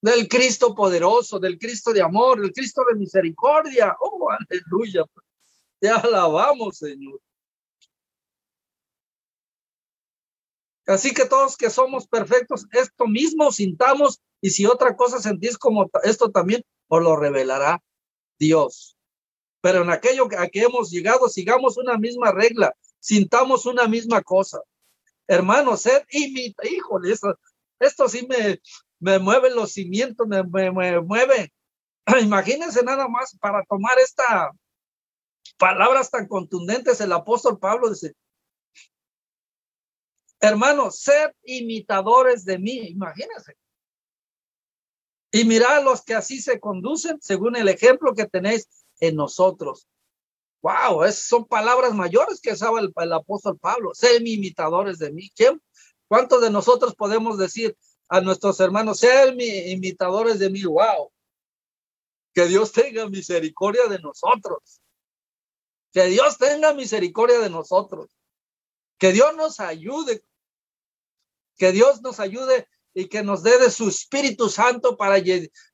del 0.00 0.28
Cristo 0.28 0.74
poderoso, 0.74 1.38
del 1.38 1.58
Cristo 1.58 1.92
de 1.92 2.02
amor, 2.02 2.40
del 2.40 2.52
Cristo 2.52 2.82
de 2.88 2.96
misericordia. 2.96 3.96
Oh, 4.00 4.28
aleluya. 4.30 5.04
Te 5.78 5.88
alabamos, 5.88 6.78
Señor. 6.78 7.20
Así 10.86 11.12
que 11.12 11.26
todos 11.26 11.56
que 11.56 11.68
somos 11.68 12.06
perfectos, 12.06 12.66
esto 12.72 13.06
mismo 13.06 13.50
sintamos 13.50 14.20
y 14.40 14.50
si 14.50 14.66
otra 14.66 14.94
cosa 14.94 15.20
sentís 15.20 15.58
como 15.58 15.90
esto 16.04 16.30
también, 16.30 16.62
os 16.88 17.02
lo 17.02 17.16
revelará 17.16 17.82
Dios 18.38 18.96
pero 19.66 19.82
en 19.82 19.90
aquello 19.90 20.28
a 20.38 20.46
que 20.46 20.62
hemos 20.62 20.92
llegado, 20.92 21.28
sigamos 21.28 21.76
una 21.76 21.98
misma 21.98 22.30
regla, 22.30 22.72
sintamos 23.00 23.66
una 23.66 23.88
misma 23.88 24.22
cosa. 24.22 24.60
hermanos, 25.26 25.82
sed 25.82 26.04
imita, 26.10 26.62
híjole, 26.68 27.10
esto, 27.10 27.36
esto 27.80 28.08
sí 28.08 28.24
me, 28.28 28.60
me 29.00 29.18
mueve 29.18 29.50
los 29.50 29.72
cimientos, 29.72 30.26
me, 30.26 30.42
me, 30.42 30.70
me 30.70 31.00
mueve. 31.00 31.52
Imagínense 32.22 32.82
nada 32.82 33.08
más 33.08 33.36
para 33.40 33.62
tomar 33.64 33.98
esta 33.98 34.52
palabras 35.58 36.10
tan 36.10 36.26
contundentes, 36.26 37.00
el 37.00 37.12
apóstol 37.12 37.58
Pablo 37.58 37.90
dice, 37.90 38.14
hermanos, 40.40 41.00
sed 41.00 41.30
imitadores 41.44 42.44
de 42.44 42.58
mí, 42.58 42.78
imagínense. 42.88 43.56
Y 45.32 45.44
mirad 45.44 45.84
los 45.84 46.02
que 46.02 46.14
así 46.14 46.40
se 46.40 46.60
conducen 46.60 47.18
según 47.20 47.56
el 47.56 47.68
ejemplo 47.68 48.14
que 48.14 48.26
tenéis 48.26 48.68
en 49.00 49.16
nosotros. 49.16 49.86
Wow, 50.62 51.04
es, 51.04 51.18
son 51.18 51.44
palabras 51.44 51.94
mayores 51.94 52.40
que 52.40 52.56
sabe 52.56 52.80
el, 52.80 53.12
apóstol 53.12 53.58
Pablo. 53.58 53.90
Sed 53.94 54.22
imitadores 54.24 54.98
de 54.98 55.12
mí. 55.12 55.30
¿Quién? 55.36 55.60
¿Cuántos 56.08 56.40
de 56.40 56.50
nosotros 56.50 56.94
podemos 56.94 57.38
decir 57.38 57.76
a 58.08 58.20
nuestros 58.20 58.60
hermanos, 58.60 59.00
sed 59.00 59.34
imitadores 59.38 60.38
de 60.38 60.50
mí? 60.50 60.62
Wow. 60.62 61.12
Que 62.34 62.46
Dios 62.46 62.72
tenga 62.72 63.08
misericordia 63.08 63.86
de 63.88 63.98
nosotros. 63.98 64.80
Que 65.92 66.04
Dios 66.06 66.38
tenga 66.38 66.74
misericordia 66.74 67.38
de 67.38 67.50
nosotros. 67.50 68.10
Que 68.98 69.12
Dios 69.12 69.34
nos 69.36 69.60
ayude. 69.60 70.24
Que 71.56 71.72
Dios 71.72 72.02
nos 72.02 72.20
ayude 72.20 72.68
y 72.92 73.08
que 73.08 73.22
nos 73.22 73.42
dé 73.42 73.58
de 73.58 73.70
su 73.70 73.88
Espíritu 73.88 74.48
Santo 74.48 74.96
para 74.96 75.22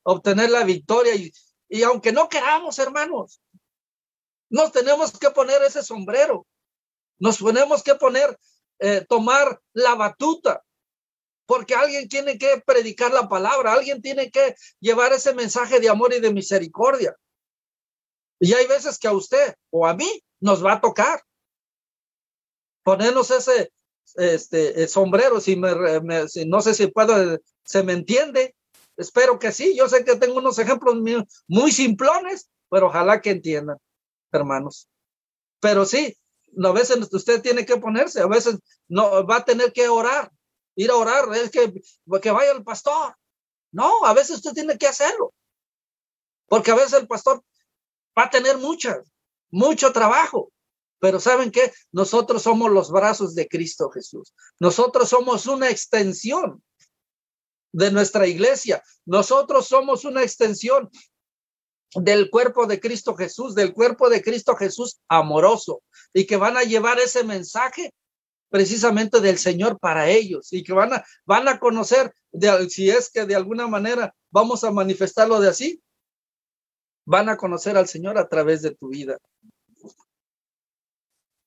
obtener 0.02 0.50
la 0.50 0.64
victoria. 0.64 1.14
Y, 1.14 1.32
y 1.68 1.82
aunque 1.82 2.12
no 2.12 2.28
queramos, 2.28 2.78
hermanos, 2.78 3.40
nos 4.50 4.70
tenemos 4.70 5.18
que 5.18 5.30
poner 5.30 5.62
ese 5.62 5.82
sombrero. 5.82 6.46
Nos 7.18 7.38
tenemos 7.38 7.82
que 7.82 7.94
poner, 7.94 8.38
eh, 8.80 9.06
tomar 9.08 9.60
la 9.72 9.94
batuta, 9.94 10.64
porque 11.46 11.74
alguien 11.74 12.08
tiene 12.08 12.38
que 12.38 12.62
predicar 12.64 13.12
la 13.12 13.28
palabra, 13.28 13.72
alguien 13.72 14.00
tiene 14.00 14.30
que 14.30 14.54
llevar 14.80 15.12
ese 15.12 15.34
mensaje 15.34 15.80
de 15.80 15.88
amor 15.88 16.12
y 16.14 16.20
de 16.20 16.32
misericordia. 16.32 17.14
Y 18.40 18.54
hay 18.54 18.66
veces 18.66 18.98
que 18.98 19.08
a 19.08 19.12
usted 19.12 19.54
o 19.70 19.86
a 19.86 19.94
mí 19.94 20.22
nos 20.40 20.64
va 20.64 20.74
a 20.74 20.80
tocar 20.80 21.22
ponernos 22.82 23.30
ese 23.30 23.70
este, 24.16 24.88
sombrero, 24.88 25.40
si, 25.40 25.56
me, 25.56 25.70
no 26.46 26.60
sé 26.60 26.74
si 26.74 26.86
puedo, 26.88 27.38
se 27.64 27.82
me 27.82 27.92
entiende. 27.92 28.54
Espero 28.96 29.38
que 29.38 29.52
sí. 29.52 29.74
Yo 29.76 29.88
sé 29.88 30.04
que 30.04 30.16
tengo 30.16 30.38
unos 30.38 30.58
ejemplos 30.58 30.96
muy 31.46 31.72
simplones, 31.72 32.50
pero 32.68 32.88
ojalá 32.88 33.20
que 33.20 33.30
entiendan, 33.30 33.78
hermanos. 34.32 34.88
Pero 35.60 35.86
sí, 35.86 36.16
a 36.62 36.72
veces 36.72 37.08
usted 37.12 37.40
tiene 37.40 37.64
que 37.64 37.76
ponerse, 37.76 38.20
a 38.20 38.26
veces 38.26 38.58
no 38.88 39.26
va 39.26 39.36
a 39.36 39.44
tener 39.44 39.72
que 39.72 39.88
orar, 39.88 40.30
ir 40.74 40.90
a 40.90 40.96
orar, 40.96 41.34
es 41.36 41.50
que, 41.50 41.72
que 42.20 42.30
vaya 42.30 42.52
el 42.52 42.64
pastor. 42.64 43.16
No, 43.70 44.04
a 44.04 44.12
veces 44.12 44.36
usted 44.36 44.52
tiene 44.52 44.76
que 44.78 44.86
hacerlo. 44.86 45.32
Porque 46.46 46.70
a 46.70 46.74
veces 46.74 46.94
el 46.94 47.06
pastor 47.06 47.42
va 48.18 48.24
a 48.24 48.30
tener 48.30 48.58
mucha, 48.58 49.02
mucho 49.50 49.92
trabajo. 49.92 50.52
Pero 50.98 51.18
¿saben 51.18 51.50
qué? 51.50 51.72
Nosotros 51.90 52.42
somos 52.42 52.70
los 52.70 52.90
brazos 52.90 53.34
de 53.34 53.48
Cristo 53.48 53.90
Jesús. 53.90 54.34
Nosotros 54.60 55.08
somos 55.08 55.46
una 55.46 55.68
extensión 55.70 56.62
de 57.72 57.90
nuestra 57.90 58.26
iglesia. 58.26 58.82
Nosotros 59.04 59.66
somos 59.66 60.04
una 60.04 60.22
extensión 60.22 60.90
del 61.94 62.30
cuerpo 62.30 62.66
de 62.66 62.80
Cristo 62.80 63.16
Jesús, 63.16 63.54
del 63.54 63.72
cuerpo 63.74 64.08
de 64.08 64.22
Cristo 64.22 64.54
Jesús 64.56 65.00
amoroso, 65.08 65.82
y 66.12 66.26
que 66.26 66.36
van 66.36 66.56
a 66.56 66.62
llevar 66.62 66.98
ese 67.00 67.24
mensaje 67.24 67.92
precisamente 68.52 69.20
del 69.22 69.38
Señor 69.38 69.78
para 69.80 70.10
ellos 70.10 70.52
y 70.52 70.62
que 70.62 70.74
van 70.74 70.92
a, 70.92 71.04
van 71.24 71.48
a 71.48 71.58
conocer, 71.58 72.14
de, 72.30 72.68
si 72.68 72.90
es 72.90 73.10
que 73.10 73.24
de 73.24 73.34
alguna 73.34 73.66
manera 73.66 74.14
vamos 74.30 74.62
a 74.62 74.70
manifestarlo 74.70 75.40
de 75.40 75.48
así, 75.48 75.82
van 77.06 77.30
a 77.30 77.38
conocer 77.38 77.78
al 77.78 77.88
Señor 77.88 78.18
a 78.18 78.28
través 78.28 78.60
de 78.60 78.74
tu 78.74 78.88
vida, 78.88 79.16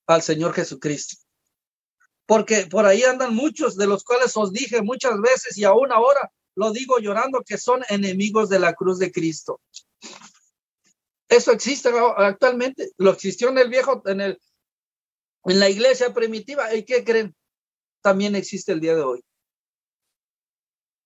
al 0.08 0.20
Señor 0.20 0.52
Jesucristo. 0.52 1.22
Porque 2.26 2.66
por 2.66 2.86
ahí 2.86 3.04
andan 3.04 3.36
muchos 3.36 3.76
de 3.76 3.86
los 3.86 4.02
cuales 4.02 4.36
os 4.36 4.52
dije 4.52 4.82
muchas 4.82 5.20
veces 5.20 5.56
y 5.56 5.62
aún 5.62 5.92
ahora 5.92 6.32
lo 6.56 6.72
digo 6.72 6.98
llorando 6.98 7.44
que 7.46 7.56
son 7.56 7.84
enemigos 7.88 8.48
de 8.48 8.58
la 8.58 8.74
cruz 8.74 8.98
de 8.98 9.12
Cristo. 9.12 9.60
Eso 11.28 11.52
existe 11.52 11.88
actualmente, 12.16 12.90
lo 12.96 13.12
existió 13.12 13.50
en 13.50 13.58
el 13.58 13.68
viejo, 13.68 14.02
en 14.06 14.20
el, 14.20 14.40
en 15.46 15.60
la 15.60 15.68
iglesia 15.70 16.12
primitiva. 16.12 16.74
¿Y 16.74 16.84
qué 16.84 17.04
creen? 17.04 17.34
También 18.02 18.34
existe 18.34 18.72
el 18.72 18.80
día 18.80 18.94
de 18.94 19.02
hoy. 19.02 19.24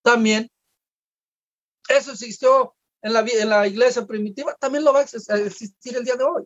También. 0.02 0.48
Eso 1.88 2.12
existió 2.12 2.74
en 3.02 3.12
la, 3.12 3.66
iglesia 3.66 4.06
primitiva, 4.06 4.54
también 4.60 4.84
lo 4.84 4.92
va 4.92 5.00
a 5.00 5.36
existir 5.38 5.96
el 5.96 6.04
día 6.04 6.16
de 6.16 6.24
hoy. 6.24 6.44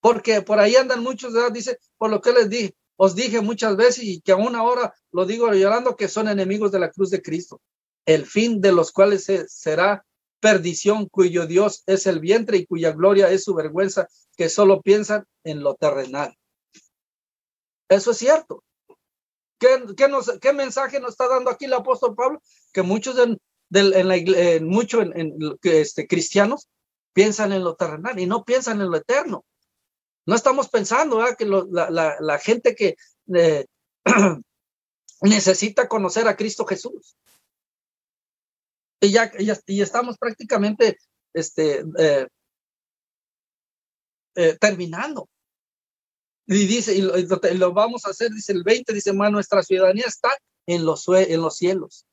Porque 0.00 0.42
por 0.42 0.58
ahí 0.58 0.76
andan 0.76 1.02
muchos, 1.02 1.34
dice, 1.52 1.78
por 1.96 2.10
lo 2.10 2.20
que 2.20 2.32
les 2.32 2.48
dije, 2.48 2.74
os 2.96 3.14
dije 3.14 3.40
muchas 3.40 3.76
veces 3.76 4.04
y 4.04 4.20
que 4.20 4.32
aún 4.32 4.54
ahora 4.54 4.94
lo 5.12 5.26
digo 5.26 5.52
llorando, 5.52 5.96
que 5.96 6.08
son 6.08 6.28
enemigos 6.28 6.72
de 6.72 6.78
la 6.78 6.90
cruz 6.90 7.10
de 7.10 7.22
Cristo, 7.22 7.60
el 8.06 8.26
fin 8.26 8.60
de 8.60 8.72
los 8.72 8.92
cuales 8.92 9.30
será 9.48 10.04
perdición, 10.40 11.08
cuyo 11.08 11.46
Dios 11.46 11.82
es 11.86 12.06
el 12.06 12.20
vientre 12.20 12.58
y 12.58 12.66
cuya 12.66 12.92
gloria 12.92 13.30
es 13.30 13.44
su 13.44 13.54
vergüenza, 13.54 14.08
que 14.36 14.48
solo 14.48 14.82
piensan 14.82 15.24
en 15.42 15.62
lo 15.62 15.74
terrenal. 15.74 16.36
Eso 17.88 18.10
es 18.10 18.18
cierto. 18.18 18.62
¿Qué, 19.58 20.08
nos, 20.08 20.30
mensaje 20.54 21.00
nos 21.00 21.10
está 21.12 21.28
dando 21.28 21.50
aquí 21.50 21.66
el 21.66 21.72
apóstol 21.72 22.14
Pablo? 22.14 22.42
Que 22.72 22.82
muchos 22.82 23.16
de, 23.16 23.38
en 23.70 24.08
la 24.08 24.16
iglesia, 24.16 24.56
en, 24.56 25.58
este, 25.62 26.06
cristianos 26.06 26.68
piensan 27.12 27.52
en 27.52 27.64
lo 27.64 27.76
terrenal 27.76 28.18
y 28.18 28.26
no 28.26 28.44
piensan 28.44 28.80
en 28.80 28.90
lo 28.90 28.96
eterno. 28.96 29.44
No 30.26 30.34
estamos 30.34 30.68
pensando 30.68 31.24
que 31.38 31.46
la, 31.46 32.38
gente 32.38 32.74
que 32.74 32.96
eh, 33.34 33.66
necesita 35.20 35.88
conocer 35.88 36.28
a 36.28 36.36
Cristo 36.36 36.64
Jesús. 36.64 37.16
Y 39.00 39.12
ya, 39.12 39.30
y 39.66 39.82
estamos 39.82 40.16
prácticamente 40.18 40.98
este, 41.34 41.84
eh, 41.98 42.26
eh, 44.34 44.56
terminando. 44.58 45.28
Y 46.46 46.66
dice, 46.66 46.94
y 46.94 47.00
lo, 47.00 47.72
vamos 47.72 48.04
a 48.04 48.10
hacer, 48.10 48.30
dice 48.30 48.52
el 48.52 48.62
20, 48.62 48.92
dice, 48.92 49.12
más 49.12 49.32
nuestra 49.32 49.62
ciudadanía 49.62 50.04
está 50.06 50.30
en 50.66 50.84
los, 50.84 51.06
en 51.08 51.40
los 51.40 51.56
cielos. 51.56 52.06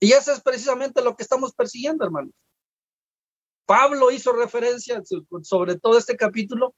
Y 0.00 0.12
eso 0.12 0.32
es 0.32 0.40
precisamente 0.40 1.02
lo 1.02 1.14
que 1.14 1.22
estamos 1.22 1.52
persiguiendo, 1.52 2.04
hermanos. 2.04 2.32
Pablo 3.66 4.10
hizo 4.10 4.32
referencia 4.32 5.02
sobre 5.42 5.78
todo 5.78 5.98
este 5.98 6.16
capítulo 6.16 6.74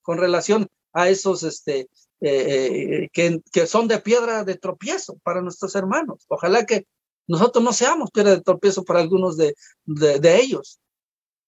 con 0.00 0.18
relación 0.18 0.68
a 0.92 1.08
esos 1.08 1.42
este, 1.42 1.88
eh, 2.20 3.04
eh, 3.04 3.08
que, 3.12 3.40
que, 3.52 3.66
son 3.66 3.86
de 3.88 4.00
piedra 4.00 4.42
de 4.42 4.56
tropiezo 4.56 5.18
para 5.22 5.40
nuestros 5.40 5.76
hermanos. 5.76 6.24
Ojalá 6.28 6.66
que 6.66 6.86
nosotros 7.28 7.62
no 7.62 7.72
seamos 7.72 8.10
piedra 8.10 8.32
de 8.32 8.42
tropiezo 8.42 8.84
para 8.84 9.00
algunos 9.00 9.36
de, 9.36 9.54
de, 9.84 10.18
de 10.18 10.40
ellos. 10.40 10.80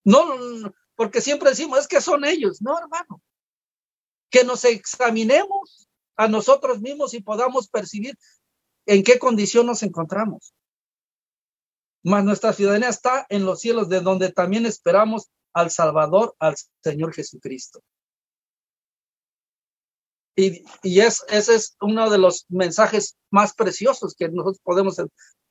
No, 0.05 0.25
porque 0.95 1.21
siempre 1.21 1.51
decimos, 1.51 1.81
es 1.81 1.89
que 1.89 2.01
son 2.01 2.25
ellos. 2.25 2.63
No, 2.63 2.79
hermano. 2.79 3.21
Que 4.35 4.45
nos 4.45 4.65
examinemos 4.65 5.89
a 6.17 6.27
nosotros 6.29 6.81
mismos 6.81 7.15
y 7.15 7.21
podamos 7.21 7.69
percibir 7.69 8.17
en 8.87 9.03
qué 9.03 9.19
condición 9.19 9.67
nos 9.67 9.83
encontramos 9.83 10.55
mas 12.05 12.23
nuestra 12.23 12.53
ciudadanía 12.53 12.91
está 12.91 13.27
en 13.31 13.47
los 13.47 13.61
cielos, 13.61 13.89
de 13.89 14.01
donde 14.01 14.31
también 14.31 14.67
esperamos 14.67 15.31
al 15.55 15.71
Salvador, 15.71 16.37
al 16.39 16.55
Señor 16.83 17.15
Jesucristo. 17.15 17.81
Y, 20.37 20.65
y 20.83 21.01
es, 21.01 21.25
ese 21.29 21.55
es 21.55 21.77
uno 21.81 22.11
de 22.11 22.19
los 22.19 22.45
mensajes 22.51 23.17
más 23.31 23.55
preciosos 23.55 24.15
que 24.15 24.29
nosotros 24.29 24.61
podemos 24.63 24.97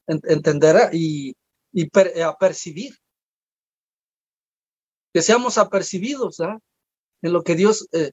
entender 0.06 0.76
¿eh? 0.76 0.90
y, 0.94 1.36
y 1.72 1.90
percibir. 1.90 2.96
Que 5.12 5.22
seamos 5.22 5.58
apercibidos 5.58 6.40
¿eh? 6.40 6.60
en 7.24 7.34
lo 7.34 7.44
que 7.44 7.56
Dios 7.56 7.88
eh, 7.94 8.12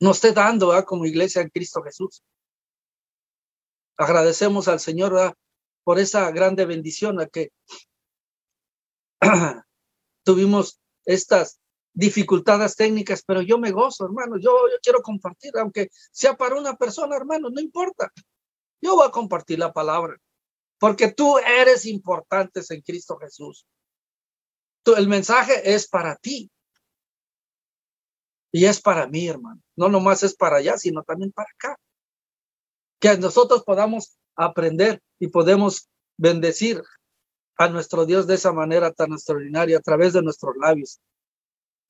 nos 0.00 0.16
esté 0.16 0.32
dando 0.32 0.72
como 0.84 1.06
iglesia 1.06 1.42
en 1.42 1.50
Cristo 1.50 1.82
Jesús. 1.82 2.22
Agradecemos 3.96 4.68
al 4.68 4.80
Señor 4.80 5.34
por 5.82 5.98
esa 5.98 6.30
grande 6.30 6.66
bendición 6.66 7.20
a 7.20 7.26
que 7.26 7.50
tuvimos 10.24 10.80
estas 11.04 11.60
dificultades 11.92 12.76
técnicas, 12.76 13.24
pero 13.26 13.42
yo 13.42 13.58
me 13.58 13.72
gozo, 13.72 14.04
hermano, 14.04 14.36
yo, 14.36 14.52
yo 14.70 14.76
quiero 14.80 15.02
compartir, 15.02 15.50
aunque 15.58 15.88
sea 16.12 16.36
para 16.36 16.56
una 16.56 16.76
persona, 16.76 17.16
hermano, 17.16 17.50
no 17.50 17.60
importa. 17.60 18.12
Yo 18.80 18.94
voy 18.94 19.08
a 19.08 19.10
compartir 19.10 19.58
la 19.58 19.72
palabra, 19.72 20.16
porque 20.78 21.10
tú 21.10 21.38
eres 21.38 21.86
importante 21.86 22.60
en 22.70 22.82
Cristo 22.82 23.18
Jesús. 23.18 23.66
El 24.96 25.08
mensaje 25.08 25.74
es 25.74 25.88
para 25.88 26.16
ti. 26.16 26.50
Y 28.52 28.64
es 28.64 28.80
para 28.80 29.06
mí, 29.06 29.28
hermano. 29.28 29.60
No 29.76 29.88
nomás 29.88 30.22
es 30.22 30.34
para 30.34 30.56
allá, 30.56 30.76
sino 30.76 31.02
también 31.02 31.32
para 31.32 31.50
acá. 31.50 31.76
que 33.00 33.16
nosotros 33.18 33.62
podamos 33.64 34.18
aprender 34.34 35.00
y 35.20 35.28
podemos 35.28 35.88
bendecir 36.16 36.82
a 37.56 37.68
nuestro 37.68 38.06
Dios 38.06 38.26
de 38.26 38.34
esa 38.34 38.52
manera 38.52 38.92
tan 38.92 39.12
extraordinaria 39.12 39.78
a 39.78 39.82
través 39.82 40.12
de 40.12 40.22
nuestros 40.22 40.56
labios. 40.56 41.00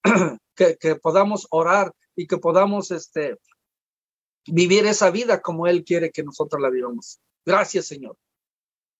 que, 0.55 0.77
que, 0.77 0.97
podamos 0.97 1.47
orar 1.51 1.93
y 2.17 2.27
que 2.27 2.39
podamos 2.39 2.91
este, 2.91 3.39
vivir 4.47 4.87
esa 4.87 5.11
vida 5.11 5.41
como 5.41 5.67
Él 5.67 5.85
quiere 5.85 6.11
que 6.11 6.23
nosotros 6.23 6.61
la 6.61 6.71
vivamos. 6.71 7.21
Gracias, 7.45 7.87
Señor. 7.87 8.17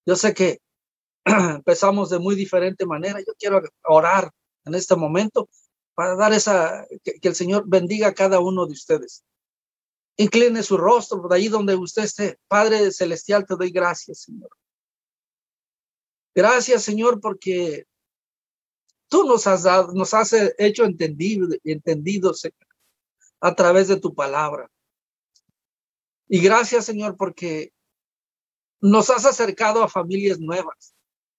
Yo 0.07 0.17
sé 0.17 0.35
que 0.35 0.61
empezamos 1.25 2.11
de 2.11 2.19
muy 2.19 2.35
diferente 2.35 2.87
manera. 2.87 3.21
Yo 3.21 3.35
quiero 3.39 3.63
orar 3.85 4.31
en 4.65 4.75
este 4.75 4.97
momento 4.97 5.49
para 5.99 6.15
dar 6.15 6.33
esa, 6.33 6.87
que, 7.03 7.19
el 7.21 7.35
Señor 7.35 7.65
bendiga 7.67 8.07
a 8.07 8.15
cada 8.15 8.39
uno 8.39 8.67
de 8.67 8.73
ustedes. 8.73 9.25
Incline 10.17 10.63
su 10.63 10.77
rostro 10.77 11.27
de 11.29 11.35
ahí 11.35 11.49
donde 11.49 11.75
usted 11.75 12.05
esté. 12.05 12.39
Padre 12.47 12.93
celestial, 12.93 13.45
te 13.45 13.57
doy 13.57 13.73
gracias, 13.73 14.21
Señor. 14.21 14.49
Gracias, 16.37 16.85
Señor, 16.85 17.21
porque 17.21 17.85
tú 19.09 19.25
nos 19.25 19.49
has 19.49 19.65
dado, 19.65 19.93
nos 19.93 20.15
has 20.15 20.33
hecho 20.59 20.85
entendido, 20.85 21.49
entendido, 21.65 22.33
Señor, 22.33 22.69
a 23.41 23.57
través 23.57 23.89
de 23.89 23.99
tu 23.99 24.15
palabra. 24.15 24.71
Y 26.29 26.41
gracias, 26.41 26.85
Señor, 26.85 27.17
porque 27.17 27.73
nos 28.81 29.11
has 29.11 29.27
acercado 29.27 29.83
a 29.83 29.89
familias 29.89 30.39
nuevas. 30.39 30.95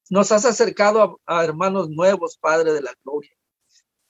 Nos 0.09 0.33
has 0.33 0.43
acercado 0.43 1.21
a 1.25 1.45
hermanos 1.45 1.89
nuevos, 1.89 2.37
Padre 2.37 2.73
de 2.73 2.81
la 2.81 2.93
Gloria. 3.05 3.38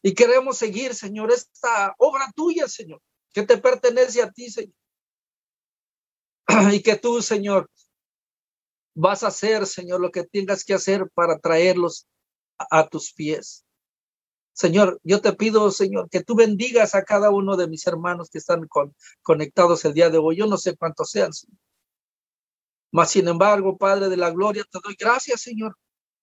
Y 0.02 0.14
queremos 0.14 0.58
seguir, 0.58 0.96
Señor, 0.96 1.32
esta 1.32 1.94
obra 1.98 2.32
tuya, 2.36 2.68
Señor, 2.68 3.02
que 3.34 3.44
te 3.44 3.58
pertenece 3.58 4.22
a 4.22 4.32
ti, 4.32 4.50
Señor. 4.50 4.76
Y 6.74 6.82
que 6.82 6.96
tú, 6.96 7.22
Señor, 7.22 7.70
vas 8.96 9.24
a 9.24 9.28
hacer, 9.28 9.66
Señor, 9.66 10.00
lo 10.00 10.12
que 10.12 10.24
tengas 10.24 10.64
que 10.64 10.74
hacer 10.74 11.10
para 11.14 11.38
traerlos 11.40 12.08
a, 12.58 12.88
tus 12.88 13.14
pies. 13.14 13.66
Señor, 14.54 15.00
yo 15.04 15.22
te 15.22 15.32
pido, 15.34 15.72
Señor, 15.72 16.10
que 16.10 16.24
tú 16.24 16.36
bendigas 16.36 16.96
a 16.96 17.04
cada 17.04 17.30
uno 17.30 17.56
de 17.56 17.68
mis 17.68 17.88
hermanos 17.88 18.30
que 18.30 18.40
están 18.40 18.68
conectados 19.22 19.86
el 19.86 19.94
día 19.94 20.10
de 20.10 20.18
hoy. 20.18 20.38
Yo 20.38 20.48
no 20.48 20.58
sé 20.58 20.76
cuántos 20.76 21.12
sean, 21.12 21.32
Señor. 21.32 21.58
Mas, 22.92 23.12
sin 23.12 23.28
embargo, 23.28 23.78
Padre 23.78 24.10
de 24.10 24.18
la 24.18 24.32
Gloria, 24.32 24.66
te 24.70 24.80
doy 24.84 24.96
gracias, 25.00 25.42
Señor, 25.42 25.78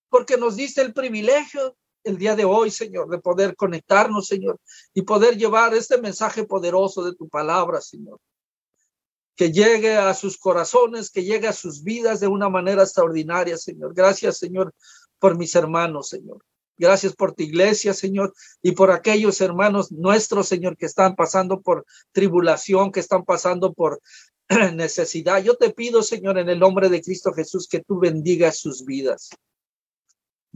porque 0.08 0.36
nos 0.36 0.56
diste 0.56 0.82
el 0.82 0.92
privilegio 0.92 1.76
el 2.06 2.18
día 2.18 2.34
de 2.36 2.44
hoy, 2.44 2.70
Señor, 2.70 3.08
de 3.08 3.18
poder 3.18 3.56
conectarnos, 3.56 4.26
Señor, 4.26 4.58
y 4.94 5.02
poder 5.02 5.36
llevar 5.36 5.74
este 5.74 5.98
mensaje 5.98 6.44
poderoso 6.44 7.04
de 7.04 7.14
tu 7.14 7.28
palabra, 7.28 7.80
Señor 7.80 8.18
que 9.36 9.52
llegue 9.52 9.96
a 9.96 10.14
sus 10.14 10.38
corazones, 10.38 11.10
que 11.10 11.22
llegue 11.22 11.46
a 11.46 11.52
sus 11.52 11.82
vidas 11.82 12.20
de 12.20 12.26
una 12.26 12.48
manera 12.48 12.82
extraordinaria, 12.82 13.58
Señor. 13.58 13.92
Gracias, 13.94 14.38
Señor, 14.38 14.74
por 15.18 15.36
mis 15.36 15.54
hermanos, 15.54 16.08
Señor. 16.08 16.42
Gracias 16.78 17.14
por 17.14 17.34
tu 17.34 17.42
iglesia, 17.42 17.94
Señor, 17.94 18.34
y 18.62 18.72
por 18.72 18.90
aquellos 18.90 19.40
hermanos 19.40 19.92
nuestros, 19.92 20.48
Señor, 20.48 20.76
que 20.76 20.86
están 20.86 21.16
pasando 21.16 21.60
por 21.60 21.86
tribulación, 22.12 22.92
que 22.92 23.00
están 23.00 23.24
pasando 23.24 23.72
por 23.72 24.00
necesidad. 24.74 25.42
Yo 25.42 25.56
te 25.56 25.70
pido, 25.70 26.02
Señor, 26.02 26.38
en 26.38 26.48
el 26.48 26.58
nombre 26.58 26.88
de 26.88 27.02
Cristo 27.02 27.32
Jesús, 27.32 27.68
que 27.68 27.80
tú 27.80 27.98
bendigas 27.98 28.58
sus 28.58 28.84
vidas. 28.84 29.30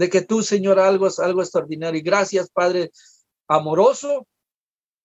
De 0.01 0.09
que 0.09 0.23
tú, 0.23 0.43
Señor, 0.43 0.79
algo 0.79 1.09
es 1.09 1.19
algo 1.19 1.43
extraordinario. 1.43 2.01
Y 2.01 2.03
gracias, 2.03 2.49
Padre 2.49 2.91
amoroso, 3.47 4.27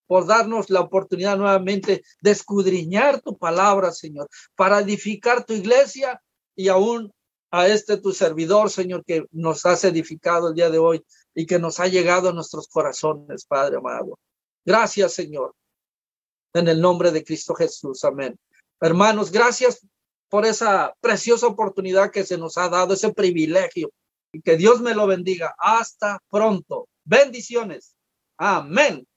por 0.07 0.25
darnos 0.25 0.69
la 0.69 0.79
oportunidad 0.79 1.35
nuevamente 1.35 2.01
de 2.21 2.31
escudriñar 2.31 3.19
tu 3.19 3.37
palabra, 3.37 3.91
Señor, 3.91 4.29
para 4.55 4.79
edificar 4.79 5.45
tu 5.45 5.51
iglesia 5.51 6.21
y 6.55 6.69
aún 6.69 7.11
a 7.51 7.67
este 7.67 7.97
tu 7.97 8.13
servidor, 8.13 8.69
Señor, 8.69 9.03
que 9.03 9.25
nos 9.31 9.65
has 9.65 9.83
edificado 9.83 10.47
el 10.47 10.55
día 10.55 10.69
de 10.69 10.77
hoy 10.77 11.05
y 11.33 11.45
que 11.45 11.59
nos 11.59 11.81
ha 11.81 11.87
llegado 11.87 12.29
a 12.29 12.33
nuestros 12.33 12.69
corazones, 12.69 13.43
Padre 13.43 13.75
amado. 13.75 14.17
Gracias, 14.63 15.11
Señor. 15.13 15.53
En 16.53 16.69
el 16.69 16.79
nombre 16.79 17.11
de 17.11 17.21
Cristo 17.21 17.53
Jesús. 17.53 18.05
Amén. 18.05 18.39
Hermanos, 18.79 19.29
gracias 19.29 19.85
por 20.29 20.45
esa 20.45 20.95
preciosa 21.01 21.47
oportunidad 21.47 22.11
que 22.11 22.23
se 22.23 22.37
nos 22.37 22.57
ha 22.57 22.69
dado, 22.69 22.93
ese 22.93 23.11
privilegio. 23.11 23.91
Y 24.33 24.41
que 24.41 24.57
Dios 24.57 24.81
me 24.81 24.93
lo 24.93 25.07
bendiga. 25.07 25.55
Hasta 25.57 26.19
pronto. 26.29 26.87
Bendiciones. 27.03 27.95
Amén. 28.37 29.07